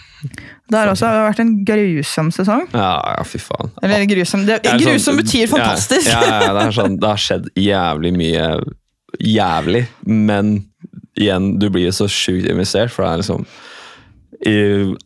Det 0.68 0.76
har 0.80 0.90
også 0.90 1.10
vært 1.12 1.40
en 1.44 1.52
grusom 1.68 2.32
sesong. 2.34 2.66
Ja, 2.74 2.96
ja, 3.18 3.24
fy 3.28 3.40
faen. 3.40 3.70
Eller 3.86 4.08
grusom, 4.10 4.48
det, 4.48 4.62
Det 4.64 4.72
er 4.74 4.82
grusom 4.82 5.14
sånn- 5.14 5.22
betyr 5.22 5.52
fantastisk. 5.52 6.10
Ja, 6.10 6.24
ja, 6.26 6.54
det, 6.56 6.64
er 6.66 6.76
sånn, 6.76 6.98
det 7.00 7.12
har 7.12 7.22
skjedd 7.22 7.52
jævlig 7.60 8.14
mye 8.18 8.48
jævlig, 9.24 9.86
men 10.08 10.58
igjen, 11.18 11.56
du 11.62 11.70
blir 11.74 11.92
så 11.96 12.10
sjukt 12.12 12.48
investert, 12.50 12.94
for 12.94 13.06
det 13.06 13.12
er 13.12 13.24
liksom 13.24 13.48
i, 14.46 14.56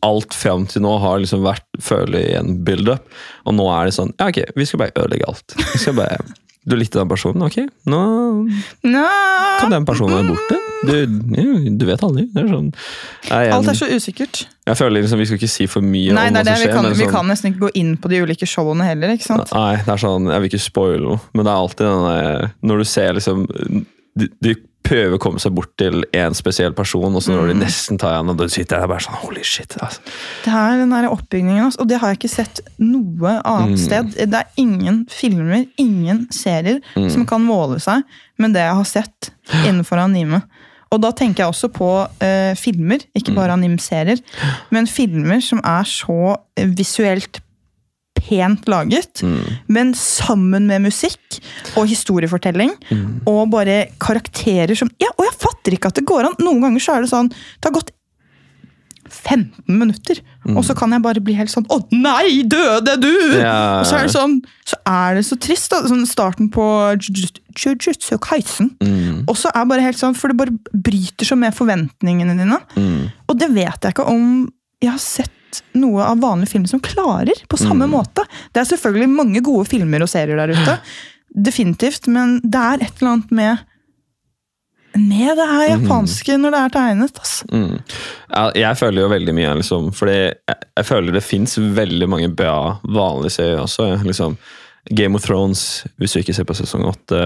Alt 0.04 0.34
fram 0.36 0.66
til 0.68 0.84
nå 0.84 0.92
har 1.00 1.22
liksom 1.22 1.44
vært 1.46 1.66
føler 1.80 2.20
jeg, 2.20 2.38
en 2.40 2.60
build-up, 2.66 3.06
og 3.46 3.56
nå 3.56 3.68
er 3.72 3.88
det 3.88 3.96
sånn 3.96 4.14
Ja, 4.18 4.28
ok, 4.28 4.42
vi 4.58 4.68
skal 4.68 4.84
bare 4.84 4.96
ødelegge 4.98 5.28
alt. 5.30 5.58
Vi 5.72 5.82
skal 5.82 5.98
bare 5.98 6.20
Du 6.62 6.76
likte 6.78 7.00
den 7.00 7.08
personen, 7.10 7.42
ok? 7.42 7.56
Nå 7.90 8.00
no. 8.86 9.06
kan 9.58 9.72
den 9.72 9.86
personen 9.86 10.14
være 10.14 10.28
borte. 10.28 10.58
Du, 10.86 10.94
du 11.78 11.84
vet 11.88 12.04
aldri. 12.06 12.28
Det 12.30 12.42
er 12.44 12.50
sånn 12.52 12.68
Nei, 12.68 13.40
en, 13.48 13.54
Alt 13.56 13.70
er 13.72 13.78
så 13.80 13.88
usikkert. 13.90 14.44
Jeg 14.66 14.78
føler 14.78 15.02
liksom 15.02 15.18
Vi 15.18 15.26
skal 15.26 15.40
ikke 15.40 15.50
si 15.50 15.66
for 15.70 15.82
mye 15.82 16.14
Nei, 16.14 16.28
om 16.30 16.36
nei, 16.36 16.44
hva 16.44 16.54
som 16.54 16.60
skjer. 16.60 16.70
Vi 16.70 16.76
kan, 16.76 16.86
sånn, 16.86 16.98
vi 17.00 17.08
kan 17.10 17.30
nesten 17.30 17.50
ikke 17.50 17.64
gå 17.64 17.72
inn 17.82 17.96
på 17.98 18.12
de 18.12 18.22
ulike 18.22 18.46
showene 18.46 18.86
heller. 18.86 19.14
ikke 19.16 19.26
sant? 19.26 19.50
Nei, 19.54 19.80
det 19.82 19.90
er 19.94 20.02
sånn, 20.04 20.30
jeg 20.30 20.44
vil 20.44 20.52
ikke 20.52 20.62
spoile 20.62 21.02
noe, 21.02 21.22
men 21.34 21.48
det 21.48 21.54
er 21.54 21.64
alltid 21.64 21.88
den 21.88 22.06
der 22.06 22.48
Når 22.70 22.82
du 22.82 22.90
ser 22.92 23.18
liksom 23.18 23.44
De, 24.22 24.30
de 24.46 24.54
prøver 24.82 25.14
å 25.16 25.20
komme 25.22 25.38
seg 25.42 25.54
bort 25.54 25.70
til 25.78 26.02
en 26.12 26.34
spesiell 26.34 26.72
person, 26.76 27.14
og 27.14 27.22
så 27.22 27.32
når 27.34 27.48
de 27.48 27.54
Mm. 27.54 27.60
nesten 27.64 27.98
tar 27.98 28.14
igjen, 28.16 28.30
og 28.30 28.36
da 28.38 28.46
sitter 28.48 28.80
der 28.80 28.86
bare 28.88 29.00
sånn 29.00 29.14
Holy 29.22 29.42
shit. 29.42 29.76
Altså. 29.80 30.00
Det 30.44 30.52
er 30.52 30.76
den 30.78 30.90
der 30.90 31.08
oppbygningen, 31.10 31.64
altså, 31.64 31.80
og 31.80 31.88
det 31.88 31.98
har 32.00 32.08
jeg 32.08 32.18
ikke 32.18 32.30
sett 32.34 32.60
noe 32.78 33.40
annet 33.44 33.78
Mm. 33.78 33.84
sted. 33.86 34.10
Det 34.30 34.34
er 34.34 34.46
ingen 34.56 35.06
filmer, 35.08 35.66
ingen 35.78 36.26
serier, 36.30 36.80
Mm. 36.96 37.10
som 37.10 37.26
kan 37.26 37.40
måle 37.40 37.80
seg 37.80 38.02
med 38.38 38.52
det 38.54 38.60
jeg 38.60 38.74
har 38.74 38.84
sett 38.84 39.30
innenfor 39.64 39.98
anime. 39.98 40.42
Og 40.90 41.00
da 41.00 41.10
tenker 41.10 41.36
jeg 41.36 41.46
også 41.48 41.68
på 41.72 42.08
eh, 42.20 42.54
filmer, 42.54 42.98
ikke 43.16 43.30
Mm. 43.32 43.34
bare 43.34 43.52
anime-serier, 43.56 44.20
men 44.70 44.86
filmer 44.86 45.40
som 45.42 45.58
er 45.64 45.84
så 45.84 46.36
visuelt 46.58 47.40
pent 48.28 48.68
laget, 48.70 49.22
Mm. 49.22 49.40
men 49.68 49.92
sammen 49.94 50.66
med 50.66 50.82
musikk 50.82 51.40
og 51.76 51.86
historiefortelling. 51.90 52.70
Mm. 52.90 53.22
Og 53.26 53.50
bare 53.50 53.88
karakterer 54.00 54.76
som 54.78 54.90
ja, 55.00 55.08
Og 55.18 55.24
jeg 55.26 55.34
fatter 55.42 55.72
ikke 55.76 55.88
at 55.92 55.94
det 55.98 56.06
går 56.06 56.24
an! 56.30 56.34
Noen 56.40 56.60
ganger 56.62 56.80
så 56.80 56.94
er 56.96 57.02
det 57.02 57.10
sånn 57.10 57.28
Det 57.30 57.64
har 57.68 57.72
gått 57.76 57.90
15 59.12 59.52
minutter, 59.78 60.20
Mm. 60.46 60.56
og 60.56 60.64
så 60.64 60.74
kan 60.78 60.90
jeg 60.90 61.02
bare 61.02 61.20
bli 61.20 61.34
helt 61.34 61.50
sånn 61.50 61.66
Å 61.68 61.76
nei, 61.92 62.42
døde 62.48 62.94
du! 63.02 63.10
Ja. 63.38 63.80
Og 63.80 63.86
så 63.86 63.98
er 63.98 64.06
det 64.06 64.14
sånn 64.14 64.38
Så 64.64 64.76
er 64.86 65.14
det 65.18 65.24
så 65.26 65.36
trist, 65.38 65.70
da. 65.70 65.82
Sånn 65.86 66.06
starten 66.08 66.48
på 66.48 66.64
Jujutsu 67.58 68.16
Kaisen. 68.22 68.70
Mm. 68.80 69.24
Og 69.28 69.36
så 69.36 69.50
er 69.52 69.60
det 69.64 69.68
bare 69.68 69.84
helt 69.84 69.98
sånn 70.00 70.16
For 70.16 70.28
det 70.32 70.36
bare 70.38 70.54
bryter 70.72 71.26
så 71.28 71.36
med 71.36 71.52
forventningene 71.54 72.38
dine. 72.38 72.58
Mm. 72.76 73.12
Og 73.28 73.38
det 73.38 73.50
vet 73.52 73.80
jeg 73.82 73.92
ikke 73.94 74.08
om 74.08 74.50
jeg 74.80 74.90
har 74.90 74.98
sett 75.02 75.30
noe 75.74 76.04
av 76.04 76.20
vanlige 76.22 76.54
filmer 76.54 76.70
som 76.70 76.80
klarer 76.80 77.42
på 77.48 77.58
samme 77.60 77.86
Mm. 77.88 77.90
måte. 77.96 78.24
Det 78.52 78.60
er 78.62 78.70
selvfølgelig 78.70 79.08
mange 79.10 79.42
gode 79.44 79.66
filmer 79.68 80.02
og 80.02 80.08
serier 80.08 80.36
der 80.40 80.54
ute, 80.54 80.78
definitivt, 81.48 82.06
men 82.08 82.40
det 82.44 82.60
er 82.60 82.82
et 82.86 83.00
eller 83.00 83.12
annet 83.16 83.30
med 83.32 83.58
med 84.94 85.38
det 85.38 85.46
her 85.48 85.68
japanske 85.70 86.34
når 86.36 86.52
det 86.52 86.58
er 86.60 86.72
tegnet. 86.74 87.18
Altså. 87.22 87.46
Mm. 87.48 87.78
Jeg 88.60 88.76
føler 88.76 89.00
jo 89.02 89.08
veldig 89.08 89.34
mye, 89.38 89.54
liksom, 89.62 89.86
fordi 89.96 90.16
jeg, 90.18 90.56
jeg 90.76 90.84
føler 90.84 91.12
det 91.16 91.22
fins 91.24 91.56
veldig 91.56 92.08
mange 92.12 92.28
bra 92.36 92.78
vanlige 92.84 93.32
serier 93.38 93.62
også. 93.62 93.86
Liksom. 94.04 94.36
Game 94.90 95.14
of 95.14 95.22
Thrones, 95.22 95.84
hvis 96.02 96.10
du 96.10 96.18
ikke 96.18 96.34
ser 96.34 96.46
på 96.48 96.56
sesong 96.58 96.82
åtte, 96.90 97.18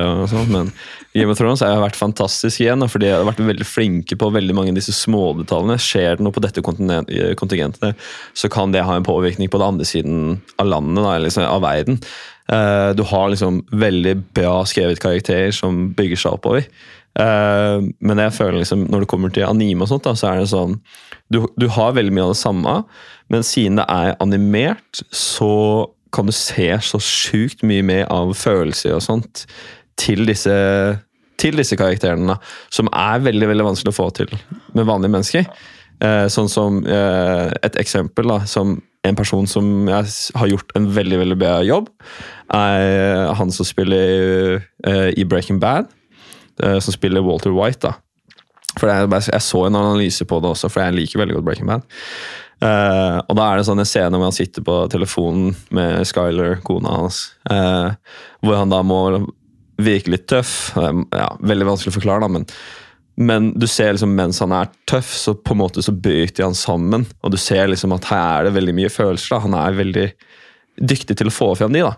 men 0.52 0.68
Game 1.16 1.32
of 1.32 1.38
Thrones 1.40 1.62
har 1.64 1.80
vært 1.80 1.96
fantastisk 1.96 2.60
igjen, 2.60 2.84
For 2.92 3.00
de 3.00 3.08
har 3.14 3.24
vært 3.24 3.40
veldig 3.40 3.64
flinke 3.64 4.18
på 4.20 4.28
veldig 4.34 4.56
mange 4.56 4.74
av 4.74 4.76
disse 4.76 4.92
smådetaljene. 4.92 5.78
Skjer 5.80 6.18
det 6.18 6.26
noe 6.26 6.36
på 6.36 6.44
dette 6.44 6.60
kontingentet, 6.60 7.96
så 8.36 8.52
kan 8.52 8.76
det 8.76 8.84
ha 8.84 8.98
en 8.98 9.08
påvirkning 9.08 9.48
på 9.48 9.62
den 9.62 9.72
andre 9.72 9.88
siden 9.88 10.42
av 10.60 10.68
landet, 10.68 11.00
da, 11.00 11.16
liksom, 11.24 11.48
av 11.48 11.64
verden. 11.64 11.98
Eh, 12.52 12.90
du 12.92 13.02
har 13.08 13.32
liksom 13.32 13.64
veldig 13.72 14.14
bra 14.36 14.60
skrevet 14.68 15.00
karakterer 15.02 15.56
som 15.56 15.88
bygger 15.96 16.20
seg 16.20 16.36
oppover. 16.36 16.68
Eh, 17.16 17.80
men 18.04 18.20
jeg 18.20 18.36
føler 18.36 18.60
liksom, 18.60 18.84
når 18.92 19.04
det 19.04 19.10
kommer 19.10 19.32
til 19.32 19.48
anime, 19.48 19.86
og 19.86 19.94
sånt, 19.94 20.04
da, 20.04 20.12
så 20.12 20.34
er 20.34 20.44
det 20.44 20.52
sånn 20.52 20.76
du, 21.32 21.40
du 21.58 21.66
har 21.72 21.96
veldig 21.96 22.12
mye 22.14 22.28
av 22.28 22.36
det 22.36 22.42
samme, 22.44 22.74
men 23.32 23.46
siden 23.46 23.80
det 23.80 23.86
er 23.90 24.14
animert, 24.22 25.00
så 25.10 25.50
kan 26.14 26.28
du 26.28 26.34
se 26.34 26.68
så 26.84 27.00
sjukt 27.02 27.64
mye 27.66 27.84
mer 27.86 28.06
av 28.12 28.34
følelser 28.38 28.96
og 28.96 29.04
sånt 29.04 29.44
til 30.00 30.26
disse, 30.28 30.54
til 31.40 31.56
disse 31.58 31.78
karakterene, 31.78 32.36
som 32.72 32.90
er 32.92 33.24
veldig 33.24 33.48
veldig 33.50 33.66
vanskelig 33.70 33.94
å 33.94 33.96
få 33.96 34.10
til 34.16 34.32
med 34.76 34.86
vanlige 34.88 35.14
mennesker. 35.14 35.48
Eh, 36.04 36.26
sånn 36.32 36.50
som 36.52 36.82
eh, 36.84 37.48
et 37.64 37.78
eksempel, 37.80 38.28
da, 38.28 38.42
som 38.48 38.76
en 39.06 39.16
person 39.16 39.46
som 39.48 39.88
har 39.88 40.50
gjort 40.50 40.72
en 40.76 40.88
veldig 40.92 41.20
veldig 41.22 41.38
bra 41.40 41.60
jobb, 41.64 41.88
er 42.54 43.32
han 43.38 43.52
som 43.54 43.66
spiller 43.66 44.58
eh, 44.86 45.10
i 45.16 45.24
Breaking 45.24 45.60
Bad, 45.62 45.88
eh, 46.62 46.78
som 46.82 46.94
spiller 46.94 47.24
Walter 47.24 47.54
White. 47.54 47.86
da. 47.86 47.94
For 48.76 48.90
jeg, 48.90 49.08
jeg 49.32 49.42
så 49.42 49.62
en 49.66 49.78
analyse 49.78 50.26
på 50.28 50.40
det 50.42 50.50
også, 50.52 50.68
for 50.68 50.84
jeg 50.84 50.98
liker 50.98 51.22
veldig 51.22 51.38
godt 51.38 51.48
Breaking 51.48 51.70
Bad. 51.70 51.86
Eh, 52.64 53.18
og 53.20 53.36
da 53.36 53.50
er 53.50 53.58
det 53.58 53.66
sånn 53.68 53.82
en 53.82 53.88
scene 53.88 54.16
hvor 54.16 54.30
han 54.30 54.36
sitter 54.36 54.64
på 54.64 54.78
telefonen 54.92 55.52
med 55.76 56.06
Skyler, 56.08 56.56
kona 56.64 56.94
hans, 57.02 57.20
uh, 57.50 57.92
hvor 58.40 58.56
han 58.56 58.72
da 58.72 58.80
må 58.86 59.00
virke 59.82 60.14
litt 60.14 60.26
tøff. 60.30 60.72
Er, 60.80 61.04
Ja, 61.12 61.30
veldig 61.40 61.68
vanskelig 61.68 61.92
å 61.92 61.98
forklare, 61.98 62.24
da, 62.24 62.30
men, 62.32 62.46
men 63.20 63.50
du 63.58 63.68
ser 63.68 63.92
liksom 63.92 64.16
mens 64.16 64.40
han 64.44 64.54
er 64.56 64.72
tøff, 64.88 65.12
så 65.12 65.36
på 65.36 65.52
en 65.52 65.62
måte 65.64 65.84
så 65.84 65.92
bryter 65.92 66.48
han 66.48 66.56
sammen. 66.56 67.04
Og 67.22 67.34
du 67.34 67.38
ser 67.40 67.68
liksom 67.68 67.94
at 67.96 68.08
her 68.08 68.24
er 68.24 68.48
det 68.48 68.56
veldig 68.56 68.76
mye 68.80 68.92
følelser. 68.92 69.36
da. 69.36 69.44
Han 69.44 69.60
er 69.60 69.80
veldig 69.82 70.08
dyktig 70.76 71.16
til 71.16 71.30
å 71.30 71.32
få 71.32 71.54
frem 71.56 71.72
de, 71.72 71.84
da. 71.84 71.94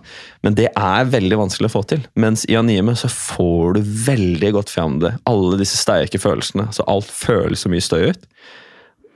Men 0.47 0.55
det 0.59 0.69
er 0.71 1.11
veldig 1.11 1.39
vanskelig 1.41 1.71
å 1.71 1.75
få 1.79 1.83
til. 1.91 2.05
Mens 2.19 2.45
i 2.51 2.59
anime 2.59 2.95
så 2.99 3.11
får 3.11 3.79
du 3.79 3.81
veldig 4.07 4.53
godt 4.59 4.71
frem 4.75 5.01
det. 5.03 5.17
Alle 5.31 5.59
disse 5.59 5.79
sterke 5.81 6.21
følelsene. 6.23 6.69
Så 6.75 6.87
alt 6.91 7.11
føles 7.11 7.65
så 7.65 7.73
mye 7.73 7.85
støy 7.85 8.13
ut. 8.13 8.29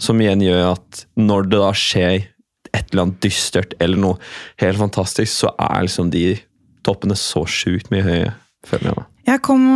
Som 0.02 0.20
igjen 0.22 0.42
gjør 0.42 0.72
at 0.74 1.04
når 1.20 1.48
det 1.52 1.60
da 1.62 1.70
skjer 1.78 2.28
et 2.72 2.86
eller 2.90 3.04
annet 3.06 3.20
dystert 3.22 3.74
eller 3.84 4.00
noe 4.00 4.18
helt 4.62 4.80
fantastisk, 4.80 5.30
så 5.44 5.50
er 5.60 5.84
liksom 5.86 6.10
de 6.14 6.26
toppene 6.86 7.14
så 7.18 7.44
sjukt 7.46 7.90
mye 7.92 8.02
høye, 8.06 8.30
føler 8.66 8.90
jeg. 8.90 9.04
Jeg 9.28 9.42
kom, 9.46 9.66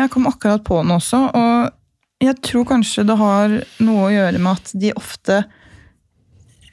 jeg 0.00 0.08
kom 0.14 0.28
akkurat 0.30 0.62
på 0.64 0.78
den 0.80 0.94
også, 0.94 1.18
og 1.36 2.24
jeg 2.24 2.38
tror 2.46 2.64
kanskje 2.70 3.04
det 3.04 3.18
har 3.20 3.58
noe 3.84 4.06
å 4.06 4.12
gjøre 4.14 4.40
med 4.40 4.62
at 4.62 4.70
de 4.80 4.94
ofte 4.96 5.42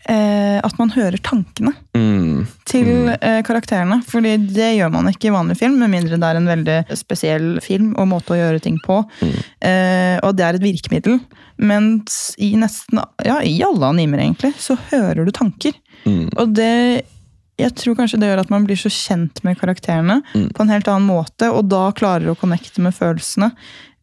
eh, 0.08 0.60
At 0.64 0.78
man 0.80 0.94
hører 0.96 1.20
tankene 1.24 1.74
Mm. 1.98 2.46
til 2.66 3.10
eh, 3.22 3.42
karakterene. 3.44 4.02
fordi 4.08 4.38
det 4.54 4.70
gjør 4.78 4.92
man 4.94 5.10
ikke 5.12 5.28
i 5.28 5.34
vanlig 5.36 5.58
film, 5.60 5.78
med 5.82 5.92
mindre 5.92 6.18
det 6.18 6.24
er 6.30 6.40
en 6.40 6.48
veldig 6.50 6.78
spesiell 6.98 7.60
film 7.62 7.92
og 8.00 8.08
måte 8.08 8.34
å 8.34 8.40
gjøre 8.40 8.62
ting 8.64 8.80
på. 8.86 9.02
Eh, 9.22 10.18
og 10.24 10.36
det 10.38 10.46
er 10.46 10.56
et 10.56 10.64
virkemiddel. 10.64 11.20
Mens 11.62 12.34
i 12.42 12.56
nesten 12.58 13.02
ja, 13.26 13.38
i 13.46 13.60
alle 13.64 13.86
animer, 13.94 14.18
egentlig, 14.24 14.54
så 14.62 14.78
hører 14.92 15.26
du 15.28 15.32
tanker. 15.36 15.76
Mm. 16.06 16.30
Og 16.42 16.56
det 16.58 16.72
jeg 17.62 17.76
tror 17.78 17.94
kanskje 18.00 18.18
det 18.18 18.32
gjør 18.32 18.40
at 18.42 18.50
man 18.50 18.64
blir 18.66 18.80
så 18.80 18.90
kjent 18.90 19.44
med 19.46 19.60
karakterene 19.60 20.22
Mm. 20.34 20.48
på 20.56 20.64
en 20.64 20.70
helt 20.74 20.88
annen 20.90 21.06
måte, 21.06 21.52
og 21.54 21.68
da 21.70 21.92
klarer 21.94 22.32
å 22.32 22.38
connecte 22.40 22.82
med 22.82 22.96
følelsene. 22.98 23.52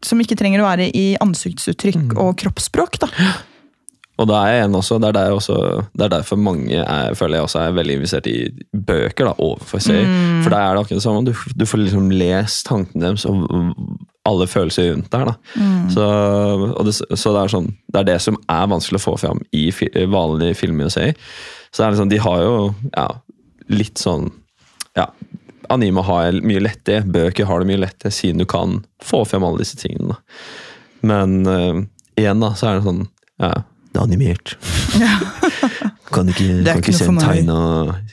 Som 0.05 0.21
ikke 0.23 0.37
trenger 0.39 0.63
å 0.63 0.69
være 0.69 0.87
i 0.95 1.17
ansiktsuttrykk 1.19 2.13
Mm. 2.15 2.19
og 2.23 2.37
kroppsspråk. 2.39 2.99
da. 3.03 3.09
Og 4.19 4.27
da 4.27 4.41
er 4.43 4.57
jeg 4.57 4.67
en 4.67 4.75
også, 4.75 4.99
det 4.99 5.09
er, 5.13 5.15
der 5.15 5.37
også, 5.37 5.57
det 5.95 6.07
er 6.07 6.13
derfor 6.17 6.41
mange 6.43 6.81
er, 6.83 7.15
føler 7.15 7.39
jeg 7.39 7.47
også 7.47 7.61
er 7.63 7.77
veldig 7.77 7.99
investert 8.01 8.27
i 8.27 8.37
bøker 8.75 9.29
da, 9.29 9.35
overfor 9.39 9.83
serier. 9.83 10.09
Mm. 10.11 10.41
For 10.43 10.55
da 10.55 10.63
er 10.63 10.75
det 10.75 10.83
akkurat 10.83 10.99
det 10.99 11.05
samme. 11.05 11.25
Du, 11.29 11.33
du 11.55 11.67
får 11.71 11.83
liksom 11.85 12.11
lest 12.11 12.67
tankene 12.67 13.05
deres 13.05 13.27
og 13.29 13.47
alle 14.29 14.49
følelser 14.51 14.91
rundt 14.91 15.13
der. 15.13 15.31
Mm. 15.55 15.87
Så, 15.95 16.09
og 16.73 16.83
det, 16.89 16.97
så 16.99 17.33
det 17.35 17.45
er 17.45 17.55
sånn, 17.55 17.71
det 17.87 18.03
er 18.03 18.11
det 18.11 18.19
som 18.25 18.41
er 18.51 18.67
vanskelig 18.75 19.01
å 19.01 19.07
få 19.07 19.15
fram 19.23 19.41
i 19.57 19.69
fi, 19.75 19.89
vanlige 20.11 20.59
filmer 20.59 20.91
og 20.91 20.95
serier. 20.97 21.31
Så 21.71 21.81
det 21.81 21.87
er 21.87 21.95
liksom, 21.95 22.13
de 22.13 22.21
har 22.25 22.43
jo 22.43 22.57
ja, 22.91 23.09
litt 23.71 24.01
sånn 24.01 24.31
ja, 24.99 25.07
Anime 25.71 26.03
har 26.03 26.41
mye 26.49 26.63
lett 26.65 26.89
i, 26.91 26.99
bøker 27.05 27.47
har 27.47 27.61
det 27.61 27.69
mye 27.69 27.83
lett 27.85 28.07
i, 28.09 28.13
siden 28.15 28.43
du 28.43 28.49
kan 28.49 28.81
få 29.05 29.23
frem 29.29 29.45
alle 29.47 29.63
disse 29.63 29.79
tingene. 29.79 30.17
da. 30.17 30.39
Men 31.07 31.35
uh, 31.47 31.83
igjen, 32.19 32.41
da, 32.43 32.55
så 32.59 32.71
er 32.71 32.79
det 32.79 32.87
sånn 32.89 33.05
ja, 33.39 33.53
Det 33.89 34.01
er 34.01 34.05
animert. 34.05 34.57
Kan 36.13 36.29
ikke, 36.29 36.45
Det 36.45 36.69
er 36.69 36.73
kan 36.73 36.77
ikke 36.77 36.89
ikke 36.89 36.99
se 36.99 37.05
en 37.05 37.19
tegna 37.21 37.55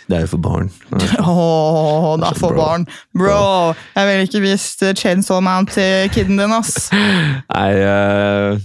Det 0.10 0.18
er 0.18 0.24
jo 0.26 0.28
for 0.34 0.42
barn. 0.44 0.72
Åh, 0.92 2.18
det 2.20 2.28
er 2.28 2.40
for 2.40 2.52
Bro. 2.52 2.58
barn. 2.58 2.88
Bro, 3.18 3.74
jeg 3.96 4.08
ville 4.08 4.26
ikke 4.28 4.42
vist 4.44 4.84
eh, 4.84 4.94
Chainsaw 4.96 5.40
Man 5.40 5.66
til 5.66 6.10
kiden 6.12 6.38
din, 6.38 6.52
ass. 6.52 6.90
Nei, 6.92 7.72
uh, 7.80 8.58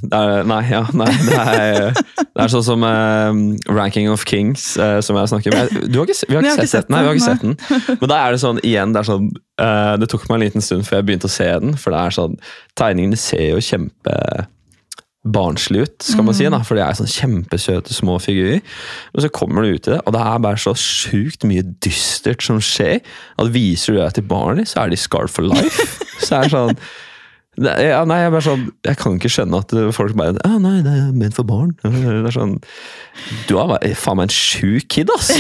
nei, 0.51 0.61
ja, 0.71 0.83
nei 0.93 1.11
det, 1.29 1.39
er, 1.39 1.95
det 1.95 2.43
er 2.43 2.53
sånn 2.53 2.67
som 2.67 2.83
uh, 2.83 3.31
Ranking 3.71 4.11
of 4.11 4.27
Kings, 4.27 4.73
uh, 4.81 4.99
som 5.05 5.19
jeg 5.21 5.31
snakker 5.31 5.55
om. 5.55 5.71
Du 5.87 6.01
har 6.03 6.11
ikke, 6.11 6.27
vi 6.27 6.37
har 6.37 6.43
ikke, 6.43 6.57
har 6.65 6.73
sett, 6.75 6.89
den. 6.89 6.97
Nei, 6.97 7.03
vi 7.05 7.13
har 7.13 7.21
ikke 7.21 7.29
sett 7.31 7.47
den. 7.47 7.57
Men 8.01 8.11
da 8.11 8.23
er 8.25 8.35
det 8.35 8.43
sånn, 8.43 8.63
igjen, 8.67 8.95
det 8.95 9.05
er 9.05 9.11
sånn 9.13 9.29
eh, 9.61 9.95
Det 10.01 10.09
tok 10.11 10.27
meg 10.29 10.39
en 10.39 10.45
liten 10.47 10.65
stund 10.65 10.89
før 10.89 11.01
jeg 11.01 11.09
begynte 11.11 11.31
å 11.31 11.33
se 11.33 11.47
den, 11.63 11.77
for 11.79 11.95
det 11.95 12.01
er 12.03 12.17
sånn 12.17 12.41
Tegningene 12.79 13.19
ser 13.21 13.53
jo 13.53 13.63
kjempe 13.65 14.17
barnslig 15.21 15.83
ut, 15.85 15.97
skal 16.01 16.25
man 16.25 16.37
si, 16.37 16.47
da, 16.49 16.63
for 16.65 16.79
de 16.79 16.85
er 16.85 16.97
sånn 16.97 17.11
kjempesøte 17.11 17.93
små 17.93 18.17
figurer. 18.23 18.63
Og 19.13 19.25
så 19.25 19.29
kommer 19.37 19.67
du 19.67 19.75
ut 19.75 19.89
i 19.91 19.93
det, 19.93 20.01
og 20.07 20.15
det 20.17 20.23
er 20.25 20.45
bare 20.47 20.61
så 20.63 20.73
sjukt 20.79 21.45
mye 21.49 21.65
dystert 21.85 22.45
som 22.47 22.61
skjer. 22.65 23.03
At 23.37 23.53
viser 23.53 23.97
du 23.97 24.01
det 24.01 24.15
til 24.17 24.29
barnet, 24.31 24.71
så 24.73 24.85
er 24.85 24.93
de 24.93 25.01
scarred 25.01 25.33
for 25.33 25.45
life. 25.49 25.89
Så 26.21 26.37
er 26.37 26.45
det 26.45 26.53
sånn 26.53 26.77
det, 27.59 27.73
ja, 27.83 28.05
nei, 28.07 28.21
jeg, 28.23 28.31
bare 28.31 28.45
sånn, 28.47 28.61
jeg 28.87 28.97
kan 29.01 29.17
ikke 29.19 29.29
skjønne 29.35 29.59
at 29.59 29.73
folk 29.93 30.15
bare 30.17 30.39
ah, 30.47 30.55
nei, 30.63 30.77
det 30.87 30.93
er 30.95 31.09
ment 31.19 31.35
for 31.37 31.45
barn. 31.49 31.73
Det 31.83 32.13
er 32.31 32.33
sånn, 32.37 32.55
Du 33.51 33.57
er 33.59 33.95
faen 33.99 34.21
meg 34.21 34.29
en 34.31 34.33
sjuk 34.33 34.87
kid, 34.95 35.11
ass! 35.13 35.33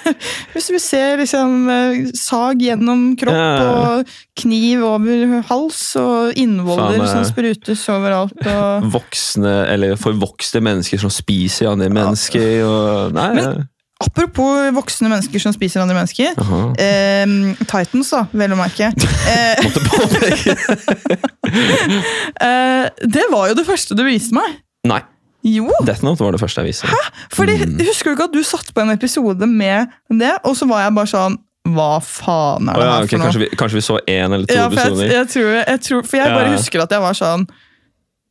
Hvis 0.54 0.70
vi 0.72 0.80
ser 0.82 1.20
liksom 1.20 1.68
eh, 1.70 2.00
sag 2.18 2.64
gjennom 2.64 3.12
kropp 3.20 3.36
Ja. 3.36 3.52
og 3.68 4.12
kniv 4.40 4.82
over 4.88 5.38
hals 5.50 5.82
og 6.00 6.40
innvoller 6.40 6.96
Faen, 6.96 7.04
eh. 7.04 7.12
som 7.12 7.28
sprutes 7.28 7.84
overalt. 7.92 8.38
Og... 8.48 8.88
Voksne, 8.96 9.54
eller 9.68 9.98
forvokste 10.00 10.64
mennesker 10.64 11.04
som 11.04 11.12
spiser 11.12 11.70
andre 11.74 11.92
mennesker. 11.92 12.62
Og, 12.64 13.18
nei, 13.18 13.32
Men- 13.38 13.68
Apropos 14.00 14.70
voksne 14.76 15.08
mennesker 15.10 15.42
som 15.42 15.52
spiser 15.52 15.82
andre 15.82 15.96
mennesker. 15.98 16.36
Eh, 16.78 17.32
Titans, 17.66 18.10
da, 18.14 18.20
vel 18.32 18.54
å 18.54 18.58
merke. 18.60 18.92
Eh, 22.38 22.86
det 23.08 23.24
var 23.32 23.48
jo 23.50 23.54
det 23.58 23.64
første 23.66 23.96
du 23.96 24.02
viste 24.06 24.34
meg. 24.36 24.58
Nei, 24.88 25.00
Jo! 25.46 25.68
Death 25.86 26.02
Note 26.04 26.20
var 26.24 26.34
det 26.34 26.40
første 26.42 26.60
jeg 26.62 26.72
viste. 26.74 26.86
Hæ? 26.90 26.98
Fordi, 27.34 27.54
Mm. 27.64 27.78
Husker 27.88 28.10
du 28.10 28.14
ikke 28.16 28.24
at 28.28 28.34
du 28.34 28.42
satte 28.44 28.72
på 28.74 28.80
en 28.84 28.90
episode 28.92 29.46
med 29.46 29.86
det, 30.10 30.32
og 30.44 30.56
så 30.58 30.66
var 30.68 30.82
jeg 30.84 30.94
bare 30.98 31.06
sånn 31.10 31.36
Hva 31.68 31.98
faen 32.04 32.68
er 32.68 32.74
det 32.74 32.82
det 32.82 32.86
ja, 32.88 32.92
her 32.92 33.02
okay, 33.02 33.08
for 33.08 33.18
noe? 33.18 33.24
kanskje, 33.28 33.40
vi, 33.42 33.48
kanskje 33.60 33.76
vi 33.78 33.82
så 33.86 33.96
én 34.08 34.34
eller 34.34 34.46
to 34.48 34.54
Ja, 34.56 34.68
for 34.68 34.76
jeg, 34.78 34.92
episoder? 34.92 35.12
jeg, 35.14 35.26
tror, 35.32 35.50
jeg, 35.58 35.80
tror, 35.88 36.02
for 36.10 36.16
jeg 36.20 36.28
bare 36.36 36.48
Ja. 36.52 36.56
husker 36.56 36.82
at 36.84 36.90
jeg 36.96 37.00
var 37.06 37.14
sånn 37.18 37.46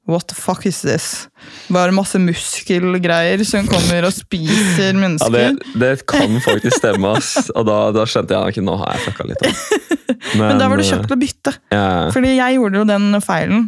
What 0.08 0.30
the 0.32 0.36
fuck 0.39 0.66
is 0.66 0.82
this? 0.88 1.28
Bare 1.68 1.91
masse 1.91 2.20
muskelgreier 2.22 3.41
som 3.47 3.68
kommer 3.68 4.08
og 4.08 4.14
spiser 4.16 4.93
Ja, 4.93 4.99
mennesker. 5.01 5.58
det, 5.60 5.80
det 5.82 6.05
kan 6.08 6.38
faktisk 6.45 6.80
stemme, 6.80 7.12
ass. 7.18 7.49
Og 7.51 7.68
da, 7.68 7.80
da 7.95 8.05
skjønte 8.08 8.38
jeg 8.38 8.55
ikke 8.55 8.64
nå 8.64 8.78
har 8.80 8.95
jeg 8.95 9.10
fucka 9.10 9.28
litt 9.28 9.43
opp. 9.49 9.66
Men 10.39 10.62
da 10.62 10.70
var 10.72 10.80
du 10.80 10.86
kjapp 10.88 11.03
til 11.10 11.18
å 11.18 11.20
bytte. 11.20 11.53
Ja, 11.76 11.89
Fordi 12.16 12.38
jeg 12.38 12.55
gjorde 12.55 12.82
jo 12.82 12.88
den 12.88 13.20
feilen 13.24 13.68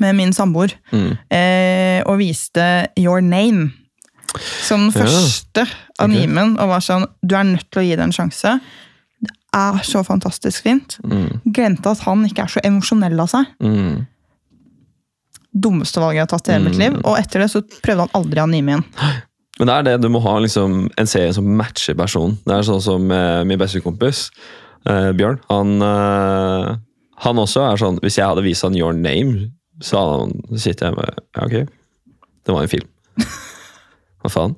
med 0.00 0.16
min 0.16 0.32
samboer 0.32 0.72
mm. 0.90 1.08
eh, 1.36 2.00
og 2.08 2.18
viste 2.22 2.66
Your 2.98 3.20
Name 3.22 3.70
som 4.64 4.88
den 4.90 5.02
Ja, 5.02 5.06
første 5.06 5.66
animen. 6.00 6.56
Og 6.58 6.70
var 6.72 6.84
sånn 6.84 7.06
Du 7.20 7.36
er 7.36 7.46
nødt 7.48 7.68
til 7.70 7.82
å 7.82 7.86
gi 7.86 7.96
det 7.98 8.06
en 8.06 8.14
sjanse. 8.14 8.56
Det 9.22 9.34
er 9.54 9.82
så 9.86 10.02
fantastisk 10.06 10.64
fint. 10.64 10.96
Mm. 11.04 11.42
Glemte 11.44 11.92
at 11.92 12.02
han 12.06 12.24
ikke 12.26 12.46
er 12.46 12.54
så 12.54 12.62
emosjonell 12.64 13.20
av 13.20 13.30
seg. 13.30 13.50
Mm. 13.62 14.06
Dummeste 15.52 16.00
valget 16.00 16.22
jeg 16.22 16.26
har 16.26 16.32
tatt 16.32 16.48
i 16.48 16.54
hele 16.54 16.70
mitt 16.70 16.80
liv. 16.80 16.96
Og 17.02 17.18
etter 17.18 17.44
det 17.44 17.50
så 17.52 17.60
prøvde 17.84 18.06
han 18.06 18.16
aldri 18.16 18.42
anime 18.42 18.74
igjen. 18.74 18.88
Men 19.60 19.68
det 19.68 19.74
er 19.74 19.84
det, 19.86 19.96
du 20.02 20.08
må 20.10 20.22
ha 20.24 20.38
liksom 20.40 20.86
en 20.98 21.10
serie 21.10 21.32
som 21.36 21.50
matcher 21.58 21.94
personen. 21.98 22.38
Det 22.48 22.54
er 22.56 22.64
sånn 22.66 22.80
som 22.82 23.10
eh, 23.12 23.42
min 23.46 23.60
beste 23.60 23.82
kompis, 23.84 24.24
eh, 24.88 25.10
Bjørn. 25.14 25.38
Han, 25.52 25.74
eh, 25.84 26.70
han 27.22 27.42
også 27.42 27.66
er 27.68 27.78
sånn 27.78 28.00
Hvis 28.02 28.16
jeg 28.18 28.26
hadde 28.26 28.42
vist 28.46 28.64
han 28.64 28.78
Your 28.78 28.96
Name, 28.96 29.52
så 29.84 30.00
hadde 30.00 30.16
han 30.22 30.58
sittet 30.64 30.96
med 30.96 31.12
Ja, 31.36 31.44
ok. 31.44 31.68
Det 32.42 32.56
var 32.56 32.64
en 32.64 32.72
film. 32.72 32.88
Hva 34.22 34.30
faen? 34.30 34.52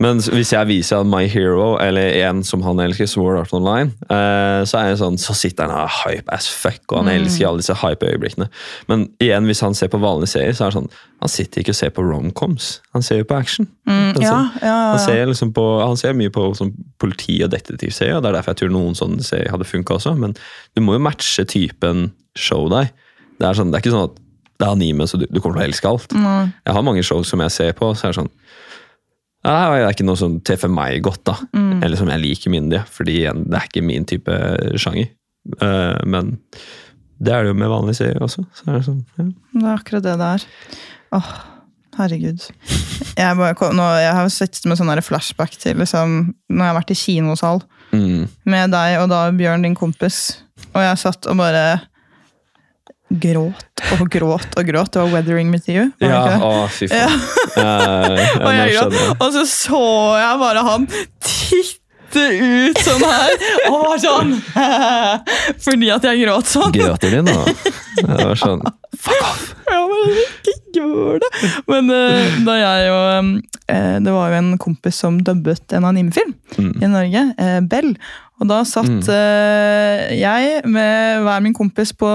Men 0.00 0.22
hvis 0.32 0.54
jeg 0.54 0.68
viser 0.70 1.02
han 1.02 1.10
My 1.12 1.26
Hero, 1.28 1.74
eller 1.82 2.14
en 2.24 2.40
som 2.48 2.62
han 2.64 2.80
elsker, 2.80 3.08
Sword 3.10 3.42
Art 3.42 3.52
Online, 3.52 3.92
eh, 4.08 4.62
så 4.68 4.78
er 4.80 4.88
jeg 4.88 5.00
sånn, 5.02 5.18
så 5.20 5.36
sitter 5.36 5.68
han 5.68 5.74
her 5.76 5.98
hype 6.00 6.32
as 6.32 6.48
fuck, 6.48 6.80
og 6.88 7.02
han 7.02 7.10
elsker 7.12 7.50
alle 7.50 7.60
disse 7.60 7.76
hype-øyeblikkene. 7.76 8.48
Men 8.88 9.04
igjen, 9.20 9.44
hvis 9.50 9.60
han 9.64 9.76
ser 9.76 9.92
på 9.92 10.00
vanlige 10.00 10.32
serier, 10.32 10.56
så 10.56 10.66
er 10.66 10.72
det 10.72 10.80
sånn 10.80 10.92
Han 11.22 11.30
sitter 11.30 11.60
ikke 11.62 11.70
og 11.70 11.76
ser 11.78 11.90
på 11.94 12.02
romcoms. 12.02 12.70
Han 12.96 13.04
ser 13.06 13.20
jo 13.20 13.26
på 13.30 13.36
action. 13.38 13.68
Mm, 13.86 14.08
Altså, 14.16 14.32
ja, 14.32 14.40
ja, 14.66 14.78
Han 14.90 14.98
ser, 14.98 15.20
liksom 15.30 15.52
på, 15.54 15.62
han 15.86 15.96
ser 16.00 16.16
mye 16.18 16.32
på 16.34 16.48
sånn 16.58 16.72
politi- 16.98 17.44
og 17.44 17.52
detektivserier, 17.52 18.16
og 18.16 18.24
det 18.24 18.32
er 18.32 18.38
derfor 18.40 18.56
jeg 18.56 18.62
tror 18.64 18.72
noen 18.74 18.98
sånne 18.98 19.22
serier 19.22 19.52
hadde 19.54 19.68
funka 19.68 20.00
også. 20.00 20.16
Men 20.18 20.34
du 20.74 20.82
må 20.82 20.96
jo 20.96 21.04
matche 21.04 21.44
typen 21.46 22.08
show 22.34 22.66
deg. 22.72 22.90
Det 23.38 23.46
er, 23.46 23.54
sånn, 23.54 23.70
det 23.70 23.78
er 23.78 23.84
ikke 23.84 23.94
sånn 23.94 24.08
at 24.10 24.18
det 24.58 24.66
er 24.66 24.74
anime, 24.76 25.06
så 25.06 25.18
du, 25.18 25.28
du 25.30 25.40
kommer 25.40 25.58
til 25.60 25.64
å 25.64 25.68
elske 25.70 25.88
alt. 25.90 26.12
Mm. 26.14 26.52
Jeg 26.66 26.74
har 26.76 26.84
mange 26.86 27.02
show 27.06 27.22
som 27.26 27.40
jeg 27.42 27.54
ser 27.54 27.72
på, 27.78 27.92
så 27.94 28.08
er 28.08 28.12
det 28.12 28.20
sånn 28.20 28.32
ja, 29.42 29.54
Det 29.74 29.82
er 29.82 29.96
ikke 29.96 30.06
noe 30.06 30.20
som 30.20 30.38
treffer 30.46 30.70
meg 30.70 31.02
godt, 31.02 31.24
da. 31.26 31.34
Mm. 31.56 31.82
Eller 31.82 31.98
som 31.98 32.10
jeg 32.12 32.22
liker 32.22 32.54
myndige. 32.54 32.84
fordi 32.94 33.18
igjen, 33.24 33.44
det 33.48 33.58
er 33.58 33.68
ikke 33.68 33.84
min 33.86 34.06
type 34.08 34.38
sjanger. 34.78 35.10
Uh, 35.58 35.98
men 36.06 36.36
det 37.22 37.34
er 37.34 37.42
det 37.42 37.52
jo 37.52 37.58
med 37.58 37.70
vanlige 37.70 37.98
serier 38.00 38.22
også. 38.22 38.44
Så 38.54 38.68
er 38.68 38.78
det 38.78 38.84
sånn, 38.86 39.02
ja. 39.18 39.26
Det 39.54 39.64
er 39.64 39.74
akkurat 39.74 40.06
det 40.06 40.14
det 40.20 40.28
er. 40.36 40.46
Åh, 41.18 41.32
herregud. 41.98 42.46
Jeg, 43.18 43.36
bare, 43.36 43.70
nå, 43.76 43.86
jeg 44.00 44.14
har 44.16 44.30
sett 44.32 44.62
med 44.66 44.78
sånn 44.78 44.94
flashback 45.04 45.58
til 45.60 45.82
liksom, 45.82 46.32
når 46.48 46.64
jeg 46.64 46.70
har 46.70 46.78
vært 46.78 46.94
i 46.94 46.98
kinosal 46.98 47.60
mm, 47.92 48.22
med 48.48 48.72
deg 48.72 48.98
og 49.02 49.10
da 49.12 49.26
Bjørn, 49.36 49.66
din 49.66 49.76
kompis. 49.78 50.38
Og 50.72 50.80
jeg 50.80 51.02
satt 51.02 51.28
og 51.28 51.38
bare 51.42 51.82
gråt 53.20 53.82
og 53.92 54.08
gråt 54.10 54.56
og 54.56 54.64
gråt. 54.68 54.92
Det 54.92 55.00
var 55.02 55.08
'Weathering 55.12 55.50
with 55.52 55.68
You'. 55.68 55.90
var 56.00 56.08
Ja, 56.08 56.38
å, 56.38 56.68
fy 56.70 56.88
faen. 56.88 57.20
Ja, 57.56 57.76
Og, 58.46 58.50
jeg 58.54 58.74
gråt, 58.76 58.98
og 59.20 59.32
så 59.32 59.44
så 59.46 59.82
jeg 60.22 60.38
bare 60.38 60.62
han 60.64 60.86
titte 61.20 62.24
ut 62.42 62.78
sånn 62.84 63.04
her, 63.08 63.32
og 63.72 63.94
sånn 64.02 64.34
Fordi 65.64 65.88
at 65.94 66.04
jeg 66.04 66.20
gråt 66.26 66.46
sånn. 66.52 66.72
Gråter 66.74 67.10
de 67.16 67.22
nå? 67.24 67.36
Det 68.02 68.18
var 68.24 68.36
sånn 68.36 68.60
Fuck 69.02 69.22
off! 69.24 69.46
Jeg 69.66 69.86
bare, 69.88 70.24
ikke 70.52 70.54
gjør 70.76 71.22
det! 71.22 71.30
Men 71.70 71.88
eh, 71.90 72.34
da 72.44 72.56
jeg 72.60 72.90
og 72.92 73.40
eh, 73.72 73.96
Det 74.04 74.12
var 74.12 74.28
jo 74.34 74.36
en 74.42 74.50
kompis 74.60 74.98
som 75.00 75.16
dubbet 75.24 75.72
en 75.78 75.88
animefilm 75.88 76.34
Mm. 76.52 76.82
i 76.84 76.88
Norge, 76.92 77.20
eh, 77.40 77.60
Bell. 77.64 77.94
Og 78.42 78.48
da 78.50 78.58
satt 78.66 79.06
eh, 79.14 80.12
jeg 80.18 80.62
med 80.66 81.22
hver 81.22 81.42
min 81.44 81.54
kompis 81.54 81.92
på 81.94 82.08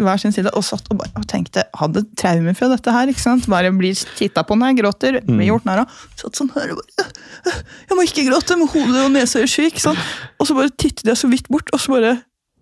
hver 0.00 0.20
sin 0.22 0.32
side 0.32 0.48
og 0.56 0.64
satt 0.64 0.86
og, 0.88 1.02
bare, 1.02 1.12
og 1.20 1.26
tenkte 1.28 1.66
Hadde 1.76 2.06
traumer 2.18 2.56
fra 2.56 2.70
dette 2.72 2.94
her. 2.94 3.10
ikke 3.12 3.20
sant? 3.20 3.44
Bare 3.52 3.68
blir 3.76 3.98
titta 4.16 4.44
på 4.48 4.56
når 4.56 4.72
jeg 4.72 4.78
gråter. 4.80 5.18
Mm. 5.26 5.34
blir 5.36 5.50
gjort 5.52 5.68
narr 5.68 5.84
av. 5.84 5.98
Satt 6.16 6.40
sånn 6.40 6.48
her 6.56 6.72
og 6.72 6.80
bare 6.80 7.04
«Øh, 7.04 7.12
øh, 7.52 7.58
Jeg 7.90 7.98
må 8.00 8.06
ikke 8.08 8.24
gråte, 8.30 8.56
med 8.56 8.72
hodet 8.72 9.04
og 9.04 9.12
nesa 9.14 9.42
gjør 9.44 9.52
syk. 9.58 9.82
Sånn. 9.84 10.00
Og 10.40 10.48
så 10.48 10.56
bare 10.56 10.72
tittet 10.72 11.04
jeg 11.12 11.20
så 11.20 11.28
vidt 11.30 11.52
bort, 11.52 11.68
og 11.76 11.84
så 11.84 11.94
bare 11.98 12.16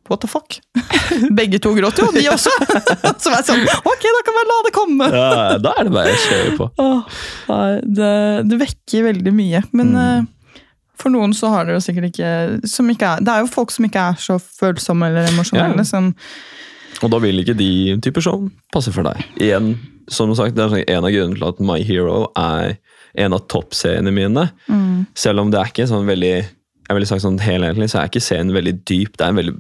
What 0.06 0.20
the 0.22 0.28
fuck? 0.30 0.58
Begge 1.38 1.58
to 1.58 1.72
gråt 1.74 1.98
jo, 1.98 2.06
de 2.14 2.22
også. 2.30 2.52
Så 3.22 3.32
var 3.32 3.40
jeg 3.40 3.48
sånn 3.48 3.64
Ok, 3.90 4.04
da 4.06 4.20
kan 4.22 4.36
vi 4.36 4.44
la 4.46 4.58
det 4.62 4.72
komme. 4.76 5.08
Ja, 5.10 5.56
da 5.58 5.72
er 5.80 5.88
det 5.88 5.94
bare 5.96 6.12
å 6.14 6.20
kjøre 6.22 6.52
på. 6.60 6.68
Åh, 6.84 7.16
det, 7.82 8.12
det 8.46 8.60
vekker 8.62 9.08
veldig 9.10 9.34
mye. 9.34 9.64
Men 9.74 9.90
Mm. 9.96 10.28
Eh, 10.96 11.02
for 11.02 11.12
noen 11.12 11.34
så 11.36 11.50
har 11.52 11.68
det 11.68 11.76
jo 11.76 11.82
sikkert 11.84 12.10
ikke, 12.10 12.30
som 12.68 12.88
ikke 12.92 13.16
er, 13.16 13.24
Det 13.24 13.32
er 13.34 13.44
jo 13.44 13.52
folk 13.52 13.74
som 13.74 13.84
ikke 13.88 14.08
er 14.12 14.20
så 14.22 14.38
følsomme 14.40 15.10
eller 15.10 15.28
emosjonelle. 15.30 15.84
Ja. 15.84 15.88
Som, 15.88 16.14
Og 17.02 17.12
da 17.12 17.20
vil 17.22 17.44
ikke 17.44 17.56
de 17.58 17.98
typer 18.04 18.24
show 18.24 18.48
passe 18.72 18.92
for 18.92 19.06
deg. 19.06 19.22
Igjen, 19.36 19.74
som 20.08 20.32
sagt, 20.34 20.56
Det 20.56 20.64
er 20.64 20.74
sånn 20.74 20.84
en 20.88 21.04
av 21.04 21.14
grunnene 21.14 21.40
til 21.40 21.48
at 21.48 21.60
My 21.60 21.80
Hero 21.84 22.26
er 22.36 22.78
en 23.16 23.32
av 23.32 23.46
toppseriene 23.48 24.12
mine. 24.12 24.50
Selv 25.16 25.40
om 25.40 25.50
det 25.50 25.60
er 25.60 25.72
ikke 25.72 25.88
sånn 25.88 26.08
veldig 26.08 26.36
jeg 26.86 26.94
ville 26.94 27.08
sagt 27.08 27.24
sånn 27.24 27.40
helhetlig, 27.42 27.88
så 27.90 28.00
er 28.00 28.10
ikke 28.10 28.22
serien 28.22 28.52
veldig 28.54 28.76
dyp. 28.86 29.16
Det 29.16 29.24
er 29.24 29.32
en 29.32 29.40
veldig 29.40 29.56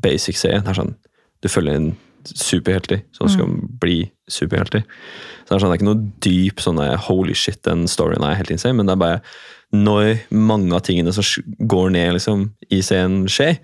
basic 0.00 0.38
serie. 0.40 0.62
Det 0.64 0.72
er 0.72 0.80
sånn, 0.80 0.94
Du 1.40 1.48
følger 1.48 1.76
en 1.76 1.96
superhelter 2.24 3.00
som 3.16 3.28
skal 3.32 3.52
bli 3.80 4.10
superhelter. 4.28 4.82
Så 5.44 5.48
det 5.48 5.54
er 5.56 5.62
sånn, 5.62 5.70
det 5.70 5.76
er 5.76 5.78
ikke 5.78 5.88
noe 5.88 6.12
dyp 6.20 6.60
sånn 6.60 6.80
holy 7.06 7.34
shit, 7.34 7.62
den 7.64 7.86
storyen 7.88 8.24
er 8.24 8.36
helt 8.36 8.50
insane, 8.52 8.76
men 8.76 8.86
det 8.86 8.92
er 8.92 9.00
bare 9.00 9.22
når 9.70 10.26
mange 10.34 10.74
av 10.74 10.84
tingene 10.86 11.12
som 11.14 11.24
går 11.70 11.92
ned 11.94 12.16
liksom, 12.16 12.48
i 12.72 12.80
scenen, 12.82 13.28
skjer, 13.30 13.58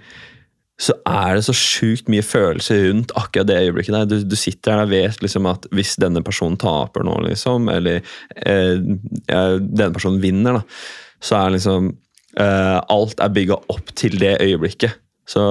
så 0.77 0.93
er 1.09 1.39
det 1.39 1.45
så 1.47 1.55
sjukt 1.57 2.11
mye 2.13 2.25
følelser 2.25 2.83
rundt 2.91 3.15
akkurat 3.17 3.49
det 3.49 3.57
øyeblikket 3.65 3.95
der. 3.97 4.09
Du, 4.11 4.17
du 4.29 4.37
sitter 4.37 4.75
der 4.75 4.85
og 4.85 4.93
vet 4.93 5.23
liksom 5.25 5.49
at 5.49 5.65
hvis 5.75 5.95
denne 6.03 6.21
personen 6.25 6.59
taper 6.61 7.07
nå, 7.07 7.17
liksom, 7.31 7.71
eller 7.73 8.03
eh, 8.37 8.77
denne 8.77 9.93
personen 9.97 10.21
vinner, 10.21 10.61
da, 10.61 10.81
så 11.25 11.41
er 11.41 11.57
liksom 11.57 11.91
eh, 12.37 12.77
Alt 12.93 13.25
er 13.25 13.33
bygga 13.33 13.61
opp 13.73 13.95
til 13.97 14.19
det 14.21 14.37
øyeblikket. 14.45 15.01
Så 15.27 15.43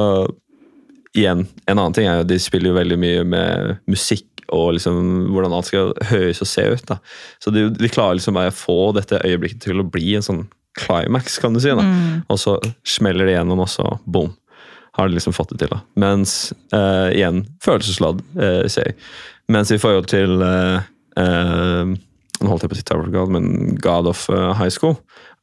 igjen, 1.18 1.48
en 1.66 1.80
annen 1.80 1.98
ting 1.98 2.08
er 2.08 2.22
jo 2.22 2.30
de 2.30 2.38
spiller 2.40 2.72
jo 2.72 2.78
veldig 2.78 3.00
mye 3.02 3.26
med 3.28 3.76
musikk 3.90 4.35
og 4.54 4.76
liksom 4.78 5.32
hvordan 5.34 5.54
alt 5.56 5.70
skal 5.70 5.94
høres 6.12 6.42
og 6.44 6.50
se 6.50 6.66
ut. 6.76 6.86
da. 6.90 7.00
Så 7.44 7.54
de, 7.56 7.68
de 7.74 7.90
klarer 7.92 8.20
liksom 8.20 8.38
å 8.38 8.46
få 8.54 8.92
dette 8.98 9.22
øyeblikket 9.26 9.64
til 9.66 9.82
å 9.82 9.88
bli 9.88 10.16
en 10.18 10.26
sånn 10.26 10.46
climax, 10.76 11.38
kan 11.40 11.56
du 11.56 11.62
si. 11.64 11.72
da. 11.72 11.86
Og 12.30 12.40
så 12.42 12.58
smeller 12.88 13.30
det 13.30 13.38
gjennom, 13.38 13.62
og 13.64 13.72
så 13.72 13.86
boom. 14.06 14.34
Har 14.96 15.10
de 15.10 15.18
liksom 15.18 15.36
fått 15.36 15.52
det 15.54 15.62
til. 15.64 15.72
da. 15.74 15.82
Mens 16.00 16.54
eh, 16.76 17.16
igjen, 17.18 17.46
følelsesladd 17.64 18.22
eh, 18.40 18.66
serie. 18.72 18.96
Mens 19.52 19.72
i 19.72 19.80
forhold 19.82 20.08
til 20.10 20.42
eh, 20.42 20.86
eh, 21.22 21.96
Nå 22.36 22.52
holdt 22.52 22.66
jeg 22.66 22.72
på 22.72 22.76
å 22.76 22.80
si 22.80 22.86
Tower 22.88 23.12
God, 23.14 23.32
men 23.32 23.76
God 23.80 24.10
of 24.12 24.26
eh, 24.32 24.52
High 24.60 24.72
School. 24.74 24.98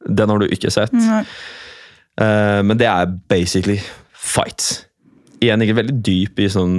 Den 0.05 0.29
har 0.29 0.41
du 0.41 0.45
ikke 0.51 0.69
sett. 0.73 0.93
Eh, 0.93 2.59
men 2.65 2.77
det 2.77 2.89
er 2.89 3.13
basically 3.31 3.79
fights. 4.13 4.83
Igjen 5.41 5.61
ikke 5.65 5.79
veldig 5.81 5.95
dyp 6.05 6.41
i 6.43 6.49
sånn 6.53 6.75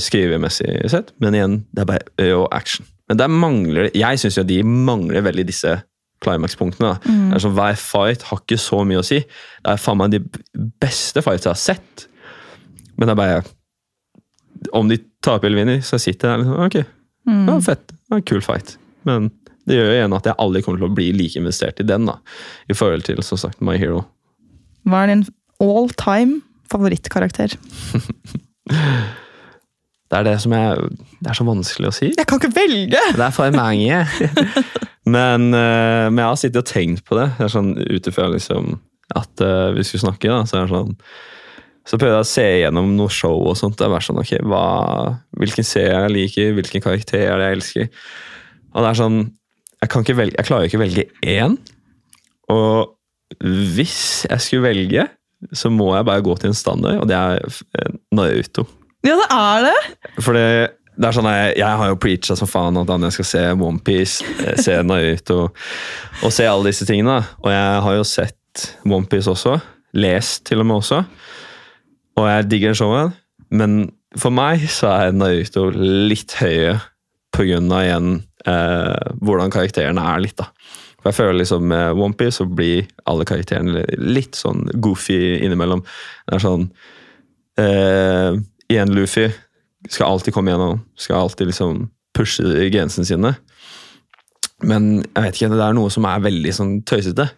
skrivemessig 0.00 0.90
sett, 0.92 1.14
men 1.22 1.36
igjen, 1.36 1.60
det 1.74 1.84
er 1.84 1.88
bare 1.88 2.32
og 2.36 2.48
action. 2.54 2.86
Men 3.10 3.18
der 3.18 3.30
mangler 3.32 3.88
Jeg 3.96 4.20
syns 4.22 4.36
de 4.46 4.60
mangler 4.62 5.24
veldig 5.26 5.44
disse 5.48 5.72
climax-punktene. 6.22 6.92
Mm. 7.08 7.32
Sånn, 7.40 7.56
Hver 7.56 7.78
fight 7.80 8.26
har 8.28 8.42
ikke 8.42 8.58
så 8.60 8.82
mye 8.86 9.00
å 9.00 9.06
si. 9.06 9.22
Det 9.24 9.72
er 9.72 9.80
faen 9.80 9.98
meg 9.98 10.12
de 10.14 10.20
beste 10.82 11.22
fights 11.24 11.48
jeg 11.48 11.54
har 11.54 11.60
sett. 11.60 12.06
Men 12.96 13.08
det 13.08 13.16
er 13.16 13.20
bare 13.22 13.40
Om 14.76 14.90
de 14.90 14.98
taper 15.24 15.48
eller 15.48 15.62
vinner, 15.62 15.80
så 15.80 15.96
sitter 15.98 16.28
jeg 16.28 16.32
der 16.34 16.42
liksom 16.42 16.66
Ok, 16.66 16.76
ja, 17.48 17.60
fett. 17.64 17.86
Det 17.88 18.12
var 18.12 18.20
en 18.20 18.28
kul 18.28 18.44
fight. 18.44 18.74
Men 19.08 19.30
det 19.68 19.78
gjør 19.78 19.88
jo 19.88 19.96
igjen 19.96 20.16
at 20.16 20.28
jeg 20.28 20.38
aldri 20.44 20.62
kommer 20.64 20.82
til 20.82 20.90
å 20.90 20.96
bli 20.98 21.08
like 21.16 21.40
investert 21.40 21.80
i 21.80 21.86
den, 21.88 22.06
da. 22.08 22.18
I 22.68 22.76
forhold 22.76 23.06
til 23.08 23.22
som 23.24 23.40
sagt 23.40 23.64
My 23.64 23.78
Hero. 23.80 24.04
Hva 24.88 25.04
er 25.04 25.14
din 25.14 25.24
all 25.64 25.90
time 25.96 26.40
favorittkarakter? 26.72 27.56
Det 30.10 30.18
er 30.18 30.26
det 30.26 30.36
som 30.42 30.54
er 30.56 30.80
Det 30.90 31.30
er 31.30 31.38
så 31.38 31.46
vanskelig 31.46 31.90
å 31.90 31.94
si. 31.94 32.10
Jeg 32.10 32.26
kan 32.26 32.40
ikke 32.40 32.54
velge! 32.56 33.02
Det 33.14 33.26
er 33.26 33.34
for 33.34 33.54
mange. 33.54 34.00
men, 35.14 35.50
eh, 35.54 36.06
men 36.10 36.22
jeg 36.22 36.28
har 36.28 36.40
sittet 36.40 36.62
og 36.64 36.70
tenkt 36.70 37.04
på 37.06 37.18
det. 37.18 37.28
det 37.38 37.46
er 37.46 37.52
sånn 37.54 37.74
Ut 37.78 38.08
ifra 38.10 38.30
liksom, 38.32 38.72
at 39.16 39.42
uh, 39.42 39.70
vi 39.74 39.84
skulle 39.86 40.08
snakke, 40.08 40.30
da, 40.30 40.42
så 40.46 40.60
er 40.60 40.66
det 40.66 40.74
sånn 40.74 40.96
så 41.88 41.98
prøvde 41.98 42.18
jeg 42.20 42.22
å 42.22 42.28
se 42.28 42.46
gjennom 42.60 42.90
noe 42.94 43.10
show 43.10 43.40
og 43.50 43.56
sånt. 43.58 43.78
Det 43.80 43.86
er 43.86 43.90
bare 43.90 44.04
sånn, 44.04 44.20
ok, 44.20 44.34
hva, 44.46 44.64
Hvilken 45.40 45.66
serie 45.66 45.96
jeg 46.04 46.12
liker, 46.14 46.52
hvilken 46.58 46.84
karakter 46.84 47.24
er 47.24 47.40
det 47.40 47.48
jeg 47.48 47.58
elsker. 47.58 47.88
Og 48.70 48.84
det 48.84 48.90
er 48.90 48.98
sånn, 49.00 49.20
Jeg, 49.80 49.88
kan 49.90 50.04
ikke 50.04 50.18
velge, 50.18 50.36
jeg 50.36 50.46
klarer 50.46 50.68
ikke 50.68 50.78
å 50.78 50.82
velge 50.82 51.06
én. 51.24 51.56
Og 52.52 53.40
hvis 53.40 54.26
jeg 54.28 54.44
skulle 54.44 54.68
velge, 54.68 55.06
så 55.56 55.70
må 55.72 55.88
jeg 55.94 56.04
bare 56.04 56.22
gå 56.26 56.34
til 56.36 56.50
en 56.50 56.58
standard, 56.58 57.00
og 57.00 57.08
det 57.08 57.16
er 57.16 57.40
eh, 57.80 57.94
Naruto. 58.12 58.66
Ja, 59.06 59.16
det 59.16 59.28
er 59.32 59.64
det! 59.64 59.76
For 60.20 60.36
det, 60.36 60.46
er 61.00 61.16
sånn 61.16 61.28
jeg, 61.30 61.52
jeg 61.62 61.80
har 61.80 61.90
jo 61.90 61.98
preacha 62.00 62.36
som 62.36 62.50
faen 62.50 62.80
at 62.80 62.90
jeg 63.06 63.16
skal 63.16 63.28
se 63.30 63.44
OnePiece, 63.56 64.56
se 64.60 64.76
Naruto 64.86 65.38
og 65.46 66.34
se 66.34 66.48
alle 66.48 66.68
disse 66.68 66.88
tingene. 66.88 67.20
Og 67.40 67.48
jeg 67.52 67.84
har 67.86 67.96
jo 67.96 68.06
sett 68.08 68.66
OnePiece 68.84 69.32
også. 69.32 69.56
Lest 69.96 70.44
til 70.50 70.62
og 70.62 70.68
med 70.68 70.82
også. 70.82 71.00
Og 72.20 72.28
jeg 72.28 72.50
digger 72.50 72.76
showet, 72.76 73.16
men 73.50 73.80
for 74.18 74.34
meg 74.34 74.66
så 74.70 74.90
er 74.92 75.16
Naruto 75.16 75.70
litt 75.72 76.36
høye 76.40 76.76
av 77.40 77.44
igjen 77.46 78.08
eh, 78.50 79.12
hvordan 79.22 79.52
karakterene 79.54 80.02
er 80.12 80.20
litt, 80.20 80.36
da. 80.36 80.50
For 81.00 81.08
jeg 81.08 81.16
føler 81.16 81.38
liksom 81.38 81.68
med 81.70 81.96
OnePiece 81.96 82.42
så 82.42 82.44
blir 82.44 82.88
alle 83.08 83.24
karakterene 83.24 83.86
litt 83.96 84.36
sånn 84.36 84.66
goofy 84.84 85.38
innimellom. 85.40 85.80
Det 86.26 86.36
er 86.36 86.42
sånn 86.44 86.66
eh, 87.56 88.36
Igjen 88.70 88.94
Luffy 88.94 89.28
skal 89.90 90.12
alltid 90.12 90.34
komme 90.36 90.52
gjennom. 90.52 90.82
Skal 91.00 91.24
alltid 91.24 91.50
liksom 91.50 91.88
pushe 92.16 92.44
grensene 92.70 93.08
sine. 93.08 93.34
Men 94.66 94.90
jeg 95.00 95.24
vet 95.24 95.38
ikke, 95.38 95.52
det 95.54 95.64
er 95.64 95.76
noe 95.76 95.90
som 95.92 96.06
er 96.06 96.22
veldig 96.22 96.52
sånn 96.54 96.74
tøysete. 96.88 97.30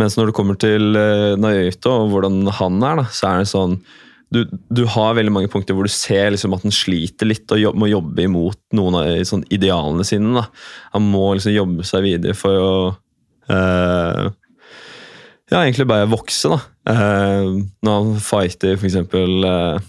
Mens 0.00 0.16
når 0.18 0.30
det 0.30 0.36
kommer 0.36 0.58
til 0.60 0.96
uh, 0.98 1.34
Naruto 1.40 1.92
og 2.02 2.10
hvordan 2.12 2.42
han 2.58 2.80
er, 2.82 3.00
da, 3.00 3.06
så 3.14 3.30
er 3.30 3.42
det 3.42 3.50
sånn 3.52 3.78
du, 4.34 4.40
du 4.50 4.82
har 4.90 5.14
veldig 5.14 5.30
mange 5.30 5.50
punkter 5.52 5.76
hvor 5.76 5.86
du 5.86 5.92
ser 5.92 6.32
liksom 6.34 6.56
at 6.56 6.64
han 6.64 6.74
sliter 6.74 7.28
litt 7.28 7.52
og 7.54 7.60
jobb, 7.60 7.76
må 7.78 7.86
jobbe 7.86 8.24
imot 8.24 8.58
noen 8.74 8.96
av 8.98 9.10
sånn, 9.28 9.44
idealene 9.54 10.06
sine. 10.06 10.32
Da. 10.34 10.48
Han 10.96 11.06
må 11.12 11.28
liksom 11.36 11.54
jobbe 11.54 11.86
seg 11.86 12.02
videre 12.08 12.34
for 12.38 12.58
å 12.58 12.72
uh, 13.52 14.24
Ja, 15.52 15.60
egentlig 15.60 15.86
bare 15.86 16.10
vokse, 16.10 16.50
da. 16.50 16.58
Uh, 16.88 17.62
når 17.84 18.00
han 18.00 18.24
fighter 18.24 18.74
for 18.80 18.88
eksempel 18.88 19.46
eh, 19.46 19.84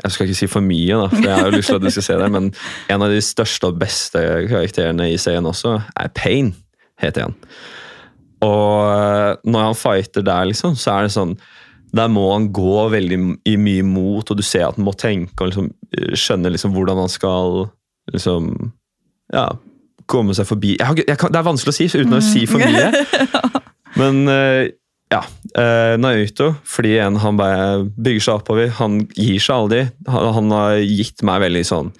Jeg 0.00 0.14
skal 0.14 0.28
ikke 0.28 0.38
si 0.38 0.48
for 0.48 0.64
mye, 0.64 0.96
da, 0.96 1.08
for 1.12 1.26
jeg 1.26 1.36
har 1.36 1.48
jo 1.48 1.58
lyst 1.58 1.70
til 1.72 1.78
at 1.80 1.84
du 1.84 1.90
skal 1.92 2.06
se 2.06 2.16
det, 2.22 2.30
men 2.32 2.48
en 2.92 3.04
av 3.04 3.12
de 3.12 3.20
største 3.24 3.68
og 3.68 3.78
beste 3.80 4.22
karakterene 4.48 5.10
i 5.12 5.18
serien 5.20 5.48
også 5.48 5.76
er 5.92 6.12
Pain, 6.16 6.54
heter 7.00 7.28
han. 7.28 7.36
Og 8.44 8.88
eh, 8.88 9.32
når 9.44 9.66
han 9.68 9.76
fighter 9.76 10.24
der, 10.24 10.48
liksom, 10.48 10.76
så 10.80 10.94
er 10.96 11.06
det 11.06 11.12
sånn 11.12 11.34
Der 11.92 12.08
må 12.08 12.22
han 12.32 12.46
gå 12.54 12.86
veldig 12.88 13.18
i 13.50 13.56
mye 13.60 13.84
mot, 13.84 14.30
og 14.30 14.38
du 14.38 14.44
ser 14.46 14.68
at 14.68 14.78
han 14.78 14.86
må 14.86 14.94
tenke 14.96 15.44
og 15.44 15.50
liksom, 15.50 15.70
eh, 15.96 16.14
skjønne 16.16 16.52
liksom, 16.54 16.72
hvordan 16.76 17.02
han 17.04 17.12
skal 17.12 17.66
liksom 18.14 18.54
Ja, 19.34 19.50
komme 20.10 20.34
seg 20.34 20.48
forbi 20.48 20.76
jeg 20.78 20.86
har, 20.86 20.96
jeg 21.04 21.20
kan, 21.20 21.32
Det 21.32 21.40
er 21.40 21.48
vanskelig 21.50 21.74
å 21.74 21.78
si 21.78 21.88
uten 21.92 22.16
å 22.16 22.24
si 22.24 22.46
for 22.48 22.62
mye. 22.64 22.88
Men 24.00 24.24
eh, 24.30 24.70
ja. 25.10 25.20
Eh, 25.58 25.96
Naruto, 25.98 26.52
fordi 26.62 26.94
igjen, 26.94 27.18
han 27.22 27.38
bare 27.40 27.84
bygger 27.96 28.26
seg 28.26 28.40
oppover. 28.42 28.72
Han 28.78 29.02
gir 29.16 29.42
seg 29.42 29.56
aldri. 29.56 29.84
Han, 30.06 30.32
han 30.36 30.54
har 30.54 30.78
gitt 30.84 31.24
meg 31.26 31.42
veldig 31.48 31.66
sånn 31.66 31.94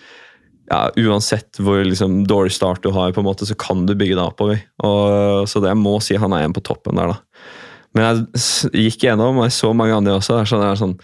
ja, 0.71 0.85
Uansett 1.03 1.59
hvor 1.59 1.83
liksom, 1.83 2.21
dårlig 2.31 2.55
start 2.55 2.85
du 2.85 2.93
har, 2.95 3.11
på 3.11 3.23
en 3.23 3.27
måte, 3.27 3.47
så 3.49 3.57
kan 3.59 3.83
du 3.89 3.97
bygge 3.99 4.15
deg 4.15 4.23
oppover. 4.23 4.63
Og, 4.87 5.49
så 5.51 5.63
det 5.63 5.73
jeg 5.73 5.81
må 5.81 5.97
si 6.05 6.19
han 6.21 6.35
er 6.37 6.47
en 6.47 6.55
på 6.55 6.63
toppen 6.63 7.01
der, 7.01 7.11
da. 7.11 7.49
Men 7.97 8.07
jeg 8.07 8.85
gikk 8.85 9.09
gjennom, 9.09 9.41
og 9.41 9.49
jeg 9.49 9.57
så 9.57 9.73
mange 9.75 9.97
andre 9.97 10.15
også. 10.21 10.45
Sånn, 10.47 10.63
er 10.63 10.79
sånn, 10.79 10.95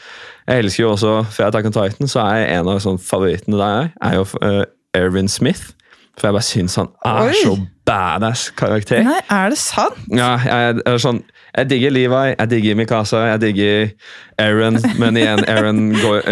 jeg 0.46 0.62
elsker 0.62 0.84
jo 0.84 0.92
også 0.92 1.14
For 1.34 1.48
Attack 1.48 1.66
on 1.66 1.74
Titan, 1.74 2.11
så 2.11 2.22
er 2.22 2.44
en 2.54 2.70
av 2.70 2.78
sånn, 2.84 3.00
favorittene 3.02 3.59
der 3.59 3.88
er 4.07 4.20
jo 4.20 4.28
uh, 4.38 4.62
Erwin 4.94 5.26
Smith. 5.26 5.72
For 6.16 6.30
jeg 6.30 6.36
bare 6.38 6.46
syns 6.46 6.78
han 6.78 6.92
er 7.04 7.32
Oi. 7.32 7.40
så 7.42 7.57
badass 7.86 8.46
karakter. 8.57 9.02
Nei, 9.04 9.18
er 9.34 9.50
det 9.52 9.59
sant? 9.61 9.98
Ja, 10.14 10.36
jeg, 10.46 10.78
er 10.86 11.02
sånn, 11.02 11.24
jeg 11.57 11.70
digger 11.70 11.90
Levi, 11.94 12.22
jeg 12.38 12.50
digger 12.50 12.74
Mikasa, 12.78 13.16
jeg 13.32 13.40
digger 13.40 13.90
Aaron, 14.38 14.78
men 14.98 15.16
igjen, 15.16 15.44
Aaron 15.48 15.80
går 16.02 16.22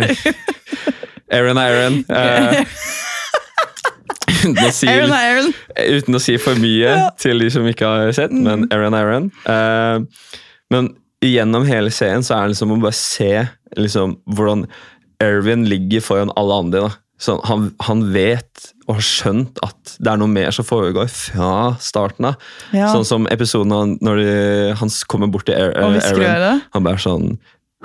Aaron 1.34 1.58
er 1.58 1.74
Aaron. 1.74 1.96
eh, 2.10 2.64
uten, 4.44 4.58
å 4.66 4.70
si, 4.74 4.88
Aaron 4.90 5.12
Aaron. 5.16 5.52
uten 5.98 6.18
å 6.18 6.20
si 6.22 6.36
for 6.42 6.58
mye 6.60 6.90
Ja. 6.92 7.08
til 7.18 7.40
de 7.42 7.50
som 7.50 7.66
ikke 7.66 7.86
har 7.88 8.12
sett, 8.16 8.32
men 8.32 8.66
Aaron 8.74 8.94
er 8.94 9.08
Aaron. 9.08 9.30
Uh, 9.48 10.04
men 10.70 10.92
gjennom 11.24 11.64
hele 11.66 11.90
serien 11.94 12.22
så 12.26 12.36
er 12.36 12.42
det 12.48 12.54
liksom 12.54 12.74
å 12.76 12.80
bare 12.82 12.96
se 12.98 13.30
liksom, 13.80 14.18
hvordan 14.36 14.66
Erwin 15.24 15.64
ligger 15.70 16.02
foran 16.04 16.32
alle 16.36 16.54
andre. 16.64 16.80
da. 16.80 16.90
Sånn, 17.22 17.38
han, 17.46 17.68
han 17.86 18.00
vet 18.12 18.72
og 18.88 18.96
har 18.98 19.04
skjønt 19.06 19.60
at 19.64 19.94
det 20.02 20.10
er 20.12 20.18
noe 20.20 20.28
mer 20.28 20.50
som 20.52 20.66
foregår 20.66 21.06
fra 21.08 21.50
starten 21.80 22.26
av. 22.32 22.40
Ja. 22.74 22.88
Sånn 22.92 23.06
som 23.08 23.28
episoden 23.32 23.94
når 24.02 24.18
de, 24.20 24.32
han 24.80 24.90
kommer 25.08 25.30
bort 25.32 25.46
til 25.48 25.54
Aaron. 25.56 26.62
Han 26.74 26.84
bare 26.86 27.00
sånn 27.00 27.36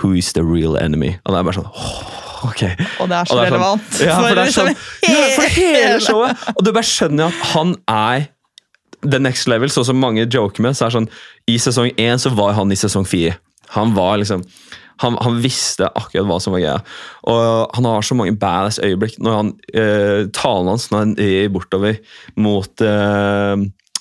Who 0.02 0.14
is 0.16 0.32
the 0.34 0.44
real 0.44 0.78
enemy? 0.80 1.18
Og 1.26 1.34
det 1.36 1.40
er 1.40 1.46
bare 1.48 1.58
sånn 1.60 1.70
åh, 1.70 2.50
ok. 2.50 2.62
Og 3.04 3.10
det 3.12 3.18
er 3.20 3.30
så 3.30 3.36
det 3.38 3.46
er 3.46 3.52
sånn- 3.52 3.54
relevant. 3.54 3.98
Ja, 4.00 4.18
for 4.18 4.28
det 4.28 4.44
er 4.44 4.50
liksom 4.50 4.70
sånn, 4.70 4.84
ja, 5.12 5.24
for 5.36 5.56
hele 5.60 6.02
showet. 6.06 6.44
Og 6.56 6.62
du 6.66 6.72
bare 6.72 6.88
skjønner 6.88 7.28
at 7.34 7.48
han 7.54 7.74
er 7.92 8.28
the 9.04 9.20
next 9.20 9.48
level, 9.52 9.70
sånn 9.72 9.86
som 9.92 10.00
mange 10.00 10.26
joker 10.26 10.64
med. 10.64 10.76
så 10.76 10.88
er 10.88 10.96
sånn, 10.98 11.10
I 11.48 11.58
sesong 11.60 11.92
én 12.00 12.20
så 12.20 12.32
var 12.36 12.56
han 12.58 12.72
i 12.72 12.80
sesong 12.80 13.06
fire. 13.08 13.38
Han 13.76 13.94
var 13.96 14.18
liksom 14.24 14.44
han, 15.00 15.16
han 15.24 15.39
visste 15.43 15.88
akkurat 15.95 16.28
hva 16.28 16.38
som 16.43 16.54
var 16.56 16.64
greia. 16.64 16.78
Og 17.32 17.76
han 17.78 17.88
har 17.88 18.06
så 18.06 18.18
mange 18.20 18.36
badass 18.39 18.82
øyeblikk 18.84 19.18
når 19.24 19.38
han 19.38 19.52
eh, 19.74 20.22
talen 20.36 20.72
hans 20.74 20.89
når 20.91 21.06
han 21.06 21.14
rir 21.20 21.52
bortover 21.56 22.00
mot 22.36 22.84
eh, 22.84 23.54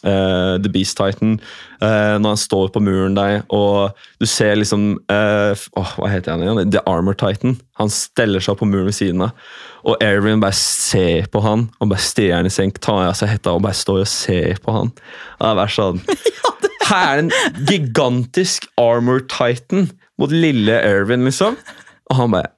eh, 0.02 0.54
The 0.62 0.72
Beast 0.74 0.98
Titan. 0.98 1.36
eh, 1.80 2.16
når 2.18 2.34
han 2.34 2.40
står 2.42 2.72
på 2.74 2.82
muren 2.82 3.14
der, 3.18 3.44
og 3.54 3.94
du 4.18 4.26
ser 4.26 4.58
liksom 4.58 4.96
eh, 5.10 5.52
f- 5.54 5.68
Hva 5.78 6.10
heter 6.10 6.34
han 6.34 6.42
igjen? 6.42 6.70
The 6.74 6.82
Armor 6.90 7.14
Titan. 7.18 7.56
Han 7.78 7.90
steller 7.94 8.42
seg 8.42 8.56
opp 8.56 8.64
på 8.64 8.70
muren 8.70 8.88
ved 8.90 8.98
siden 8.98 9.22
av. 9.28 9.30
Og 9.86 10.02
Erwin 10.02 10.42
bare 10.42 10.56
ser 10.58 11.28
på 11.30 11.40
han 11.44 11.68
og 11.78 11.92
bare 11.92 12.02
stirrer 12.02 12.40
han 12.40 12.48
i 12.50 12.52
senk, 12.52 12.80
tar 12.82 13.04
av 13.06 13.14
seg 13.16 13.30
hetta 13.36 13.54
og 13.54 13.62
bare 13.64 13.78
står 13.78 14.02
og 14.02 14.10
ser 14.10 14.58
på 14.64 14.74
han. 14.74 14.90
Det 15.38 15.54
er 15.62 15.74
sånn 15.78 16.02
Her 16.88 17.04
er 17.06 17.18
det 17.20 17.24
en 17.28 17.64
gigantisk 17.68 18.64
Armor 18.80 19.20
Titan 19.30 19.90
mot 20.18 20.32
lille 20.34 20.78
Erwin, 20.82 21.24
liksom. 21.28 21.56
Og 22.10 22.16
han 22.18 22.32
bare 22.34 22.54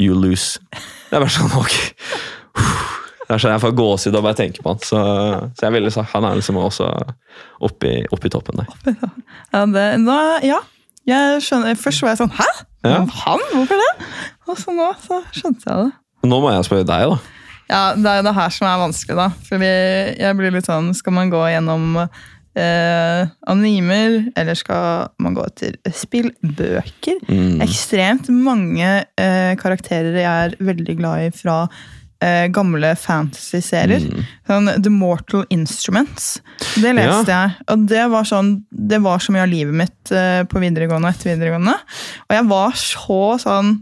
You 0.00 0.14
lose. 0.16 0.56
Det 1.10 1.18
er 1.18 1.20
bare 1.20 1.32
sånn, 1.32 1.52
ok. 1.60 1.74
Det 3.22 3.36
er 3.36 3.40
sånn 3.42 3.52
Jeg 3.52 3.62
får 3.62 3.74
gåsehud 3.76 4.16
av 4.16 4.22
å 4.22 4.26
bare 4.26 4.38
tenke 4.38 4.62
på 4.64 4.72
han. 4.72 4.80
Så, 4.84 5.00
så 5.56 5.66
jeg 5.66 5.74
ville 5.76 5.92
sagt 5.92 6.14
han 6.16 6.24
er 6.28 6.38
liksom 6.38 6.56
også 6.60 6.88
oppi, 7.64 7.92
oppi 8.12 8.30
toppen 8.32 8.62
der. 8.62 8.96
Ja, 9.52 9.64
det, 9.68 9.84
nå, 10.02 10.16
ja. 10.46 10.62
Jeg 11.08 11.42
skjønner, 11.42 11.74
først 11.80 12.04
var 12.04 12.12
jeg 12.12 12.20
sånn 12.20 12.34
Hæ? 12.36 12.44
Ja. 12.86 12.98
Han? 13.24 13.40
Hvorfor 13.52 13.80
det? 13.80 13.90
Og 14.46 14.58
så 14.58 14.74
nå 14.74 14.88
så 15.02 15.18
skjønte 15.34 15.66
jeg 15.66 15.86
det. 15.86 15.94
Nå 16.30 16.38
må 16.42 16.52
jeg 16.54 16.66
spørre 16.68 16.86
deg, 16.86 17.12
da. 17.12 17.38
Ja, 17.72 17.80
Det 17.98 18.10
er 18.10 18.20
jo 18.20 18.26
det 18.28 18.34
her 18.36 18.52
som 18.54 18.68
er 18.68 18.80
vanskelig, 18.82 19.16
da. 19.18 19.28
Fordi 19.48 19.70
jeg 20.22 20.38
blir 20.38 20.54
litt 20.54 20.68
sånn 20.68 20.92
Skal 20.96 21.14
man 21.16 21.32
gå 21.32 21.40
gjennom 21.50 21.98
eh, 22.58 23.30
animer, 23.50 24.18
eller 24.36 24.58
skal 24.58 25.08
man 25.22 25.36
gå 25.36 25.46
etter 25.48 25.78
spillbøker? 25.96 27.22
Mm. 27.28 27.62
Ekstremt 27.64 28.30
mange 28.32 28.92
eh, 29.02 29.52
karakterer 29.60 30.20
jeg 30.20 30.46
er 30.46 30.56
veldig 30.62 30.96
glad 31.00 31.26
i 31.26 31.34
fra 31.36 31.58
eh, 32.22 32.46
gamle 32.54 32.94
fantasy-serier. 32.98 34.06
Mm. 34.08 34.26
Sånn 34.50 34.72
The 34.78 34.92
Mortal 34.92 35.46
Instruments. 35.54 36.34
Det 36.76 36.94
leste 36.96 37.32
jeg. 37.32 37.56
Og 37.72 37.86
det 37.90 38.04
var, 38.12 38.28
sånn, 38.28 38.54
det 38.70 39.02
var 39.04 39.22
så 39.22 39.34
mye 39.34 39.46
av 39.46 39.52
livet 39.52 39.78
mitt 39.84 40.14
eh, 40.14 40.42
på 40.48 40.62
videregående 40.62 41.08
og 41.08 41.16
etter 41.16 41.32
videregående. 41.34 41.76
Og 42.28 42.36
jeg 42.38 42.48
var 42.52 42.78
så 42.80 43.22
sånn 43.42 43.76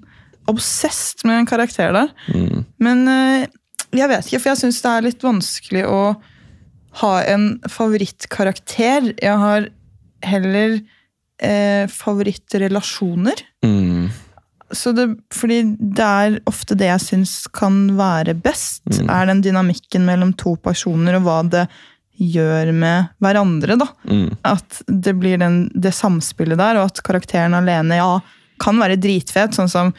obsessed 0.51 1.23
med 1.29 1.43
en 1.43 1.49
karakter 1.49 1.95
der. 1.95 2.13
Mm. 2.35 2.67
Men 2.83 3.07
eh, 3.11 3.49
jeg 3.97 4.11
vet 4.11 4.27
ikke, 4.27 4.43
for 4.43 4.53
jeg 4.53 4.63
syns 4.65 4.83
det 4.85 4.91
er 4.93 5.09
litt 5.09 5.25
vanskelig 5.25 5.87
å 5.91 6.03
ha 6.99 7.13
en 7.23 7.53
favorittkarakter. 7.71 9.13
Jeg 9.23 9.37
har 9.43 9.69
heller 10.27 10.81
eh, 11.43 11.87
favorittrelasjoner. 11.91 13.45
Mm. 13.65 14.09
Så 14.71 14.93
det, 14.95 15.07
fordi 15.35 15.63
det 15.79 16.07
er 16.07 16.41
ofte 16.51 16.77
det 16.79 16.91
jeg 16.91 17.03
syns 17.03 17.37
kan 17.55 17.89
være 17.99 18.37
best, 18.39 18.85
er 19.03 19.27
den 19.27 19.43
dynamikken 19.43 20.05
mellom 20.07 20.35
to 20.39 20.55
personer, 20.63 21.19
og 21.19 21.27
hva 21.27 21.41
det 21.51 21.65
gjør 22.21 22.71
med 22.77 23.11
hverandre. 23.23 23.79
da. 23.81 23.89
Mm. 24.05 24.37
At 24.47 24.83
det 24.87 25.17
blir 25.19 25.41
den, 25.41 25.65
det 25.75 25.95
samspillet 25.97 26.61
der, 26.61 26.79
og 26.79 26.91
at 26.93 27.03
karakteren 27.07 27.57
alene 27.59 27.99
ja, 27.99 28.13
kan 28.61 28.79
være 28.79 29.01
dritfet. 29.01 29.57
Sånn 29.57 29.73
som 29.73 29.95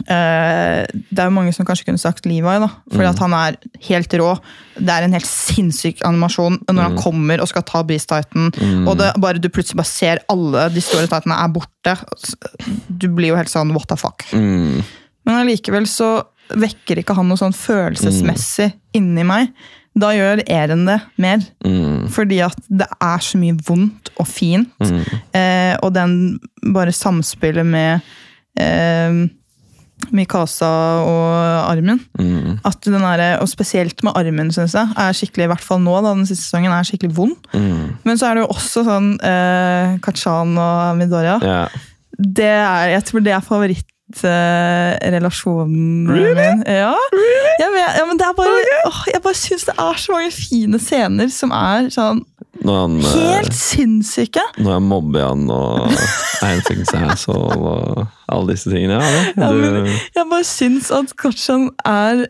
Det 0.00 1.18
er 1.18 1.26
jo 1.26 1.34
mange 1.34 1.52
som 1.52 1.66
kanskje 1.68 1.84
kunne 1.88 2.00
sagt 2.00 2.24
Levi, 2.24 2.54
da, 2.62 2.68
fordi 2.92 3.08
at 3.10 3.18
han 3.20 3.34
er 3.36 3.58
helt 3.88 4.14
rå. 4.16 4.30
Det 4.78 4.94
er 4.94 5.04
en 5.04 5.16
helt 5.16 5.28
sinnssyk 5.28 6.00
animasjon 6.08 6.56
når 6.70 6.86
han 6.86 6.96
kommer 6.96 7.42
og 7.42 7.50
skal 7.50 7.66
ta 7.68 7.82
Beast 7.84 8.08
Titan, 8.08 8.48
og 8.86 8.94
det, 9.00 9.10
bare 9.20 9.42
du 9.42 9.50
plutselig 9.52 9.80
bare 9.82 9.90
ser 9.90 10.22
alle 10.32 10.68
de 10.72 10.84
store 10.84 11.10
titanene 11.10 11.36
er 11.42 11.52
borte. 11.52 11.96
Du 12.88 13.10
blir 13.12 13.34
jo 13.34 13.40
helt 13.40 13.52
sånn 13.52 13.74
what 13.76 13.90
the 13.92 13.98
fuck. 14.00 14.24
Mm. 14.32 14.80
Men 15.28 15.42
allikevel 15.42 15.90
så 15.90 16.14
vekker 16.58 17.02
ikke 17.02 17.14
han 17.18 17.28
noe 17.30 17.40
sånn 17.40 17.54
følelsesmessig 17.54 18.70
inni 18.96 19.26
meg. 19.26 19.52
Da 19.98 20.12
gjør 20.14 20.42
Eren 20.50 20.86
det 20.86 20.98
mer. 21.20 21.42
Mm. 21.66 22.06
Fordi 22.14 22.40
at 22.46 22.58
det 22.68 22.86
er 23.02 23.24
så 23.24 23.40
mye 23.40 23.56
vondt 23.66 24.12
og 24.16 24.28
fint. 24.30 24.70
Mm. 24.78 25.02
Eh, 25.36 25.74
og 25.82 25.92
den 25.96 26.14
bare 26.74 26.94
samspillet 26.94 27.66
med 27.66 28.06
eh, 28.60 29.26
Mikasa 30.14 30.70
og 31.04 31.70
armen. 31.70 31.98
Mm. 32.18 32.58
At 32.66 32.78
den 32.86 33.04
er, 33.04 33.38
og 33.40 33.48
spesielt 33.50 34.02
med 34.06 34.12
armen, 34.18 34.48
syns 34.54 34.74
jeg, 34.78 34.86
er 34.96 35.12
skikkelig, 35.16 35.44
i 35.46 35.52
hvert 35.52 35.66
fall 35.66 35.80
nå, 35.84 35.94
da, 36.00 36.08
den 36.16 36.28
siste 36.28 36.44
sesongen, 36.46 36.72
er 36.74 36.84
skikkelig 36.88 37.16
vond. 37.16 37.38
Mm. 37.52 37.86
Men 38.06 38.14
så 38.18 38.24
er 38.28 38.32
det 38.36 38.42
jo 38.44 38.54
også 38.56 38.78
sånn 38.88 39.08
eh, 39.26 39.86
Kachan 40.04 40.50
og 40.58 40.76
Midoriya. 41.00 41.36
Yeah. 41.44 41.68
Det 42.20 42.52
er, 42.52 42.84
jeg 42.96 43.02
tror 43.08 43.20
det 43.24 43.32
er 43.32 43.46
favorittrelasjonen 43.46 45.80
min. 46.10 46.58
Ja. 46.66 46.94
Jeg 47.60 47.70
vet, 47.76 47.90
ja, 47.96 48.04
men 48.08 48.16
det 48.20 48.26
er 48.26 48.34
bare, 48.36 48.56
åh, 48.88 49.00
jeg 49.12 49.20
bare 49.24 49.38
syns 49.38 49.64
det 49.68 49.76
er 49.78 49.94
så 50.02 50.08
mange 50.16 50.32
fine 50.34 50.78
scener 50.82 51.28
som 51.32 51.50
er 51.56 51.80
sånn 51.94 52.20
han, 52.64 53.00
eh, 53.00 53.04
helt 53.04 53.54
sinnssyke. 53.56 54.40
når 54.58 54.72
jeg 54.72 54.82
mobber 54.82 55.28
han 55.28 55.50
og 55.50 55.88
anything's 56.44 56.92
asshole 56.92 57.56
og 57.56 58.06
alle 58.32 58.54
disse 58.56 58.70
tingene. 58.72 58.98
Ja, 59.00 59.08
det, 59.20 59.36
Ja, 59.36 59.52
men 59.52 59.86
jeg 60.16 60.28
bare 60.30 60.46
syns 60.48 60.90
at 60.94 61.14
Kachan 61.20 61.68
er 61.86 62.26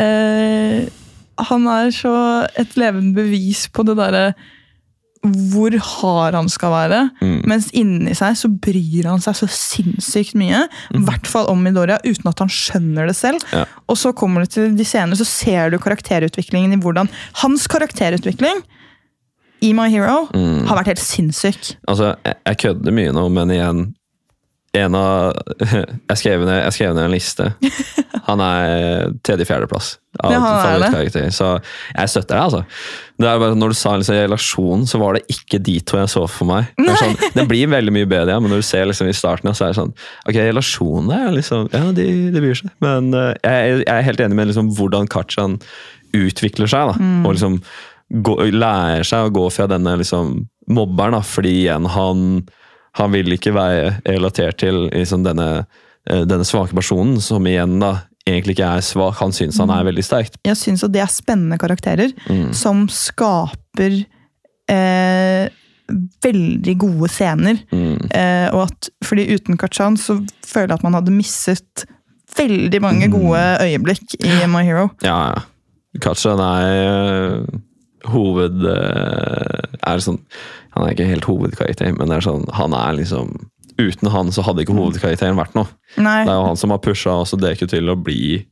eh, 0.00 0.88
Han 1.50 1.66
er 1.72 1.90
så 1.94 2.14
et 2.60 2.74
levende 2.80 3.14
bevis 3.16 3.66
på 3.72 3.84
det 3.88 3.96
derre 4.00 4.30
hvor 5.20 5.74
hard 5.84 6.32
han 6.32 6.46
skal 6.48 6.70
være. 6.72 6.98
Mm. 7.20 7.42
Mens 7.50 7.66
inni 7.76 8.14
seg 8.16 8.38
så 8.40 8.48
bryr 8.48 9.04
han 9.04 9.20
seg 9.20 9.36
så 9.36 9.48
sinnssykt 9.52 10.32
mye. 10.40 10.62
I 10.96 11.00
hvert 11.04 11.28
fall 11.28 11.44
om 11.52 11.60
Midoriya, 11.60 11.98
uten 12.08 12.30
at 12.30 12.40
han 12.40 12.48
skjønner 12.48 13.10
det 13.10 13.16
selv. 13.18 13.36
Ja. 13.52 13.66
Og 13.84 13.98
så 14.00 14.14
kommer 14.16 14.46
du 14.46 14.48
til 14.54 14.72
de 14.78 14.86
scenene, 14.88 15.18
så 15.20 15.26
ser 15.28 15.74
du 15.74 15.76
karakterutviklingen 15.82 16.72
i 16.72 16.80
hvordan 16.80 17.10
Hans 17.42 17.66
karakterutvikling 17.68 18.62
i 19.60 19.74
My 19.76 19.90
Hero 19.92 20.22
Mm. 20.32 20.64
har 20.70 20.78
vært 20.80 20.94
helt 20.94 21.04
sinnssyk. 21.04 21.74
Altså, 21.84 22.14
jeg, 22.24 22.38
jeg 22.48 22.60
kødder 22.64 22.96
mye 22.96 23.12
nå, 23.12 23.26
men 23.36 23.52
igjen 23.52 23.82
en 24.78 24.94
av, 24.94 25.32
jeg, 25.66 26.16
skrev 26.20 26.44
ned, 26.46 26.60
jeg 26.66 26.74
skrev 26.76 26.92
ned 26.94 27.08
en 27.08 27.14
liste. 27.14 27.48
Han 28.28 28.38
er 28.44 29.10
tredje-fjerdeplass 29.26 29.96
av 30.22 30.30
Ja, 30.34 30.38
er 30.38 30.62
favorittkarakter. 30.62 31.30
Så 31.34 31.48
jeg 31.96 32.10
støtter 32.12 32.36
deg, 32.36 32.44
altså. 32.44 32.60
Det 33.20 33.26
er 33.28 33.40
bare, 33.42 33.56
når 33.58 33.72
du 33.72 33.76
sa 33.80 33.96
liksom, 33.98 34.16
relasjon, 34.20 34.84
så 34.86 35.00
var 35.02 35.16
det 35.18 35.24
ikke 35.34 35.58
de 35.66 35.74
to 35.86 35.98
jeg 35.98 36.12
så 36.12 36.22
for 36.30 36.46
meg. 36.50 36.68
Det, 36.78 36.94
sånn, 37.00 37.16
det 37.34 37.46
blir 37.50 37.70
veldig 37.72 37.94
mye 37.96 38.08
bedre, 38.10 38.36
men 38.44 38.52
når 38.54 38.62
du 38.62 38.66
ser 38.70 38.86
liksom, 38.90 39.10
i 39.10 39.16
starten, 39.16 39.50
så 39.56 39.66
er 39.66 39.72
det 39.74 39.80
sånn 39.80 39.90
Ok, 40.30 40.38
relasjonene 40.38 41.18
er 41.26 41.34
liksom 41.40 41.66
Ja, 41.74 41.82
de, 41.96 42.06
de 42.34 42.42
bryr 42.44 42.60
seg. 42.62 42.70
Men 42.84 43.10
uh, 43.16 43.32
jeg, 43.42 43.80
jeg 43.82 43.90
er 43.96 44.06
helt 44.06 44.22
enig 44.26 44.38
med 44.38 44.52
liksom, 44.52 44.70
hvordan 44.78 45.10
Kachan 45.10 45.58
utvikler 46.16 46.70
seg. 46.70 46.92
Da, 46.92 46.96
Mm. 47.00 47.24
og 47.26 47.34
liksom 47.36 47.58
gå, 48.26 48.38
lærer 48.54 49.06
seg 49.06 49.26
å 49.28 49.34
gå 49.34 49.44
fra 49.54 49.66
denne 49.70 49.98
liksom, 50.00 50.32
mobberen, 50.70 51.14
da, 51.18 51.20
fordi 51.26 51.52
igjen 51.64 51.86
han 51.94 52.24
han 52.98 53.12
vil 53.12 53.32
ikke 53.36 53.52
være 53.54 54.00
relatert 54.06 54.58
til 54.58 54.88
liksom 54.90 55.22
denne, 55.24 55.66
eh, 56.10 56.24
denne 56.26 56.44
svake 56.44 56.74
personen, 56.74 57.20
som 57.20 57.44
igjen 57.46 57.78
da 57.80 57.92
egentlig 58.26 58.56
ikke 58.58 58.76
er 58.76 58.80
svak. 58.84 59.16
Han 59.22 59.32
syns 59.32 59.58
han 59.58 59.70
er 59.70 59.84
veldig 59.88 60.04
sterkt. 60.04 60.36
Jeg 60.44 60.56
syns 60.56 60.84
at 60.84 60.92
det 60.92 61.00
er 61.02 61.10
spennende 61.10 61.58
karakterer 61.58 62.12
Mm. 62.28 62.52
som 62.54 62.86
skaper 62.88 64.04
eh, 64.70 65.48
veldig 66.22 66.74
gode 66.78 67.08
scener. 67.10 67.58
Mm. 67.72 67.96
Eh, 68.14 68.48
og 68.54 68.68
at, 68.68 68.90
fordi 69.04 69.24
uten 69.34 69.56
Kachan 69.58 69.96
så 69.98 70.20
føler 70.46 70.68
jeg 70.68 70.78
at 70.78 70.84
man 70.86 70.94
hadde 70.94 71.10
misset 71.14 71.86
veldig 72.38 72.80
mange 72.82 73.08
Mm. 73.08 73.12
gode 73.16 73.40
øyeblikk 73.64 74.14
i 74.22 74.46
My 74.46 74.62
Hero. 74.64 74.90
Ja, 75.02 75.32
ja. 75.34 75.40
Kachan 76.00 76.38
er 76.38 77.40
øh, 77.42 77.46
hoved... 78.08 78.64
øh, 78.64 79.70
er 79.86 80.02
sånn, 80.04 80.20
han 80.74 80.84
er 80.84 80.94
ikke 80.94 81.08
helt 81.08 81.28
hovedkarakter, 81.28 81.92
men 81.96 82.10
det 82.10 82.20
er 82.20 82.28
sånn, 82.28 82.46
han 82.56 82.76
er 82.76 83.00
liksom 83.00 83.34
Uten 83.80 84.10
han 84.12 84.28
så 84.28 84.42
hadde 84.44 84.60
ikke 84.60 84.74
hovedkarakteren 84.76 85.38
vært 85.38 85.54
noe. 85.56 85.70
Nei, 85.96 86.18
Det 86.26 86.28
er 86.28 86.36
jo 86.36 86.48
han 86.50 86.58
som 86.60 86.72
har 86.74 86.82
pusha 86.84 87.14
også 87.22 87.38
Deku 87.40 87.64
til 87.70 87.88
å 87.88 87.94
bli 87.96 88.42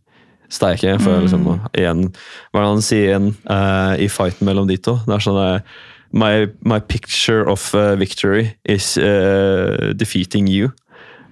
sterke. 0.49 0.95
For 1.03 1.21
liksom, 1.21 1.45
igjen, 1.77 2.07
hva 2.49 2.63
er 2.63 2.65
det 2.65 2.71
han 2.71 2.87
sier 2.87 3.11
igjen 3.11 3.27
uh, 3.51 3.93
i 4.01 4.09
fighten 4.09 4.49
mellom 4.49 4.71
de 4.71 4.79
to? 4.81 4.97
Det 5.05 5.19
er 5.19 5.27
sånn 5.27 5.37
uh, 5.37 5.77
my, 6.17 6.49
my 6.65 6.81
picture 6.81 7.45
of 7.45 7.69
uh, 7.77 7.93
victory 8.01 8.55
is 8.65 8.97
eh, 8.97 9.93
defeating 9.93 10.49
you. 10.49 10.73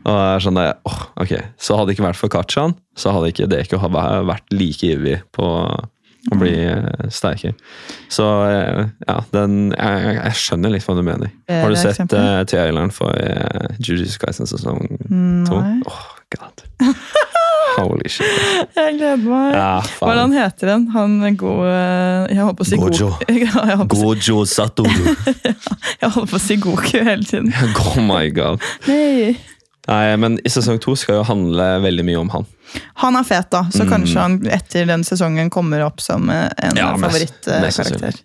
Og 0.04 0.12
det 0.12 0.28
er 0.34 0.44
sånn 0.44 0.60
der, 0.60 0.74
oh, 0.86 1.00
ok, 1.18 1.32
Så 1.56 1.78
hadde 1.78 1.88
det 1.88 1.96
ikke 1.96 2.06
vært 2.10 2.20
for 2.20 2.30
Kachan, 2.36 2.76
så 2.94 3.16
hadde 3.16 3.32
ikke 3.32 3.48
Deku 3.50 3.80
vært 3.80 4.52
like 4.52 4.92
ivrig 4.92 5.22
på 5.34 5.48
å 6.32 6.38
bli 6.40 6.54
eh, 6.66 7.08
sterkere. 7.12 7.54
Så 8.12 8.26
eh, 8.48 8.82
ja, 9.06 9.18
den, 9.32 9.56
jeg, 9.76 10.16
jeg- 10.18 10.38
skjønner 10.42 10.74
litt 10.74 10.86
hva 10.88 10.96
du 10.98 11.02
mener. 11.06 11.30
Eh, 11.48 11.62
Har 11.62 11.70
du 11.70 11.78
sett 11.78 12.00
uh, 12.12 12.42
traileren 12.48 12.90
for 12.94 13.12
uh, 13.14 13.68
Jujutsu 13.78 14.18
Kaisen 14.22 14.46
sesong 14.50 14.82
to? 15.46 15.60
Nei. 15.60 15.80
God. 16.36 16.64
Holy 17.76 18.08
shit. 18.08 18.24
jeg 18.74 18.94
gleder 18.96 19.20
meg. 19.20 19.52
Ja, 19.52 19.72
Hva 20.00 20.08
er 20.08 20.16
det 20.16 20.22
han 20.22 20.32
heter 20.36 20.70
den? 20.70 20.84
Han 20.94 21.16
gode 21.36 21.72
Jeg 22.32 22.38
holdt 22.40 22.56
på 22.56 22.64
å 22.64 22.68
si 22.70 22.78
Gojo. 22.80 23.10
Si- 23.28 23.90
Gojo 23.92 24.38
Satoru. 24.48 25.10
jeg 26.00 26.10
holdt 26.14 26.30
på 26.32 26.38
å 26.38 26.40
si 26.40 26.56
Goku 26.62 27.02
hele 27.04 27.26
tiden. 27.28 27.52
oh 27.84 28.00
my 28.00 28.30
god. 28.32 28.64
Nei. 28.88 29.36
Nei, 29.86 30.16
men 30.18 30.38
i 30.42 30.50
sesong 30.50 30.80
to 30.82 30.96
skal 30.98 31.20
jo 31.20 31.24
handle 31.28 31.66
veldig 31.84 32.04
mye 32.08 32.18
om 32.18 32.30
han. 32.32 32.46
Han 33.04 33.14
er 33.14 33.22
fet, 33.28 33.46
da, 33.54 33.60
så 33.70 33.84
Mm. 33.84 33.90
kanskje 33.92 34.18
han 34.18 34.34
etter 34.50 34.86
den 34.88 35.04
sesongen 35.06 35.50
kommer 35.54 35.84
opp 35.86 36.00
som 36.02 36.28
eh, 36.30 36.48
en 36.66 36.74
Ja, 36.76 36.88
favorittkarakter. 36.98 38.18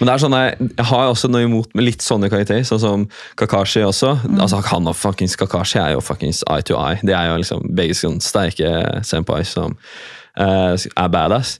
Men 0.00 0.08
det 0.08 0.14
er 0.14 0.22
sånn, 0.24 0.34
jeg, 0.34 0.70
jeg 0.76 0.86
har 0.90 1.12
også 1.12 1.30
noe 1.30 1.46
imot 1.46 1.70
med 1.78 1.86
litt 1.86 2.02
sånne 2.02 2.30
karakterer, 2.32 2.66
sånn 2.66 2.82
som 2.82 3.04
Kakashi 3.38 3.84
også. 3.86 4.16
Altså, 4.40 4.58
han 4.72 4.90
og 4.90 4.96
fuckings 4.98 5.36
Kakashi 5.38 5.78
er 5.78 5.92
jo 5.94 6.02
fuckings 6.04 6.42
eye 6.50 6.62
to 6.66 6.74
eye. 6.74 6.98
De 7.06 7.14
er 7.14 7.30
jo 7.30 7.38
liksom 7.44 7.62
begge 7.78 7.94
sånn 7.94 8.18
sterke 8.20 8.72
senpais 9.06 9.54
som 9.54 9.76
uh, 10.40 10.74
er 10.74 11.08
badass. 11.14 11.58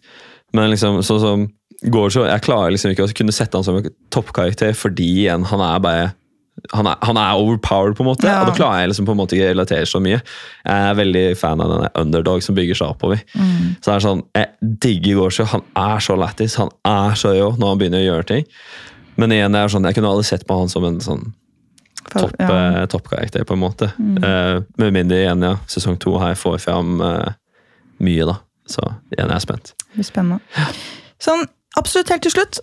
Men 0.53 0.71
liksom, 0.75 0.99
sånn 1.07 1.23
som 1.23 1.47
Gorjo, 1.91 2.23
jeg 2.27 2.41
klarer 2.47 2.73
liksom 2.73 2.93
ikke 2.95 3.05
å 3.05 3.13
kunne 3.15 3.33
sette 3.35 3.59
han 3.59 3.65
som 3.67 3.77
en 3.77 3.89
toppkarakter, 4.15 4.73
fordi 4.79 5.05
igjen, 5.27 5.43
han 5.51 5.61
er 5.61 5.81
bare 5.85 6.05
han 6.73 6.87
er, 6.87 6.97
han 7.03 7.19
er 7.21 7.35
overpowered, 7.37 7.97
på 7.99 8.05
en 8.05 8.09
måte, 8.09 8.27
Ja. 8.29 8.41
og 8.41 8.47
da 8.49 8.55
klarer 8.57 8.81
jeg 8.81 8.89
liksom 8.93 9.07
på 9.07 9.13
en 9.13 9.19
måte 9.19 9.37
ikke 9.37 9.51
relatere 9.51 9.87
så 9.91 10.01
mye. 10.01 10.21
Jeg 10.65 10.89
er 10.91 10.95
veldig 10.95 11.25
fan 11.37 11.61
av 11.61 11.69
denne 11.73 11.91
underdog 12.01 12.43
som 12.43 12.55
bygger 12.57 12.75
seg 12.79 12.89
oppover. 12.95 13.21
Så 13.35 13.85
det 13.91 13.95
er 13.95 14.05
sånn, 14.07 14.23
Jeg 14.35 14.49
digger 14.81 15.19
Gorsho. 15.21 15.45
Han 15.51 15.63
er 15.77 15.99
så 16.01 16.17
lættis, 16.17 16.55
han 16.57 16.71
er 16.85 17.15
så 17.21 17.35
rå 17.35 17.51
når 17.59 17.69
han 17.69 17.79
begynner 17.79 18.01
å 18.05 18.09
gjøre 18.09 18.27
ting. 18.27 18.45
Men 19.17 19.31
igjen, 19.31 19.53
jeg, 19.53 19.65
er 19.65 19.69
sånn, 19.69 19.85
jeg 19.85 19.95
kunne 19.95 20.09
aldri 20.11 20.25
sett 20.25 20.47
på 20.47 20.59
han 20.59 20.69
som 20.69 20.85
en 20.85 21.01
sånn 21.01 21.33
For- 22.11 22.21
topp, 22.29 22.35
ja. 22.39 22.87
top 22.87 23.03
toppkarakter, 23.03 23.45
på 23.45 23.55
en 23.55 23.61
måte. 23.63 23.93
Eh, 24.01 24.61
med 24.79 24.93
mindre 24.93 25.17
igjen, 25.23 25.43
ja, 25.43 25.57
sesong 25.67 25.99
to 25.99 26.19
her 26.19 26.35
får 26.35 26.59
fram 26.61 27.01
uh, 27.01 27.33
mye, 28.01 28.27
da. 28.27 28.39
Så 28.69 28.81
igjen 29.13 29.29
er 29.31 29.35
jeg 29.39 29.45
spent. 29.47 29.75
Det 29.91 29.95
blir 30.01 30.05
spennende. 30.05 30.41
Sånn, 31.21 31.47
absolutt 31.77 32.09
helt 32.13 32.23
til 32.23 32.33
slutt. 32.35 32.61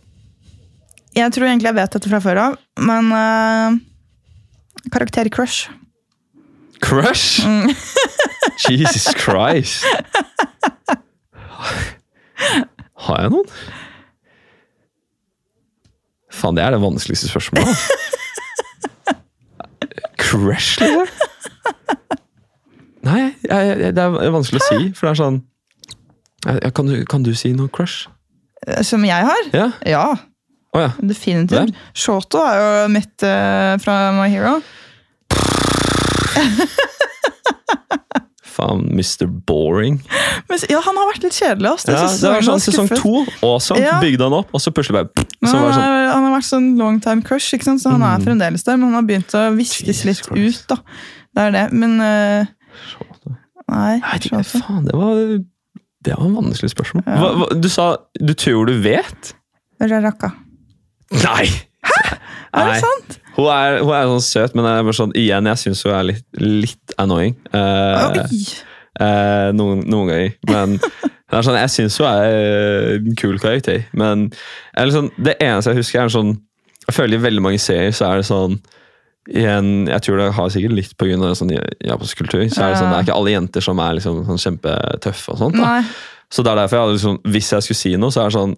Jeg 1.11 1.31
tror 1.35 1.49
egentlig 1.49 1.67
jeg 1.67 1.75
vet 1.75 1.95
dette 1.95 2.09
fra 2.11 2.19
før 2.23 2.39
av, 2.39 2.53
men 2.79 3.09
uh, 3.11 3.75
karakter 4.93 5.27
Crush! 5.33 5.67
Crush? 6.81 7.43
Jesus 8.69 9.09
Christ! 9.19 9.83
Har 13.01 13.25
jeg 13.25 13.33
noen? 13.33 13.51
Faen, 16.31 16.55
det 16.55 16.63
er 16.63 16.73
det 16.73 16.81
vanskeligste 16.81 17.27
spørsmålet. 17.27 17.75
Crush, 20.21 20.79
liksom? 20.79 21.11
Nei, 23.01 23.21
jeg, 23.43 23.77
jeg, 23.81 23.93
det 23.97 24.03
er 24.05 24.33
vanskelig 24.33 24.61
å 24.61 24.67
si, 24.69 24.91
for 24.95 25.09
det 25.09 25.11
er 25.11 25.19
sånn 25.25 25.39
jeg, 26.45 26.71
kan, 26.77 26.87
du, 26.87 26.95
kan 27.09 27.25
du 27.25 27.33
si 27.37 27.51
noe 27.53 27.69
crush? 27.73 28.07
Som 28.85 29.03
jeg 29.05 29.25
har? 29.27 29.49
Ja? 29.53 29.67
Ja, 29.85 30.05
Å 30.71 30.79
ja. 30.85 30.91
definitivt. 31.03 31.75
Shoto 31.97 32.39
er 32.47 32.59
jo 32.61 32.87
mitt 32.93 33.25
uh, 33.27 33.75
fra 33.83 33.95
My 34.15 34.29
Hero. 34.31 34.59
Faen, 38.51 38.81
Mr. 38.91 39.25
Boring. 39.47 40.01
Men, 40.49 40.59
ja, 40.69 40.81
han 40.83 40.97
har 40.99 41.07
vært 41.13 41.23
litt 41.23 41.35
kjedelig. 41.37 41.69
ass. 41.71 41.85
Ja, 41.87 42.01
det 42.03 42.31
var 42.33 42.43
sånn 42.45 42.63
Sesong 42.63 42.89
to, 42.91 43.21
awesome. 43.47 43.79
Ja. 43.79 43.95
Bygde 44.03 44.27
han 44.27 44.35
opp, 44.35 44.51
og 44.51 44.63
så 44.63 44.73
plutselig 44.75 44.97
bare 44.99 45.25
så 45.41 45.55
han, 45.55 45.71
sånn, 45.73 45.81
Mm. 45.81 46.09
han 46.11 46.25
har 46.27 46.33
vært 46.35 46.47
sånn 46.49 46.67
long 46.77 46.99
time 47.01 47.23
crush, 47.25 47.53
ikke 47.55 47.69
sant? 47.69 47.81
så 47.81 47.93
han 47.95 48.03
er 48.03 48.19
fremdeles 48.23 48.63
der. 48.67 48.77
Men 48.77 48.91
han 48.91 48.99
har 48.99 49.07
begynt 49.07 49.35
å 49.39 49.45
viskes 49.55 50.03
litt 50.07 50.23
Christ. 50.25 50.65
ut. 50.65 50.67
da. 50.67 50.81
Det 51.31 51.47
er 51.47 51.55
det. 51.55 51.65
Men 51.71 51.95
uh, 52.03 52.45
Nei. 53.71 54.01
Ikke, 54.19 54.43
faen, 54.43 54.83
det 54.85 54.95
var, 54.99 55.15
det 56.03 56.17
var 56.17 56.25
en 56.27 56.35
vanskelig 56.41 56.73
spørsmål. 56.75 57.05
Ja. 57.07 57.19
Hva, 57.21 57.29
hva, 57.39 57.47
du 57.55 57.69
sa 57.71 57.85
du 58.19 58.33
tror 58.35 58.67
du 58.67 58.75
vet? 58.83 59.31
Raraka. 59.79 60.33
Nei! 61.11 61.47
Hæ? 61.81 61.99
Er 62.51 62.65
Nei. 62.65 62.73
det 62.73 62.81
sant? 62.83 63.17
Hun 63.37 63.47
er, 63.47 63.77
hun 63.79 63.93
er 63.95 64.09
sånn 64.11 64.25
søt, 64.25 64.55
men 64.57 64.67
jeg 64.67 64.95
sånn, 64.97 65.13
igjen, 65.15 65.47
jeg 65.47 65.59
syns 65.61 65.83
hun 65.87 65.93
er 65.95 66.07
litt, 66.09 66.25
litt 66.41 66.95
annoying. 66.99 67.37
Eh, 67.55 68.17
eh, 68.99 69.47
noen, 69.55 69.85
noen 69.87 70.11
ganger. 70.11 70.33
Men 70.51 70.75
sånn, 71.31 71.59
jeg 71.61 71.71
syns 71.71 71.95
hun 72.01 72.09
er 72.09 72.25
eh, 72.27 72.91
en 72.99 73.15
kul 73.19 73.39
karakter. 73.39 73.85
Men 73.95 74.27
sånn, 74.91 75.07
det 75.15 75.37
eneste 75.39 75.71
jeg 75.71 75.79
husker, 75.79 76.01
er 76.01 76.09
en 76.09 76.15
sånn 76.17 76.33
Jeg 76.89 76.95
føler 76.97 77.15
i 77.19 77.23
veldig 77.23 77.43
mange 77.45 77.59
serier 77.61 77.93
så 77.95 78.07
er 78.09 78.19
det 78.19 78.25
sånn 78.27 78.55
igjen, 79.29 79.85
Jeg 79.87 80.01
tror 80.03 80.17
det 80.17 80.31
har 80.35 80.49
sikkert 80.51 80.75
litt 80.75 80.95
pga. 80.99 81.31
Sånn, 81.37 81.53
japansk 81.53 82.23
kultur. 82.23 82.43
så 82.49 82.65
er 82.65 82.73
Det 82.73 82.81
sånn, 82.81 82.91
det 82.91 82.97
er 82.97 83.05
ikke 83.05 83.15
alle 83.15 83.35
jenter 83.37 83.63
som 83.63 83.79
er 83.79 83.95
liksom, 83.99 84.25
sånn 84.27 84.43
kjempetøffe. 84.43 85.31
og 85.31 85.39
sånt 85.39 85.55
da. 85.61 85.77
Så 86.31 86.43
det 86.43 86.51
er 86.51 86.61
derfor 86.63 86.77
jeg 86.77 86.83
hadde 86.85 86.97
liksom, 86.97 87.17
Hvis 87.31 87.51
jeg 87.55 87.67
skulle 87.67 87.79
si 87.79 87.95
noe, 88.01 88.11
så 88.11 88.25
er 88.25 88.31
det 88.31 88.39
sånn 88.39 88.57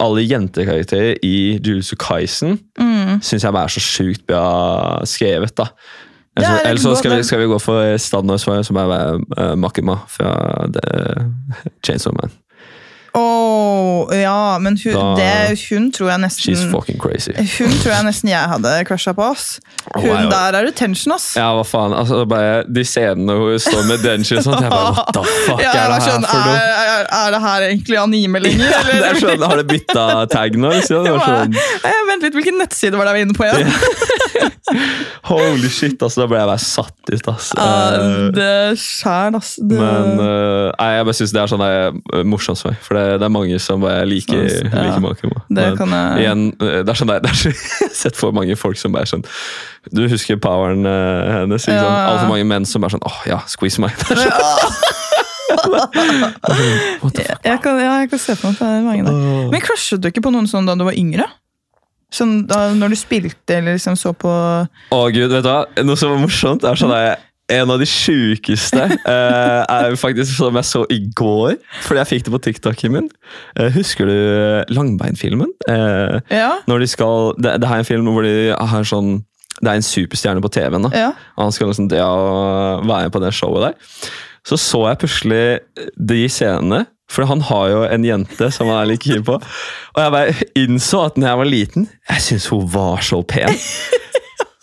Alle 0.00 0.24
jentekarakterer 0.28 1.14
i 1.22 1.58
Jujutsu 1.64 1.96
Kaisen 2.00 2.58
Mm. 2.80 3.20
syns 3.22 3.44
jeg 3.44 3.52
bare 3.52 3.64
er 3.64 3.68
så 3.74 3.80
sjukt 3.80 4.26
bra 4.26 5.04
skrevet. 5.04 5.54
da. 5.56 5.62
Er 6.36 6.42
Eller 6.42 6.48
så, 6.48 6.68
eller 6.68 6.80
så 6.80 6.94
skal, 6.98 7.16
vi, 7.16 7.22
skal 7.22 7.38
vi 7.38 7.46
gå 7.46 7.58
for 7.62 7.96
standardsvaret, 7.96 8.66
som 8.66 8.76
er 8.76 9.20
uh, 9.38 9.54
Makima 9.58 9.94
fra 10.08 10.66
The 10.66 11.30
Chainsaw 11.86 12.12
Man. 12.20 12.32
Åh, 13.14 14.10
ja, 14.18 14.58
men 14.58 14.74
hun, 14.84 14.92
Da- 14.92 15.14
det, 15.16 15.58
hun 15.70 15.84
tror 15.94 16.08
jeg 16.10 16.20
nesten 16.24 16.54
She's 16.54 16.64
fucking 16.72 16.98
crazy. 16.98 17.30
Hun 17.36 17.70
tror 17.78 17.92
jeg 17.94 18.04
nesten 18.08 18.30
jeg 18.32 18.48
hadde 18.50 18.72
crusha 18.88 19.12
på. 19.14 19.22
ass. 19.30 19.60
Hun 19.94 20.08
oh, 20.10 20.16
er 20.24 20.30
der 20.32 20.58
er 20.58 20.66
det 20.66 20.74
tension, 20.80 21.14
ass. 21.14 21.28
Ja, 21.38 21.52
hva 21.54 21.62
faen. 21.68 21.94
altså 21.94 22.24
bare 22.26 22.64
De 22.66 22.82
scenene 22.84 23.36
hvor 23.38 23.52
hun 23.54 23.62
står 23.62 23.84
med 23.86 24.02
Denji 24.02 24.34
og 24.38 24.42
sånt, 24.48 24.60
jeg 24.64 24.72
bare 24.72 24.94
What 24.98 25.12
the 25.14 25.22
fuck 25.46 25.62
Ja, 25.62 25.70
er 25.70 25.92
det 25.92 26.00
her 26.00 26.08
sånn, 26.08 26.26
for 26.26 26.48
noe? 26.48 26.56
er, 26.58 26.82
er, 26.96 27.06
er 27.20 27.36
det 27.36 27.40
her 27.46 27.66
egentlig 27.68 28.00
anime 28.02 28.42
lenger? 28.48 28.74
Eller? 28.80 29.06
er 29.12 29.20
sånn, 29.22 29.46
Har 29.46 29.62
du 29.62 29.64
bytta 29.70 30.06
tag 30.34 30.58
nå? 30.58 30.74
Liksom? 30.78 31.06
Ja, 31.06 31.18
sånn, 31.22 31.54
Eh, 31.84 32.00
Vent 32.10 32.26
litt, 32.26 32.34
hvilken 32.36 32.58
nettside 32.60 32.98
var 32.98 33.06
det 33.08 33.14
jeg 33.14 33.20
var 33.20 33.28
inne 33.28 33.38
på 33.38 33.46
igjen? 33.46 33.70
Holy 35.28 35.68
shit, 35.72 36.00
altså. 36.02 36.24
Da 36.24 36.26
ble 36.30 36.38
jeg 36.40 36.48
bare 36.48 36.62
satt 36.62 37.12
ut, 37.12 37.28
ass. 37.32 37.50
Uh, 37.56 37.62
Eh, 37.64 38.28
det 38.34 38.78
skjær, 38.80 39.36
ass. 39.38 39.54
Det, 39.60 39.76
Men 39.78 40.18
uh, 40.20 40.72
jeg 40.74 41.06
bare 41.08 41.16
syns 41.16 41.32
det 41.34 41.40
er 41.42 41.50
sånn 41.52 41.64
uh, 41.64 42.22
morsomt 42.28 42.62
meg, 42.66 42.78
For 42.84 42.96
det, 42.98 43.03
det 43.20 43.26
er 43.26 43.32
mange 43.32 43.58
som 43.62 43.82
bare 43.84 44.04
liker, 44.08 44.44
Sånn, 44.50 44.70
ja. 44.74 44.82
liker 44.88 45.02
Malcolm. 45.04 45.34
det 45.48 45.64
Men 45.70 45.76
kan 45.80 45.94
jeg 45.96 46.24
igjen, 46.24 46.42
eh, 46.58 46.80
det 46.84 46.92
er 46.94 46.98
sånn 47.00 47.12
der, 47.12 47.22
det 47.24 47.30
er 47.32 47.38
så, 47.40 47.52
Jeg 47.54 47.88
har 47.88 47.94
sett 48.00 48.18
for 48.20 48.34
mange 48.36 48.56
folk 48.60 48.80
som 48.80 48.94
bare 48.96 49.08
sånn 49.10 49.24
Du 49.94 50.02
husker 50.10 50.40
poweren 50.42 50.86
eh, 50.88 51.32
hennes? 51.40 51.68
Ja, 51.70 51.78
Sånn. 51.82 52.00
Altfor 52.12 52.32
mange 52.32 52.48
menn 52.52 52.68
som 52.68 52.84
bare 52.84 52.96
sånn 52.96 53.06
åh 53.08 53.20
ja, 53.30 53.40
squeeze 53.50 53.82
meg. 53.84 53.94
Det 54.04 54.16
er 54.16 54.24
sånn, 54.24 54.34
jeg, 57.14 57.36
jeg, 57.44 57.58
kan, 57.62 57.78
ja, 57.78 57.92
jeg 58.02 58.10
kan 58.10 58.20
se 58.20 58.34
for 58.36 58.50
meg 58.50 58.56
at 58.56 58.60
det 58.62 58.68
er 58.74 58.84
mange 58.84 59.04
der. 59.06 59.48
Men 59.52 59.62
crushet 59.64 60.02
du 60.02 60.08
ikke 60.10 60.22
på 60.24 60.32
noen 60.34 60.48
sånn 60.50 60.66
da 60.68 60.74
du 60.78 60.84
var 60.86 60.96
yngre? 60.98 61.26
Sånn 62.14 62.44
da, 62.48 62.68
Når 62.76 62.94
du 62.94 62.98
spilte 62.98 63.56
eller 63.58 63.76
liksom 63.78 63.96
så 63.98 64.12
på 64.16 64.30
Å 64.30 64.98
gud, 65.14 65.30
vet 65.32 65.44
du 65.44 65.48
hva? 65.50 65.64
Noe 65.86 65.98
som 65.98 66.12
var 66.14 66.20
morsomt, 66.22 66.66
er 66.66 66.78
sånn 66.78 66.92
der, 66.94 67.22
en 67.52 67.70
av 67.70 67.80
de 67.80 67.86
sjukeste 67.88 68.80
uh, 69.04 69.62
er 69.68 69.96
faktisk 70.00 70.32
som 70.38 70.56
jeg 70.56 70.64
så 70.64 70.84
i 70.92 71.00
går, 71.16 71.58
fordi 71.84 72.00
jeg 72.00 72.10
fikk 72.12 72.24
det 72.24 72.32
på 72.32 72.40
TikToken 72.46 72.94
min. 72.94 73.08
Uh, 73.58 73.68
husker 73.74 74.08
du 74.08 74.16
Langbeinfilmen? 74.72 75.52
Uh, 75.68 76.20
Ja? 76.32 76.54
når 76.70 76.84
de 76.84 76.88
skal, 76.88 77.34
det, 77.36 77.58
det 77.60 77.68
er 77.68 77.82
en 77.82 77.88
film 77.88 78.08
hvor 78.14 78.24
de 78.24 78.54
har 78.56 78.88
sånn 78.88 79.18
Det 79.60 79.70
er 79.70 79.78
en 79.78 79.86
superstjerne 79.86 80.42
på 80.42 80.50
TV-en. 80.50 80.88
ja. 80.92 81.12
og 81.36 81.44
Han 81.44 81.52
skal 81.54 81.68
liksom 81.70 81.88
det 81.92 82.00
å 82.02 82.80
være 82.88 83.12
på 83.12 83.20
det 83.22 83.34
showet 83.36 83.68
der. 83.68 84.08
Så 84.44 84.58
så 84.60 84.80
jeg 84.88 84.98
plutselig 85.04 85.44
de 85.96 86.24
scenene, 86.28 86.86
For 87.08 87.28
han 87.28 87.40
har 87.44 87.68
jo 87.68 87.82
en 87.84 88.04
jente 88.04 88.48
som 88.50 88.68
han 88.72 88.80
er 88.80 88.88
litt 88.94 89.04
keen 89.04 89.22
på. 89.24 89.36
Og 89.36 90.00
jeg 90.00 90.12
bare 90.16 90.34
innså 90.56 91.04
at 91.04 91.18
når 91.20 91.28
jeg 91.28 91.38
var 91.38 91.48
liten, 91.52 91.86
jeg 92.08 92.24
syntes 92.24 92.48
hun 92.50 92.64
var 92.72 93.04
så 93.04 93.20
pen. 93.22 93.52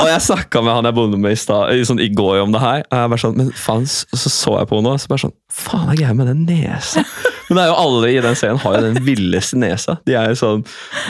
Og 0.02 0.10
jeg 0.10 0.24
snakka 0.26 0.62
med 0.66 0.78
han 0.78 0.89
jeg 0.89 0.97
bodde 0.97 1.20
med 1.22 1.36
i, 1.36 1.39
stad, 1.39 1.74
sånn, 1.88 2.02
i 2.02 2.10
går 2.14 2.41
om 2.43 2.56
det 2.56 2.62
her. 2.64 2.86
Og 2.88 2.97
jeg 2.97 3.12
bare 3.14 3.24
sånn, 3.26 3.38
men 3.38 3.52
faen, 3.58 3.86
så 3.88 4.18
så, 4.22 4.56
jeg 4.60 4.70
på 4.72 4.80
henne, 4.80 4.95
og 4.95 5.04
så 5.04 5.12
bare 5.12 5.26
sånn 5.28 5.38
Faen, 5.52 5.91
er 5.91 5.99
greia 5.99 6.16
med 6.18 6.32
den 6.32 6.45
nesa? 6.47 7.06
Men 7.52 7.58
det 7.60 7.64
er 7.66 7.72
jo 7.74 7.80
alle 7.82 8.10
i 8.14 8.20
den 8.24 8.38
serien 8.39 8.60
har 8.64 8.76
jo 8.78 8.82
den 8.86 9.02
villeste 9.04 9.58
nesa. 9.60 9.97
De 10.08 10.14
er 10.16 10.30
jo 10.32 10.38
sånn 10.39 10.62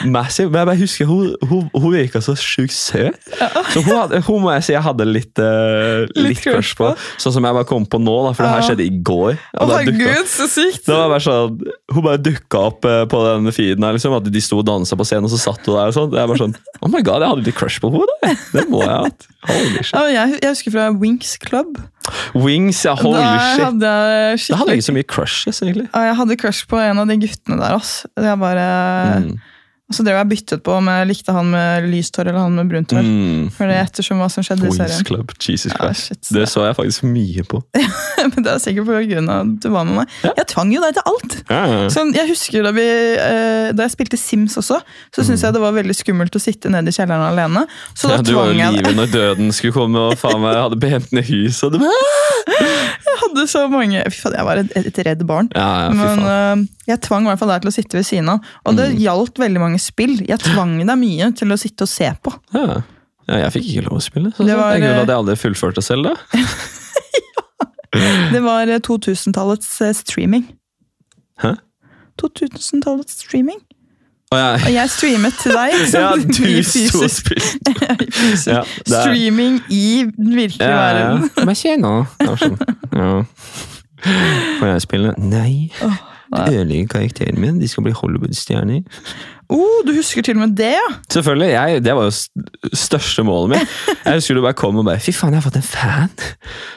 massive. 0.09 0.49
Men 0.49 0.63
jeg 0.63 0.69
bare 0.71 0.79
husker 0.79 1.09
hun, 1.09 1.35
hun, 1.45 1.67
hun 1.75 1.93
virka 1.93 2.21
så 2.25 2.33
sjukt 2.33 2.73
søt. 2.73 3.19
Så 3.69 3.83
hun, 3.85 3.91
hadde, 3.93 4.23
hun 4.25 4.41
må 4.41 4.55
jeg 4.55 4.65
si 4.65 4.73
jeg 4.73 4.81
hadde 4.81 5.05
litt, 5.05 5.37
uh, 5.37 6.07
Litt 6.17 6.41
crush 6.41 6.73
på. 6.79 6.89
Sånn 7.21 7.35
som 7.35 7.45
jeg 7.45 7.57
bare 7.59 7.69
kom 7.69 7.85
på 7.85 7.99
nå, 8.01 8.15
da, 8.25 8.33
for 8.33 8.47
det 8.47 8.55
her 8.55 8.65
skjedde 8.71 8.87
i 8.87 8.95
går. 9.11 9.37
Og 9.61 9.69
da 9.69 9.83
Gud, 9.85 10.31
så 10.31 10.49
sykt! 10.49 10.89
bare 10.89 11.21
sånn, 11.21 11.61
Hun 11.93 12.05
bare 12.07 12.21
dukka 12.25 12.65
opp 12.71 12.89
uh, 12.89 13.03
på 13.11 13.21
den 13.27 13.53
feeden 13.53 13.85
her, 13.85 13.93
liksom, 13.99 14.17
at 14.17 14.33
de 14.33 14.41
sto 14.43 14.63
og 14.63 14.65
dansa 14.65 14.97
på 14.97 15.05
scenen, 15.05 15.29
og 15.29 15.35
så 15.35 15.43
satt 15.45 15.61
hun 15.69 15.77
der. 15.77 15.93
og 15.93 15.97
sånn. 15.99 16.09
Det 16.15 16.23
er 16.23 16.33
bare 16.33 16.41
sånn, 16.41 16.57
oh 16.81 16.89
my 16.89 17.03
god, 17.05 17.21
Jeg 17.21 17.35
hadde 17.35 17.45
litt 17.51 17.59
crush 17.61 17.83
på 17.83 17.93
henne! 17.93 18.17
Det, 18.25 18.33
det 18.57 18.65
må 18.71 18.81
jeg 18.81 18.95
ha 18.95 19.03
hatt. 19.05 19.29
Jeg, 19.49 20.37
jeg 20.41 20.49
husker 20.51 20.71
fra 20.71 20.89
Winx 20.91 21.37
Club. 21.41 21.79
Wings, 22.35 22.83
ja, 22.85 22.93
holy 22.95 23.17
da 23.17 23.37
shit. 23.55 23.63
hadde 23.65 23.87
jeg 23.91 24.37
Det 24.47 24.57
hadde 24.57 24.69
jeg 24.69 24.77
ikke 24.81 24.85
så 24.89 24.93
mye 24.93 25.07
crushes, 25.09 25.61
egentlig. 25.61 25.87
Jeg 25.93 26.15
hadde 26.19 26.37
crush 26.37 26.67
på 26.69 26.77
en 26.77 26.99
av 27.01 27.07
de 27.09 27.17
guttene 27.23 27.57
der. 27.61 27.75
ass. 27.79 28.05
Jeg 28.17 28.39
bare, 28.39 28.67
Mm. 29.21 29.39
Og 29.91 29.95
så 29.97 30.05
drev 30.07 30.15
jeg 30.21 30.29
byttet 30.31 30.61
på 30.63 30.71
om 30.79 30.87
jeg 30.87 31.07
likte 31.09 31.33
han 31.35 31.49
med 31.51 31.87
lyst 31.91 32.15
hår 32.15 32.29
eller 32.31 32.45
han 32.45 32.53
med 32.55 32.69
brunt 32.71 32.93
hår. 32.95 33.03
Mm. 33.03 33.49
For 33.51 33.67
det 33.67 33.75
er 33.75 33.89
ettersom 33.89 34.21
hva 34.23 34.29
som 34.31 34.45
skjedde 34.47 34.63
i 34.63 34.69
Wings 34.69 34.77
serien. 34.79 35.07
Club, 35.09 35.33
Jesus 35.43 35.73
Ja, 35.73 35.79
Christ. 35.81 36.05
shit. 36.07 36.29
Det 36.37 36.45
så 36.47 36.63
jeg 36.63 36.77
faktisk 36.77 37.03
mye 37.09 37.43
på. 37.51 37.59
Men 38.31 38.45
det 38.45 38.53
er 38.53 38.61
sikkert 38.63 38.87
på 38.87 39.01
grunn 39.11 39.27
av 39.33 39.41
at 39.43 39.51
du 39.65 39.67
var 39.73 39.89
med 39.89 39.97
meg. 39.99 40.13
Ja. 40.23 40.31
Jeg 40.39 40.47
tvang 40.53 40.71
jo 40.71 40.83
deg 40.85 40.95
til 40.95 41.11
alt! 41.11 41.35
Ja. 41.51 41.61
Sånn, 41.91 42.13
jeg 42.15 42.29
husker 42.31 42.63
Da 42.69 42.71
vi, 42.77 42.87
eh, 43.19 43.67
da 43.75 43.83
jeg 43.89 43.95
spilte 43.97 44.19
Sims 44.21 44.55
også, 44.61 44.79
så 45.11 45.25
syntes 45.27 45.43
jeg 45.43 45.57
det 45.57 45.63
var 45.65 45.75
veldig 45.75 45.97
skummelt 45.97 46.39
å 46.39 46.41
sitte 46.41 46.71
nede 46.71 46.87
i 46.87 46.95
kjelleren 46.95 47.27
alene. 47.33 47.65
Så 47.91 48.13
da 48.13 48.21
du 48.23 48.31
var 48.37 48.53
jo 48.53 48.55
tvang 48.55 48.77
livet 48.77 48.95
når 49.01 49.11
døden 49.11 49.51
skulle 49.51 49.75
komme 49.75 50.07
og 50.07 50.15
faen 50.21 50.39
meg 50.39 50.55
hadde 50.55 50.79
bent 50.79 51.11
ned 51.11 51.27
huset. 51.27 51.75
Du... 51.75 51.83
Jeg 53.11 53.17
hadde 53.21 53.43
så 53.49 53.65
mange 53.71 54.01
Fy 54.11 54.21
faen, 54.23 54.35
jeg 54.37 54.45
var 54.47 54.59
et, 54.61 54.71
et 54.77 54.99
redd 55.05 55.21
barn. 55.27 55.49
Ja, 55.55 55.67
ja, 55.85 55.89
Men 55.95 56.21
øh, 56.25 56.63
jeg 56.89 57.01
tvang 57.05 57.25
i 57.25 57.29
hvert 57.31 57.41
fall 57.41 57.51
deg 57.53 57.63
til 57.65 57.71
å 57.71 57.73
sitte 57.75 57.97
ved 57.99 58.07
siden 58.07 58.29
av. 58.33 58.47
Og 58.67 58.77
det 58.77 58.87
gjaldt 58.99 59.39
veldig 59.41 59.61
mange 59.61 59.80
spill. 59.81 60.15
Jeg 60.27 60.39
tvang 60.43 60.77
deg 60.81 60.97
mye 61.01 61.31
til 61.37 61.53
å 61.53 61.59
sitte 61.59 61.87
og 61.87 61.91
se 61.91 62.11
på. 62.23 62.33
Ja. 62.55 62.79
ja, 63.27 63.41
jeg 63.45 63.55
fikk 63.57 63.71
ikke 63.71 63.87
lov 63.89 63.99
å 63.99 64.05
spille. 64.05 64.31
Så 64.37 64.47
Det 64.47 64.55
var, 64.59 64.75
jeg 64.77 64.87
er 64.87 64.95
eh, 64.95 65.01
at 65.03 65.11
jeg 65.11 65.23
aldri 65.23 65.37
fullførte 65.41 65.83
selv 65.85 66.11
det. 66.11 66.15
Det 68.31 68.39
var 68.43 68.67
eh, 68.71 68.79
2000-tallets 68.87 69.81
eh, 69.81 69.93
streaming. 69.93 70.45
Hæ? 71.43 71.49
2000-tallets 72.21 73.17
streaming. 73.25 73.59
Og 74.31 74.37
jeg, 74.39 74.59
Og 74.65 74.73
jeg 74.73 74.89
streamet 74.89 75.33
til 75.41 75.51
deg. 75.51 75.71
ja, 75.93 76.11
du 76.15 76.63
sto 76.63 77.01
og 77.03 77.09
spilte. 77.11 77.73
Ja, 78.47 78.61
Streaming 78.87 79.59
i 79.69 80.05
den 80.17 80.35
virkelige 80.35 80.69
Ja, 80.69 80.85
ja. 80.87 81.09
verden. 81.09 81.29
Hva 81.35 81.55
skjer 81.59 81.75
nå? 81.83 81.91
Sånn. 82.39 82.55
Ja. 82.95 83.09
Får 84.61 84.67
jeg 84.71 84.85
spille? 84.85 85.11
Nei. 85.19 85.67
nei. 85.83 85.97
Det 86.31 86.61
ødelegger 86.61 86.87
karakteren 86.95 87.41
min. 87.43 87.59
De 87.59 87.67
skal 87.67 87.83
bli 87.83 87.91
Hollywood-stjerner. 87.97 88.85
Oh, 89.51 89.81
du 89.83 89.91
husker 89.91 90.23
til 90.23 90.37
og 90.37 90.45
med 90.45 90.53
det, 90.55 90.71
ja! 90.77 90.91
Selvfølgelig. 91.11 91.49
Jeg, 91.51 91.81
det 91.83 91.95
var 91.97 92.07
jo 92.07 92.75
største 92.77 93.23
målet 93.27 93.57
mitt. 93.57 93.73
Jeg 94.05 94.21
husker 94.21 94.37
du 94.37 94.43
bare 94.45 94.57
kom 94.57 94.77
og 94.79 94.85
bare 94.87 95.01
Fy 95.03 95.11
faen, 95.15 95.35
jeg 95.35 95.41
har 95.41 95.45
fått 95.45 95.57
en 95.59 95.65
fan! 95.65 96.13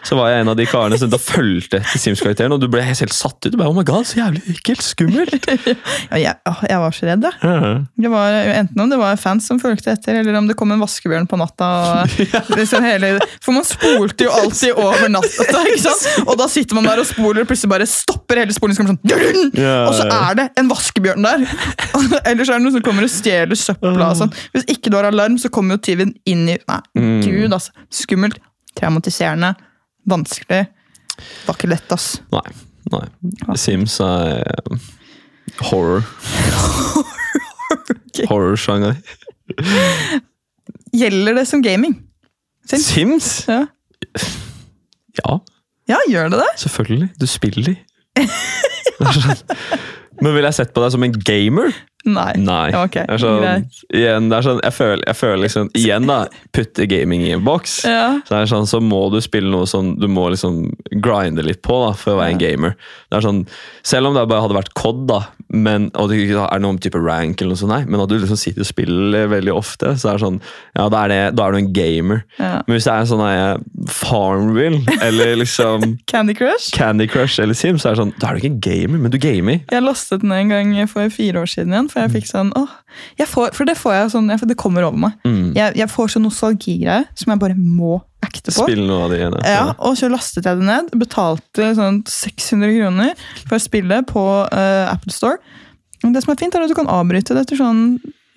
Så 0.04 0.16
var 0.18 0.28
jeg 0.30 0.42
en 0.42 0.50
av 0.52 0.56
de 0.58 0.66
karene 0.68 0.98
som 1.00 1.08
da 1.10 1.18
fulgte 1.20 1.78
etter 1.80 2.00
Sims-karakteren, 2.00 2.52
og 2.52 2.60
du 2.60 2.66
ble 2.70 2.82
helt 2.84 3.14
satt 3.14 3.38
ut. 3.46 3.48
Du 3.52 3.56
bare, 3.56 3.70
oh 3.72 3.76
my 3.76 3.84
god, 3.86 4.04
Så 4.08 4.18
jævlig 4.18 4.42
ekkelt! 4.52 4.84
Skummelt! 4.84 5.48
ja 6.12 6.20
jeg, 6.20 6.34
jeg 6.68 6.80
var 6.82 6.96
så 6.96 7.08
redd, 7.08 7.24
jeg. 7.24 7.78
Det 8.04 8.12
var 8.12 8.36
Enten 8.54 8.84
om 8.84 8.92
det 8.92 8.98
var 9.00 9.18
fans 9.20 9.48
som 9.48 9.60
fulgte 9.62 9.94
etter, 9.94 10.20
eller 10.20 10.36
om 10.38 10.50
det 10.50 10.56
kom 10.58 10.74
en 10.74 10.82
vaskebjørn 10.82 11.28
på 11.30 11.38
natta. 11.40 11.70
Og 12.04 12.18
liksom 12.60 12.84
hele, 12.84 13.14
for 13.44 13.56
man 13.56 13.66
spolte 13.68 14.28
jo 14.28 14.34
alltid 14.34 14.76
over 14.76 15.08
natta, 15.14 15.62
ikke 15.70 15.80
sant? 15.86 16.26
Og 16.26 16.36
da 16.40 16.50
sitter 16.52 16.78
man 16.78 16.90
der 16.90 17.02
og 17.02 17.08
spoler, 17.08 17.44
og 17.44 17.50
plutselig 17.50 17.72
bare 17.72 17.88
stopper 17.88 18.42
hele 18.42 18.54
så 18.54 18.68
det 18.68 18.78
sånn 18.78 19.00
Og 19.00 19.94
så 19.96 20.06
er 20.10 20.38
det 20.42 20.50
en 20.60 20.70
vaskebjørn 20.70 21.24
der! 21.30 21.48
Ellers 22.24 22.50
er 22.50 22.60
det 22.60 22.63
noen 22.64 22.74
som 22.78 22.82
kommer 22.86 23.06
og 23.06 23.12
stjeler 23.12 23.58
søpla. 23.58 24.08
og 24.10 24.16
sånn. 24.18 24.32
Hvis 24.54 24.64
ikke 24.74 24.90
du 24.90 24.96
har 24.98 25.04
alarm, 25.10 25.36
så 25.40 25.50
kommer 25.52 25.76
jo 25.78 25.84
tyven 25.90 26.14
inn 26.26 26.48
i 26.48 26.58
Nei, 26.68 26.80
Mm. 26.98 27.20
gud, 27.24 27.52
altså. 27.52 27.70
Skummelt. 27.92 28.38
Traumatiserende. 28.76 29.54
Vanskelig. 30.10 30.64
Det 30.66 31.46
Var 31.46 31.54
ikke 31.54 31.68
lett, 31.70 31.92
ass. 31.94 32.08
Nei. 32.32 32.42
nei. 32.92 33.06
Sims 33.56 34.00
er 34.00 34.42
uh, 34.70 34.78
Horror-sjanger. 38.28 38.96
Gjelder 41.00 41.34
det 41.40 41.46
som 41.50 41.62
gaming? 41.62 41.96
Sims? 42.68 42.86
Sims? 42.86 43.30
Ja. 43.48 43.66
Ja, 45.20 45.34
ja, 45.88 45.98
gjør 46.10 46.30
det 46.32 46.38
det? 46.40 46.50
selvfølgelig. 46.64 47.08
Du 47.20 47.26
spiller. 47.30 47.74
Er 48.18 48.26
sånn. 49.14 49.42
Men 50.22 50.30
ville 50.36 50.46
jeg 50.48 50.56
sett 50.60 50.72
på 50.74 50.82
deg 50.84 50.92
som 50.94 51.02
en 51.06 51.14
gamer? 51.26 51.74
Nei. 52.04 52.32
Nei. 52.36 52.68
Okay. 52.74 53.04
ok, 53.04 53.08
Det 53.08 53.14
er 53.14 53.22
sånn, 53.22 53.66
igjen, 53.96 54.28
det 54.28 54.36
er 54.38 54.46
sånn, 54.46 54.60
jeg, 54.64 54.76
føler, 54.76 55.04
jeg 55.08 55.16
føler 55.16 55.42
liksom 55.46 55.70
Igjen, 55.78 56.08
da. 56.10 56.18
Putte 56.54 56.86
gaming 56.90 57.24
i 57.24 57.32
en 57.32 57.44
boks. 57.46 57.78
Ja. 57.88 58.04
Så, 58.28 58.42
sånn, 58.50 58.68
så 58.68 58.80
må 58.84 59.06
du 59.12 59.20
spille 59.24 59.48
noe 59.50 59.68
sånn 59.68 59.94
Du 60.00 60.06
må 60.12 60.26
liksom 60.32 60.66
grinde 61.04 61.44
litt 61.46 61.62
på 61.64 61.78
da 61.86 61.92
for 61.96 62.14
å 62.14 62.20
være 62.20 62.34
en 62.36 62.42
gamer. 62.42 62.76
Det 63.08 63.18
er 63.18 63.24
sånn, 63.24 63.44
Selv 63.86 64.10
om 64.10 64.18
det 64.18 64.26
bare 64.28 64.44
hadde 64.44 64.58
vært 64.58 64.74
COD, 64.76 65.04
da, 65.08 65.20
men, 65.54 65.88
og 66.00 66.10
det 66.10 66.20
ikke 66.24 66.44
er 66.48 66.62
noen 66.62 66.80
type 66.82 67.00
rank, 67.00 67.40
eller 67.40 67.54
noe 67.54 67.60
sånt, 67.60 67.72
nei, 67.72 67.82
men 67.88 68.02
at 68.02 68.10
du 68.10 68.16
liksom 68.18 68.38
sitter 68.40 68.64
og 68.64 68.68
spiller 68.68 69.28
veldig 69.32 69.54
ofte, 69.54 69.94
så 70.00 70.10
er 70.12 70.18
det 70.18 70.24
sånn 70.24 70.40
Ja, 70.74 70.88
da 70.92 71.04
er, 71.04 71.12
det, 71.12 71.20
da 71.38 71.46
er 71.46 71.54
du 71.54 71.60
en 71.60 71.72
gamer. 71.76 72.24
Ja. 72.38 72.58
Men 72.66 72.76
hvis 72.76 72.88
det 72.88 72.94
er 72.94 73.08
sånn 73.10 73.22
nei, 73.22 73.34
Farmville, 73.94 74.82
eller 75.04 75.34
liksom 75.40 75.96
Candy 76.10 76.36
Crush? 76.36 76.70
Candy 76.74 77.08
Crush 77.10 77.40
eller 77.42 77.56
Sims, 77.56 77.84
så 77.84 77.90
er 77.92 77.96
det 77.96 78.02
sånn 78.02 78.14
Da 78.20 78.30
er 78.30 78.36
du 78.36 78.42
ikke 78.42 78.52
en 78.52 78.62
gamer, 78.64 79.02
men 79.04 79.14
du 79.14 79.18
gamer. 79.22 79.60
Jeg 79.70 79.84
lastet 79.84 80.24
den 80.24 80.34
en 80.34 80.52
gang 80.52 80.74
for 80.90 81.08
fire 81.12 81.44
år 81.44 81.50
siden 81.50 81.74
igjen. 81.74 81.90
For 81.94 82.02
jeg 82.02 82.10
fikk 82.16 82.26
sånn, 82.26 82.48
åh, 82.58 82.72
får, 83.30 83.52
for 83.54 83.68
det 83.68 83.76
får 83.78 83.92
jeg 83.94 84.08
sånn, 84.16 84.32
jeg, 84.32 84.42
det 84.50 84.56
kommer 84.58 84.82
over 84.88 84.98
meg. 85.06 85.12
Mm. 85.22 85.52
Jeg, 85.54 85.76
jeg 85.78 85.90
får 85.92 86.10
sånn 86.16 86.26
nostalgigreier 86.26 87.04
som 87.14 87.30
jeg 87.30 87.42
bare 87.44 87.54
må 87.54 88.00
acte 88.24 88.50
på. 88.50 88.64
Spill 88.64 88.82
noe 88.88 89.04
av 89.04 89.14
det 89.14 89.20
igjen. 89.20 89.36
Ja, 89.46 89.68
og 89.78 89.94
så 90.00 90.10
lastet 90.10 90.48
jeg 90.48 90.58
det 90.58 90.66
ned. 90.66 90.90
Betalte 90.98 91.70
sånn 91.78 92.02
600 92.10 92.74
kroner 92.80 93.24
for 93.46 93.62
spillet 93.62 94.10
på 94.10 94.26
uh, 94.42 94.90
Apple 94.90 95.14
Store. 95.14 95.38
Det 96.02 96.20
som 96.24 96.34
er 96.34 96.40
fint, 96.42 96.58
er 96.58 96.66
at 96.66 96.72
du 96.72 96.76
kan 96.76 96.90
avbryte 96.90 97.36
det 97.36 97.46
etter 97.46 97.62
sånn 97.62 97.84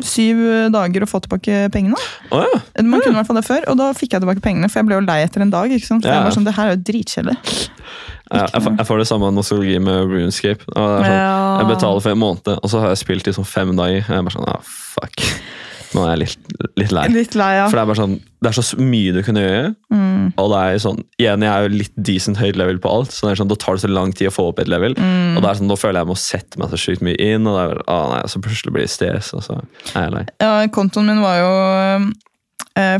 syv 0.05 0.37
dager 0.69 1.03
og 1.03 1.09
få 1.09 1.23
tilbake 1.25 1.63
pengene. 1.73 1.97
Oh, 2.29 2.43
ja. 2.45 2.59
Man 2.85 3.01
kunne 3.01 3.15
i 3.15 3.17
hvert 3.17 3.29
fall 3.31 3.39
det 3.39 3.47
før, 3.47 3.65
og 3.71 3.79
da 3.79 3.89
fikk 3.97 4.13
jeg 4.13 4.21
tilbake 4.23 4.43
pengene, 4.45 4.69
for 4.69 4.83
jeg 4.83 4.89
ble 4.91 4.99
jo 4.99 5.07
lei 5.07 5.23
etter 5.25 5.41
en 5.41 5.53
dag. 5.53 5.73
ikke 5.73 5.89
sant? 5.89 6.05
For 6.05 6.13
Ja. 6.13 6.19
jeg 6.19 6.27
var 6.27 6.35
sånn, 6.37 6.45
det 6.45 6.53
her 6.53 6.69
er 6.69 6.75
jo 6.77 6.83
dritkjedelig. 6.91 7.37
Jeg, 8.27 8.63
får, 8.63 8.73
jeg 8.79 8.87
får 8.89 9.03
det 9.03 9.07
samme 9.09 9.29
nostalgi 9.35 9.77
med 9.83 10.11
Runescape. 10.11 10.67
Sånn, 10.73 11.05
Ja. 11.07 11.37
Jeg 11.61 11.69
betaler 11.71 12.03
for 12.03 12.13
en 12.13 12.21
måned, 12.21 12.49
og 12.57 12.71
så 12.71 12.81
har 12.83 12.91
jeg 12.93 13.03
spilt 13.05 13.29
i 13.29 13.35
sånn 13.37 13.47
fem 13.47 13.71
dager. 13.77 14.01
Jeg 14.03 14.17
er 14.19 14.27
bare 14.27 14.35
sånn, 14.35 14.49
ah, 14.51 14.61
fuck. 14.97 15.23
Nå 15.95 16.03
er 16.03 16.09
jeg 16.11 16.19
litt, 16.19 16.49
litt 16.81 16.91
lei. 16.91 17.05
Litt 17.13 17.35
lei, 17.39 17.51
ja. 17.61 17.67
For 17.69 17.79
det 17.79 17.83
er 17.85 17.89
bare 17.93 18.01
sånn, 18.01 18.17
det 18.43 18.49
er 18.49 18.57
så 18.57 18.79
mye 18.81 19.13
du 19.15 19.21
kan 19.23 19.39
gjøre. 19.39 19.69
Mm. 19.93 20.25
Og 20.35 20.49
det 20.51 20.59
er 20.59 20.81
sånn, 20.83 20.99
igjen, 21.15 21.45
jeg 21.47 21.53
er 21.53 21.63
jo 21.67 21.71
litt 21.77 21.93
decent 22.09 22.41
høyt 22.41 22.59
level 22.59 22.81
på 22.83 22.91
alt, 22.91 23.15
så 23.15 23.27
det 23.27 23.33
er 23.33 23.41
sånn, 23.41 23.51
da 23.53 23.57
tar 23.63 23.77
det 23.77 23.85
så 23.85 23.91
lang 23.91 24.11
tid 24.17 24.29
å 24.31 24.35
få 24.35 24.49
opp 24.51 24.59
et 24.63 24.71
level. 24.71 24.97
Mm. 24.99 25.37
Og 25.37 25.41
det 25.45 25.49
er 25.49 25.59
sånn, 25.61 25.71
da 25.71 25.79
føler 25.79 26.01
jeg 26.01 26.07
jeg 26.07 26.11
må 26.11 26.19
sette 26.21 26.61
meg 26.61 26.73
så 26.73 26.81
sykt 26.83 27.05
mye 27.07 27.17
inn, 27.23 27.47
og 27.47 27.55
det 27.57 27.63
er, 27.63 27.83
ah, 27.93 28.05
nei, 28.13 28.21
så 28.27 28.43
plutselig 28.43 28.75
blir 28.75 28.87
det 28.87 28.93
stes, 28.93 29.31
og 29.37 29.45
så 29.47 29.61
er 29.93 30.09
jeg 30.09 30.15
lei. 30.17 30.25
Ja, 30.43 30.53
kontoen 30.75 31.07
min 31.07 31.23
var 31.23 31.39
jo 31.39 31.53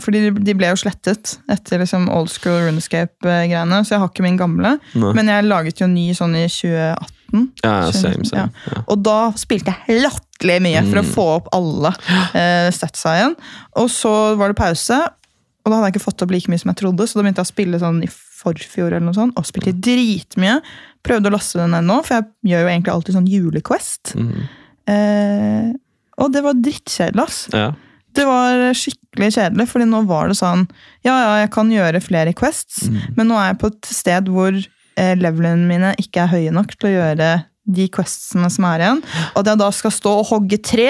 Fordi 0.02 0.22
de- 0.34 0.54
ble 0.58 0.70
jo 0.72 0.78
slettet 0.80 1.36
etter 1.54 1.80
liksom 1.84 2.08
old 2.10 2.30
school 2.34 2.60
runescape-greiene, 2.66 3.82
så 3.86 3.94
jeg 3.96 4.00
har 4.02 4.10
ikke 4.10 4.24
min 4.26 4.38
gamle. 4.40 4.72
Nei. 4.98 5.14
Men 5.18 5.28
jeg 5.34 5.46
laget 5.46 5.82
jo 5.84 5.88
ny 5.92 6.08
sånn 6.18 6.34
i 6.40 6.48
2018. 6.50 7.52
Ja, 7.64 7.92
same, 7.92 8.24
same. 8.26 8.50
Ja. 8.72 8.82
Og 8.88 9.02
da 9.04 9.18
spilte 9.36 9.74
jeg 9.88 10.02
latterlig 10.06 10.62
mye 10.64 10.82
for 10.88 11.02
å 11.02 11.04
Mm. 11.04 11.12
få 11.14 11.26
opp 11.36 11.50
alle 11.54 11.92
eh, 12.34 12.70
statsa 12.72 13.14
igjen. 13.18 13.36
Og 13.76 13.90
så 13.92 14.14
var 14.40 14.48
det 14.54 14.58
pause, 14.58 14.98
og 15.04 15.68
da 15.72 15.76
hadde 15.76 15.90
jeg 15.92 15.96
ikke 15.98 16.06
fått 16.08 16.22
opp 16.24 16.32
like 16.32 16.48
mye 16.50 16.60
som 16.62 16.72
jeg 16.72 16.80
trodde, 16.84 17.04
så 17.08 17.20
da 17.20 17.24
begynte 17.28 17.44
jeg 17.44 17.50
å 17.50 17.54
spille 17.54 17.80
sånn 17.84 18.02
i 18.04 18.08
forfjor 18.08 18.88
eller 18.94 19.02
noe 19.10 19.14
sånt, 19.18 19.34
og 19.36 19.46
spilte 19.46 19.74
dritmye. 19.76 20.62
Prøvde 21.04 21.28
å 21.28 21.36
laste 21.36 21.60
den 21.60 21.72
ned 21.76 21.84
nå, 21.90 22.00
for 22.06 22.16
jeg 22.22 22.26
gjør 22.54 22.64
jo 22.64 22.70
egentlig 22.72 22.94
alltid 22.96 23.16
sånn 23.18 23.28
julequest. 23.30 24.16
Mm. 24.16 24.48
Eh, 24.88 25.74
og 26.18 26.32
det 26.34 26.42
var 26.46 26.54
drittkjedelig, 26.54 27.24
ass. 27.28 27.48
ja. 27.54 27.74
Det 28.18 28.26
var 28.26 28.63
skikkelig 28.78 29.30
kjedelig, 29.36 29.68
fordi 29.70 29.86
nå 29.89 29.99
var 30.09 30.32
det 30.32 30.38
sånn 30.39 30.65
Ja, 31.05 31.13
ja, 31.22 31.34
jeg 31.43 31.51
kan 31.53 31.70
gjøre 31.72 32.01
flere 32.03 32.34
quests, 32.38 32.88
Mm. 32.89 32.99
men 33.18 33.28
nå 33.32 33.38
er 33.39 33.51
jeg 33.53 33.59
på 33.61 33.68
et 33.74 33.86
sted 33.93 34.28
hvor 34.34 34.51
eh, 34.97 35.13
levelene 35.15 35.68
mine 35.70 35.93
ikke 36.01 36.24
er 36.26 36.32
høye 36.34 36.51
nok 36.55 36.74
til 36.78 36.89
å 36.89 36.93
gjøre 36.95 37.32
de 37.68 37.86
questsene 37.91 38.47
som 38.49 38.65
er 38.65 38.80
igjen. 38.86 39.01
Og 39.36 39.41
at 39.43 39.49
jeg 39.51 39.59
da 39.59 39.68
skal 39.76 39.91
stå 39.91 40.13
og 40.22 40.28
hogge 40.32 40.57
tre 40.63 40.89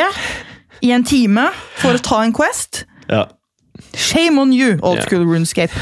i 0.85 0.91
en 0.93 1.03
time 1.03 1.47
for 1.81 1.97
å 1.97 2.01
ta 2.05 2.21
en 2.23 2.33
quest 2.37 2.85
ja. 3.09 3.25
Shame 3.97 4.39
on 4.41 4.51
you, 4.53 4.77
old 4.81 5.01
school 5.05 5.25
runescape. 5.25 5.73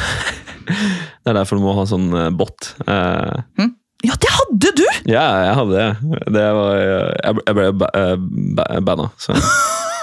Det 0.66 1.30
er 1.32 1.36
derfor 1.38 1.58
du 1.60 1.64
må 1.66 1.74
ha 1.78 1.84
sånn 1.90 2.08
eh, 2.18 2.30
bot. 2.34 2.72
Eh, 2.88 3.42
Hm? 3.60 3.74
Ja, 4.06 4.14
det 4.22 4.30
hadde 4.30 4.72
du! 4.78 4.84
Ja, 5.10 5.24
jeg 5.48 5.54
hadde 5.58 5.78
det. 5.78 6.18
det 6.36 6.44
var, 6.54 6.76
jeg 6.78 7.38
ble- 7.38 7.46
jeg 7.48 7.56
ble 7.58 7.88
eh, 7.98 8.16
ba- 8.58 8.82
banna, 8.86 9.08
så 9.18 9.34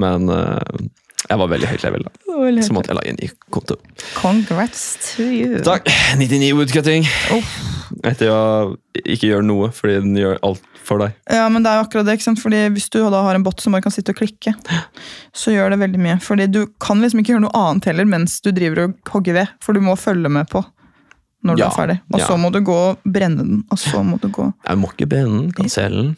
Men 0.00 0.28
eh, 0.32 0.88
jeg 1.28 1.38
var 1.38 1.50
veldig 1.52 1.68
høyt 1.70 1.84
level, 1.86 2.06
da. 2.08 2.64
Så 2.64 2.74
måtte 2.74 2.90
jeg 2.90 2.98
lage 2.98 3.12
en 3.12 3.20
ny 3.20 3.28
konto. 3.54 3.76
Congrats 4.16 4.82
to 5.12 5.24
you. 5.24 5.60
Takk. 5.64 5.88
99 6.18 6.52
woodcutting. 6.58 7.06
Oh. 7.34 7.54
Etter 8.08 8.32
å 8.32 8.42
ikke 9.04 9.30
gjøre 9.30 9.46
noe, 9.46 9.70
fordi 9.76 10.00
den 10.02 10.18
gjør 10.18 10.40
alt 10.48 10.64
for 10.82 11.02
deg. 11.04 11.14
Ja, 11.30 11.46
men 11.52 11.62
det 11.62 11.70
er 11.70 11.78
jo 11.78 11.86
akkurat 11.86 12.08
det, 12.08 12.16
ikke 12.18 12.26
sant? 12.26 12.42
Fordi 12.42 12.64
Hvis 12.74 12.88
du 12.90 12.98
da 13.00 13.22
har 13.22 13.38
en 13.38 13.44
bot 13.46 13.62
som 13.62 13.74
bare 13.74 13.84
kan 13.84 13.94
sitte 13.94 14.14
og 14.14 14.18
klikke, 14.18 14.54
så 15.36 15.54
gjør 15.54 15.74
det 15.74 15.82
veldig 15.84 16.02
mye. 16.02 16.18
Fordi 16.24 16.48
du 16.50 16.64
kan 16.82 17.02
liksom 17.04 17.22
ikke 17.22 17.36
gjøre 17.36 17.46
noe 17.46 17.64
annet 17.68 17.90
heller 17.92 18.08
mens 18.08 18.40
du 18.42 18.50
driver 18.50 18.88
og 18.88 19.12
hogger 19.14 19.38
ved, 19.38 19.54
for 19.62 19.78
du 19.78 19.84
må 19.84 19.96
følge 20.00 20.32
med 20.32 20.50
på 20.50 20.64
når 21.42 21.58
du 21.58 21.62
Ja, 21.64 21.68
er 21.70 21.74
ferdig. 21.74 21.96
Og 22.12 22.20
ja. 22.20 22.26
så 22.26 22.36
må 22.38 22.52
du 22.54 22.60
gå 22.62 22.74
og 22.74 23.06
brenne 23.06 23.42
den, 23.42 23.62
og 23.70 23.78
så 23.82 24.02
må 24.06 24.18
du 24.22 24.28
gå 24.30 24.44
Jeg 24.52 24.78
må 24.78 24.90
ikke 24.92 25.08
brenne 25.10 25.40
den, 25.40 25.48
kan 25.56 25.66
den. 25.66 26.12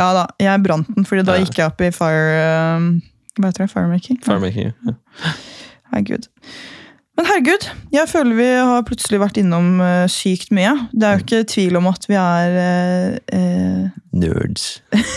Ja 0.00 0.10
da, 0.16 0.24
jeg 0.40 0.62
brant 0.64 0.88
den, 0.96 1.04
fordi 1.04 1.26
da 1.28 1.36
gikk 1.42 1.58
jeg 1.60 1.68
opp 1.68 1.80
i 1.84 1.90
fire 1.92 2.76
um, 2.78 2.90
Hva 3.36 3.50
heter 3.50 3.66
det? 3.66 3.70
Firemaking? 3.74 4.20
Ja. 4.22 4.26
Firemaking. 4.30 4.72
Ja. 4.88 4.94
Herregud. 5.92 6.28
Men 7.18 7.26
herregud, 7.28 7.66
jeg 7.92 8.08
føler 8.08 8.38
vi 8.38 8.46
har 8.70 8.84
plutselig 8.88 9.18
vært 9.20 9.36
innom 9.42 9.74
uh, 9.82 10.06
sykt 10.08 10.52
mye. 10.56 10.72
Det 10.94 11.04
er 11.04 11.18
jo 11.18 11.24
ikke 11.26 11.40
tvil 11.52 11.76
om 11.80 11.90
at 11.90 12.06
vi 12.08 12.16
er 12.16 12.56
uh, 12.56 13.18
uh... 13.36 13.90
Nerds. 14.16 14.70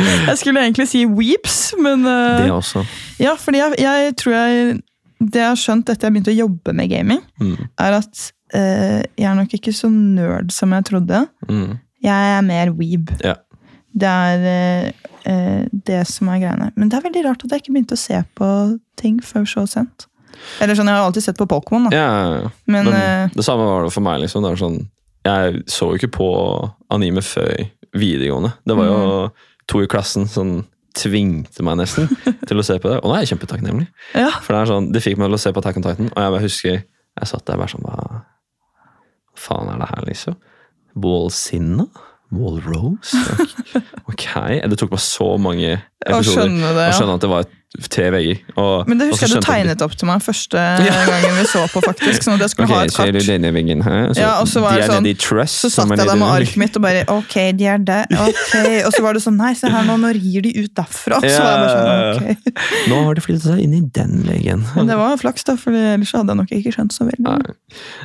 Jeg 0.00 0.38
skulle 0.40 0.62
egentlig 0.64 0.86
si 0.88 1.02
weeps, 1.04 1.74
men 1.76 2.06
eh, 2.08 2.38
Det 2.44 2.52
også. 2.54 2.84
Ja, 3.20 3.34
fordi 3.36 3.58
jeg, 3.60 3.74
jeg 3.82 4.14
tror 4.16 4.32
jeg 4.32 4.78
Det 5.20 5.42
jeg 5.42 5.48
har 5.50 5.58
skjønt 5.60 5.90
etter 5.92 6.08
jeg 6.08 6.14
begynte 6.14 6.32
å 6.32 6.38
jobbe 6.38 6.72
med 6.78 6.88
gaming, 6.88 7.20
Mm. 7.40 7.66
er 7.84 7.96
at 7.98 8.22
eh, 8.56 9.02
jeg 9.20 9.28
er 9.28 9.36
nok 9.36 9.52
ikke 9.58 9.74
så 9.76 9.90
nerd 9.92 10.48
som 10.56 10.72
jeg 10.72 10.86
trodde. 10.88 11.20
Mm. 11.50 11.74
Jeg 12.02 12.36
er 12.38 12.42
mer 12.46 12.70
weeb. 12.76 13.10
Ja. 13.24 13.34
Det 13.92 14.08
er 14.08 14.44
eh, 14.46 15.08
eh, 15.26 15.64
det 15.86 16.04
som 16.08 16.28
er 16.32 16.38
greiene. 16.40 16.70
Men 16.76 16.88
det 16.88 16.98
er 17.00 17.04
veldig 17.08 17.24
rart 17.26 17.44
at 17.44 17.50
jeg 17.56 17.64
ikke 17.64 17.74
begynte 17.74 17.96
å 17.98 18.00
se 18.00 18.20
på 18.38 18.48
ting 19.00 19.18
før 19.24 19.44
så 19.50 19.66
sent. 19.68 20.06
Eller 20.62 20.74
sånn, 20.78 20.86
Jeg 20.88 20.96
har 20.96 21.04
alltid 21.08 21.22
sett 21.26 21.36
på 21.40 21.46
Pokémon, 21.50 21.90
da. 21.90 21.96
Ja, 21.96 22.06
ja, 22.06 22.40
ja. 22.46 22.50
Men, 22.66 22.86
Men 22.88 22.94
eh, 22.96 23.28
det 23.34 23.44
samme 23.44 23.66
var 23.68 23.84
det 23.84 23.92
for 23.92 24.00
meg. 24.06 24.20
liksom. 24.22 24.46
Sånn, 24.56 24.78
jeg 25.26 25.62
så 25.68 25.90
jo 25.90 25.98
ikke 26.00 26.12
på 26.16 26.28
anime 26.94 27.20
før 27.26 27.66
videregående. 27.92 28.54
Det 28.64 28.76
var 28.78 28.86
jo 28.86 28.98
Mm. 29.00 29.30
to 29.68 29.82
i 29.82 29.86
klassen 29.90 30.26
som 30.28 30.64
tvingte 30.96 31.62
meg 31.62 31.76
nesten 31.78 32.08
til 32.48 32.58
å 32.58 32.64
se 32.64 32.78
på 32.82 32.88
det. 32.90 33.00
Og 33.02 33.10
nå 33.10 33.16
er 33.18 33.24
jeg 33.26 33.34
kjempetakknemlig. 33.36 33.86
ja. 34.14 34.30
For 34.42 34.54
det 34.54 34.62
er 34.62 34.70
sånn, 34.72 34.88
det 34.94 35.02
fikk 35.04 35.18
meg 35.18 35.28
til 35.28 35.36
å 35.36 35.42
se 35.44 35.52
på 35.52 35.58
Attack 35.62 35.76
on 35.76 35.82
Titan, 35.86 36.08
og 36.14 36.22
jeg 36.22 36.32
bare 36.34 36.42
husker 36.46 36.72
jeg 37.20 37.26
satt 37.28 37.44
der 37.46 37.58
bare 37.60 37.68
sånn 37.68 37.84
Hva 37.84 38.22
faen 39.36 39.68
er 39.74 39.78
det 39.82 39.88
her, 39.90 40.02
liksom? 40.08 40.36
Wallsinna? 40.94 41.88
Wallrose? 42.30 43.16
Ok. 44.10 44.26
Det 44.66 44.76
tok 44.78 44.90
meg 44.94 45.02
så 45.02 45.26
mange 45.40 45.70
Å 45.76 45.80
episoder 46.18 46.48
skjønne 46.48 46.70
det, 46.76 46.86
å 46.90 46.96
skjønne 46.98 47.14
at 47.14 47.24
det 47.24 47.30
var 47.30 47.46
tre 47.90 48.08
vegger. 48.10 48.38
Og, 48.58 48.88
Men 48.90 48.98
det 48.98 49.06
husker 49.12 49.28
jeg 49.30 49.38
du 49.38 49.46
tegnet 49.46 49.82
opp 49.84 49.92
til 49.94 50.08
meg 50.08 50.22
første 50.24 50.58
gangen 51.10 51.36
vi 51.36 51.44
så 51.46 51.62
på, 51.70 51.82
faktisk. 51.84 52.24
Sånn 52.26 52.34
at 52.34 52.42
jeg 52.42 52.52
skulle 52.52 52.66
okay, 52.66 52.80
ha 52.80 52.88
et 52.88 52.94
ser 52.96 53.12
du 53.14 53.18
kart. 53.20 53.28
denne 53.30 53.52
veggen 53.54 53.84
her? 53.86 54.10
Ja, 54.18 54.32
og 54.42 54.48
så 54.50 54.62
var 54.64 54.74
det 54.74 54.88
er 54.88 54.94
sånn- 54.96 55.06
de 55.06 55.14
trust, 55.14 55.60
Så 55.62 55.70
satt 55.70 55.92
er 55.94 56.02
jeg 56.02 56.10
der 56.10 56.18
med 56.18 56.34
arket 56.34 56.58
mitt 56.58 56.78
og 56.80 56.82
bare 56.82 57.04
Ok, 57.14 57.36
de 57.60 57.68
er 57.70 57.78
der. 57.78 58.10
ok. 58.26 58.56
Og 58.88 58.90
så 58.96 59.04
var 59.06 59.14
det 59.14 59.22
sånn 59.22 59.38
Nei, 59.38 59.52
se 59.54 59.70
her 59.70 59.86
nå, 59.86 59.96
nå 60.02 60.10
rir 60.18 60.44
de 60.48 60.52
ut 60.58 60.74
derfra. 60.82 61.20
Så 61.22 61.30
var 61.30 61.54
jeg 61.54 61.62
bare 61.62 61.78
sånn, 61.78 62.50
ok. 62.50 62.66
Nå 62.90 62.98
har 63.06 63.16
de 63.16 63.24
flyttet 63.24 63.46
seg 63.46 63.62
inn 63.62 63.78
i 63.78 63.82
den 64.00 64.18
veggen. 64.26 64.66
Men 64.74 64.90
det 64.90 64.98
var 64.98 65.14
flaks, 65.22 65.46
da, 65.46 65.54
for 65.60 65.70
ellers 65.70 66.12
hadde 66.16 66.34
jeg 66.34 66.42
nok 66.42 66.52
ikke 66.58 66.74
skjønt 66.74 66.96
så 66.96 67.06
veldig. 67.06 67.22
Nei, 67.28 67.54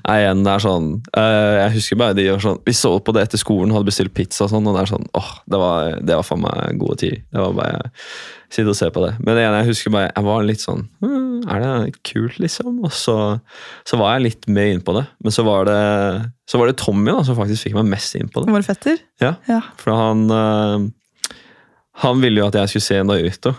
Nei, 0.05 0.19
igjen, 0.21 0.45
det 0.45 0.53
er 0.53 0.61
sånn 0.61 0.89
uh, 1.17 1.53
Jeg 1.57 1.75
husker 1.79 1.99
bare 1.99 2.15
de 2.17 2.29
var 2.29 2.43
sånn 2.43 2.59
Vi 2.67 2.75
så 2.77 2.91
på 3.01 3.13
det 3.17 3.25
etter 3.25 3.41
skolen, 3.41 3.73
hadde 3.73 3.89
bestilt 3.89 4.13
pizza 4.13 4.45
og 4.45 4.53
sånn, 4.53 4.69
og 4.69 4.77
det 4.77 4.85
er 4.85 4.93
sånn 4.93 5.09
åh, 5.17 5.31
det 5.49 5.59
var, 5.59 5.97
det 6.05 6.21
var 6.21 6.27
faen 6.27 6.45
meg 6.45 6.79
gode 6.81 7.01
tid. 7.01 7.25
Det 7.33 7.41
var 7.41 7.57
bare 7.57 7.89
Sitte 8.55 8.71
og 8.71 8.77
se 8.79 8.87
på 8.95 9.01
det. 9.03 9.11
Men 9.19 9.35
igjen, 9.41 9.55
jeg 9.59 9.67
husker 9.73 9.91
bare 9.91 10.11
Jeg 10.13 10.23
var 10.29 10.45
litt 10.47 10.61
sånn 10.63 10.85
«Hm, 11.03 11.41
Er 11.51 11.63
det 11.65 11.97
kult, 12.07 12.37
liksom? 12.39 12.77
Og 12.87 12.93
så, 12.95 13.15
så 13.87 13.99
var 13.99 14.13
jeg 14.15 14.25
litt 14.29 14.47
mer 14.55 14.69
inn 14.71 14.83
på 14.85 14.95
det. 14.95 15.03
Men 15.25 15.35
så 15.35 15.43
var 15.43 15.67
det 15.67 15.79
Så 16.47 16.61
var 16.61 16.71
det 16.71 16.77
Tommy 16.79 17.11
da 17.11 17.25
som 17.27 17.35
faktisk 17.37 17.67
fikk 17.67 17.75
meg 17.81 17.89
mest 17.91 18.15
inn 18.15 18.29
på 18.31 18.45
det. 18.45 18.53
Var 18.55 18.63
det 18.63 18.69
fetter? 18.69 19.01
Ja, 19.23 19.33
Ja. 19.51 19.59
For 19.81 19.91
han 19.97 20.25
eh, 20.31 20.87
Han 22.05 22.21
ville 22.23 22.41
jo 22.43 22.47
at 22.49 22.57
jeg 22.59 22.73
skulle 22.73 22.87
se 22.89 23.01
Naruto. 23.07 23.53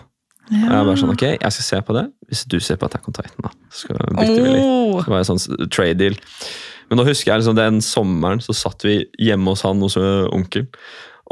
Og 0.47 0.55
jeg 0.55 0.63
ja. 0.71 0.83
bare 0.87 0.95
sånn, 0.99 1.11
ok, 1.11 1.23
jeg 1.33 1.51
skal 1.57 1.65
se 1.67 1.79
på 1.83 1.95
det 1.97 2.05
hvis 2.29 2.45
du 2.47 2.57
ser 2.63 2.77
på 2.79 2.87
Attack 2.87 3.07
on 3.09 3.15
Titan. 3.15 3.43
da. 3.43 3.49
Så 3.71 3.83
skal 3.85 3.97
vi 3.99 4.27
litt. 4.29 4.61
Åh. 4.63 5.01
Det 5.03 5.11
var 5.11 5.19
en 5.23 5.27
sånn 5.27 5.67
trade 5.73 5.97
deal. 5.99 6.15
Men 6.87 7.01
nå 7.01 7.05
husker 7.09 7.33
jeg 7.33 7.41
liksom 7.41 7.57
den 7.57 7.81
sommeren 7.83 8.39
så 8.43 8.55
satt 8.55 8.85
vi 8.87 9.01
hjemme 9.19 9.51
hos 9.51 9.65
han 9.67 9.81
hos 9.83 9.97
ø, 9.99 10.05
onkel 10.31 10.69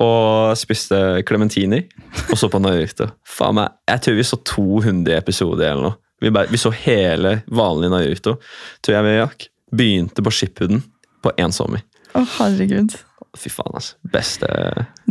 og 0.01 0.55
spiste 0.59 0.97
klementiner 1.27 1.85
og 2.29 2.37
så 2.39 2.49
på 2.51 2.59
Naruto. 2.59 3.07
Faen 3.27 3.55
meg, 3.59 3.75
Jeg 3.87 4.03
tror 4.03 4.17
vi 4.17 4.27
så 4.27 4.39
200 4.43 5.15
episoder 5.15 5.71
eller 5.71 5.89
noe. 5.89 5.99
Vi, 6.23 6.31
bare, 6.31 6.51
vi 6.51 6.59
så 6.59 6.71
hele 6.71 7.37
vanlige 7.47 7.93
Naruto. 7.93 8.37
Tror 8.83 8.97
jeg 8.97 9.05
vi 9.05 9.15
jakk. 9.17 9.47
Begynte 9.75 10.23
på 10.23 10.33
Shippuden 10.33 10.83
på 11.23 11.31
én 11.41 11.53
sommer. 11.55 11.83
Å, 12.15 12.23
herregud. 12.37 12.95
Fy 13.35 13.51
faen, 13.51 13.75
altså. 13.75 13.97
Beste 14.11 14.47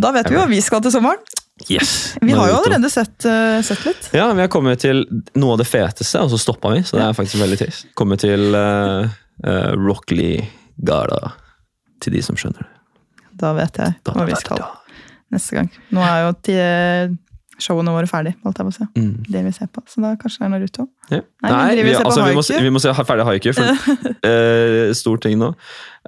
Da 0.00 0.12
vet 0.14 0.30
vi 0.32 0.38
hva 0.38 0.46
vi 0.48 0.60
skal 0.64 0.84
til 0.84 0.94
sommeren. 0.94 1.20
Yes! 1.70 2.16
Vi 2.24 2.32
har 2.34 2.48
jo 2.50 2.56
allerede 2.58 2.88
sett, 2.90 3.14
uh, 3.28 3.60
sett 3.62 3.84
litt. 3.86 4.08
Ja, 4.10 4.24
vi 4.34 4.42
har 4.42 4.48
kommet 4.50 4.80
til 4.82 5.04
noe 5.38 5.54
av 5.54 5.60
det 5.60 5.68
feteste, 5.70 6.18
og 6.18 6.32
så 6.32 6.40
stoppa 6.42 6.72
vi. 6.74 6.80
Så 6.82 6.98
det 6.98 7.04
er 7.06 7.14
faktisk 7.14 7.38
veldig 7.38 7.58
trist. 7.60 7.86
Kommer 7.94 8.18
til 8.18 8.56
uh, 8.58 9.06
Rockley 9.78 10.42
Gala. 10.82 11.36
Til 12.02 12.16
de 12.16 12.24
som 12.26 12.34
skjønner 12.34 12.66
det. 12.66 12.73
Da 13.40 13.52
vet 13.56 13.82
jeg 13.82 14.00
hva 14.06 14.26
vi 14.28 14.40
skal 14.40 14.64
neste 15.34 15.58
gang. 15.58 15.70
Nå 15.94 16.02
er 16.04 16.26
jo 16.26 16.34
showene 17.62 17.92
våre 17.94 18.08
ferdig, 18.10 18.34
holdt 18.44 18.58
jeg 18.58 18.66
på 18.66 18.72
å 18.72 18.74
si. 18.74 18.86
Mm. 18.98 19.12
Det 19.30 19.42
vi 19.46 19.52
ser 19.54 19.68
på. 19.72 19.82
Så 19.90 20.02
da 20.02 20.14
kanskje 20.20 20.42
det 20.42 20.46
er 20.46 20.52
Naruto. 20.54 20.86
Ja. 21.12 21.20
Nei, 21.44 21.76
vi 21.78 21.84
vi, 21.86 21.94
på 21.94 22.08
altså, 22.08 22.24
vi, 22.26 22.34
må, 22.36 22.44
vi 22.66 22.72
må 22.74 22.82
se 22.82 22.94
ferdig 22.98 23.26
haiku. 23.28 23.52
For, 23.56 23.94
uh, 24.26 24.90
stor 25.02 25.22
ting 25.22 25.38
nå. 25.40 25.52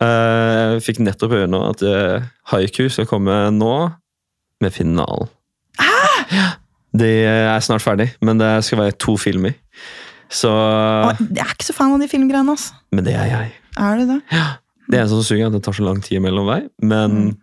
Uh, 0.03 0.77
fikk 0.85 1.01
nettopp 1.05 1.37
høre 1.37 1.51
nå 1.51 1.63
at 1.71 1.85
uh, 1.87 2.27
haiku 2.53 2.89
skal 2.93 3.09
komme 3.11 3.39
nå 3.55 3.75
med 4.65 4.75
finalen. 4.75 5.31
Ja. 6.33 6.57
Det 6.97 7.13
er 7.29 7.61
snart 7.63 7.85
ferdig, 7.85 8.09
men 8.25 8.41
det 8.41 8.49
skal 8.67 8.81
være 8.81 8.97
to 8.99 9.15
filmer. 9.21 9.55
Så 10.33 10.51
Jeg 10.51 11.43
er 11.45 11.53
ikke 11.53 11.69
så 11.69 11.77
fan 11.77 11.93
av 11.95 12.03
de 12.03 12.09
filmgreiene. 12.11 12.57
Altså. 12.57 12.75
Men 12.91 13.07
det 13.07 13.15
er 13.15 13.29
jeg. 13.31 13.53
Er 13.77 14.01
det 14.01 14.07
det? 14.11 14.41
Det 14.89 14.99
eneste 15.01 15.17
som 15.19 15.25
suger, 15.27 15.43
er 15.45 15.47
at 15.51 15.53
det 15.59 15.63
tar 15.67 15.73
så 15.75 15.85
lang 15.85 16.01
tid 16.05 16.21
mellom 16.23 16.47
vei. 16.47 16.61
Men 16.83 17.11
Mm. 17.17 17.37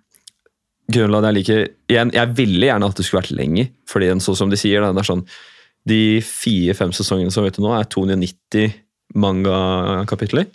grunnen 0.92 1.12
til 1.12 1.20
at 1.20 1.28
jeg 1.28 1.36
liker 1.40 1.68
igjen, 1.90 2.12
Jeg 2.14 2.36
ville 2.36 2.66
gjerne 2.68 2.86
at 2.90 2.96
det 2.96 3.06
skulle 3.06 3.22
vært 3.24 3.36
lenger. 3.38 3.70
fordi 3.88 4.10
en 4.12 4.20
sånn 4.20 4.36
som 4.36 4.50
de 4.50 4.56
sier, 4.58 4.82
da, 4.82 4.92
det 4.94 5.00
er 5.00 5.14
sånn 5.16 5.26
De 5.86 6.22
fire-fem 6.22 6.92
sesongene 6.96 7.32
som 7.32 7.44
vet 7.44 7.56
du 7.58 7.62
nå, 7.62 7.74
er 7.78 7.84
290 7.84 8.74
mangakapitler. 9.16 10.46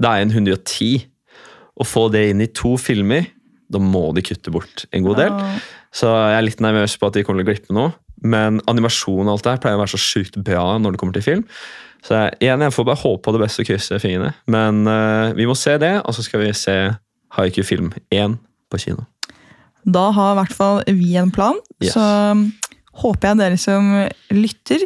Det 0.00 0.08
er 0.08 0.22
en 0.22 0.30
110. 0.30 1.04
Å 1.80 1.84
få 1.86 2.10
det 2.12 2.30
inn 2.30 2.40
i 2.40 2.46
to 2.46 2.76
filmer, 2.80 3.26
da 3.72 3.78
må 3.78 4.14
de 4.14 4.22
kutte 4.22 4.50
bort 4.52 4.86
en 4.92 5.04
god 5.04 5.16
del. 5.20 5.28
Ja. 5.30 5.58
Så 5.92 6.08
jeg 6.08 6.38
er 6.38 6.46
litt 6.46 6.60
nervøs 6.64 6.96
på 6.98 7.06
at 7.08 7.12
de 7.18 7.22
kommer 7.24 7.42
til 7.42 7.46
å 7.46 7.50
glippe 7.52 7.76
noe. 7.76 7.92
Men 8.22 8.60
animasjon 8.70 9.26
og 9.26 9.32
alt 9.34 9.42
det 9.44 9.52
her 9.52 9.62
pleier 9.64 9.76
å 9.78 9.82
være 9.82 9.92
så 9.96 10.00
sjukt 10.00 10.36
bra 10.44 10.78
når 10.78 10.92
det 10.94 11.00
kommer 11.02 11.12
til 11.16 11.22
film. 11.26 11.44
Så 12.02 12.18
igjen, 12.42 12.62
jeg 12.64 12.74
får 12.74 12.86
bare 12.88 13.02
håpe 13.02 13.22
på 13.22 13.34
det 13.36 13.42
beste 13.44 13.62
og 13.62 13.68
krysse 13.68 13.98
fingrene. 14.02 14.32
Men 14.50 14.82
uh, 14.90 15.30
vi 15.38 15.46
må 15.46 15.54
se 15.58 15.76
det, 15.78 15.94
og 16.02 16.16
så 16.16 16.24
skal 16.26 16.42
vi 16.42 16.50
se 16.56 16.76
Haiku 17.36 17.62
film 17.64 17.92
1 18.12 18.38
på 18.72 18.80
kino. 18.82 19.06
Da 19.82 20.08
har 20.14 20.34
i 20.34 20.40
hvert 20.40 20.56
fall 20.56 20.82
vi 20.86 21.14
en 21.18 21.30
plan. 21.34 21.58
Yes. 21.82 21.94
Så 21.94 22.02
um, 22.02 22.48
håper 23.04 23.32
jeg 23.32 23.40
dere 23.40 23.60
som 23.60 23.92
lytter, 24.34 24.84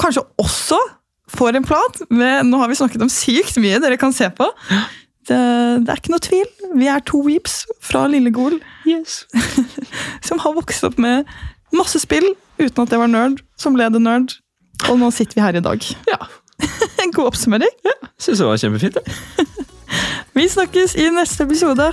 kanskje 0.00 0.24
også 0.42 0.78
får 1.36 1.58
en 1.58 1.66
plan. 1.66 1.98
Med, 2.10 2.46
nå 2.46 2.62
har 2.62 2.70
vi 2.70 2.78
snakket 2.78 3.02
om 3.02 3.12
sykt 3.12 3.58
mye 3.62 3.82
dere 3.82 3.98
kan 4.00 4.14
se 4.14 4.28
på. 4.30 4.46
Det, 5.26 5.38
det 5.82 5.90
er 5.90 5.98
ikke 6.00 6.14
noe 6.14 6.22
tvil. 6.22 6.48
Vi 6.78 6.88
er 6.90 7.02
to 7.06 7.20
weeps 7.26 7.64
fra 7.82 8.06
Lille 8.10 8.30
Gol 8.34 8.60
som 10.26 10.38
har 10.42 10.54
vokst 10.54 10.86
opp 10.86 11.00
med 11.02 11.26
masse 11.74 11.98
spill 12.02 12.28
uten 12.60 12.84
at 12.84 12.92
det 12.92 13.00
var 13.00 13.10
nerd, 13.10 13.42
som 13.58 13.74
ble 13.74 13.88
det 13.92 14.02
nerd. 14.02 14.36
Og 14.90 14.98
nå 15.00 15.10
sitter 15.10 15.34
vi 15.34 15.44
her 15.44 15.56
i 15.56 15.64
dag. 15.64 15.86
Ja. 16.10 16.18
God 17.16 17.26
oppsummering. 17.26 17.72
Ja, 17.84 17.96
Syns 18.18 18.38
det 18.38 18.46
var 18.46 18.56
kjempefint. 18.56 18.94
Det. 18.94 19.16
vi 20.36 20.48
snakkes 20.48 20.94
i 20.94 21.08
neste 21.10 21.44
episode. 21.44 21.92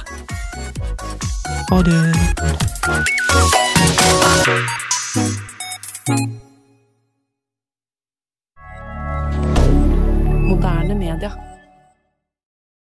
Ha 1.71 1.81
det. 1.88 2.01
Moderne 10.49 10.95
media. 10.95 11.52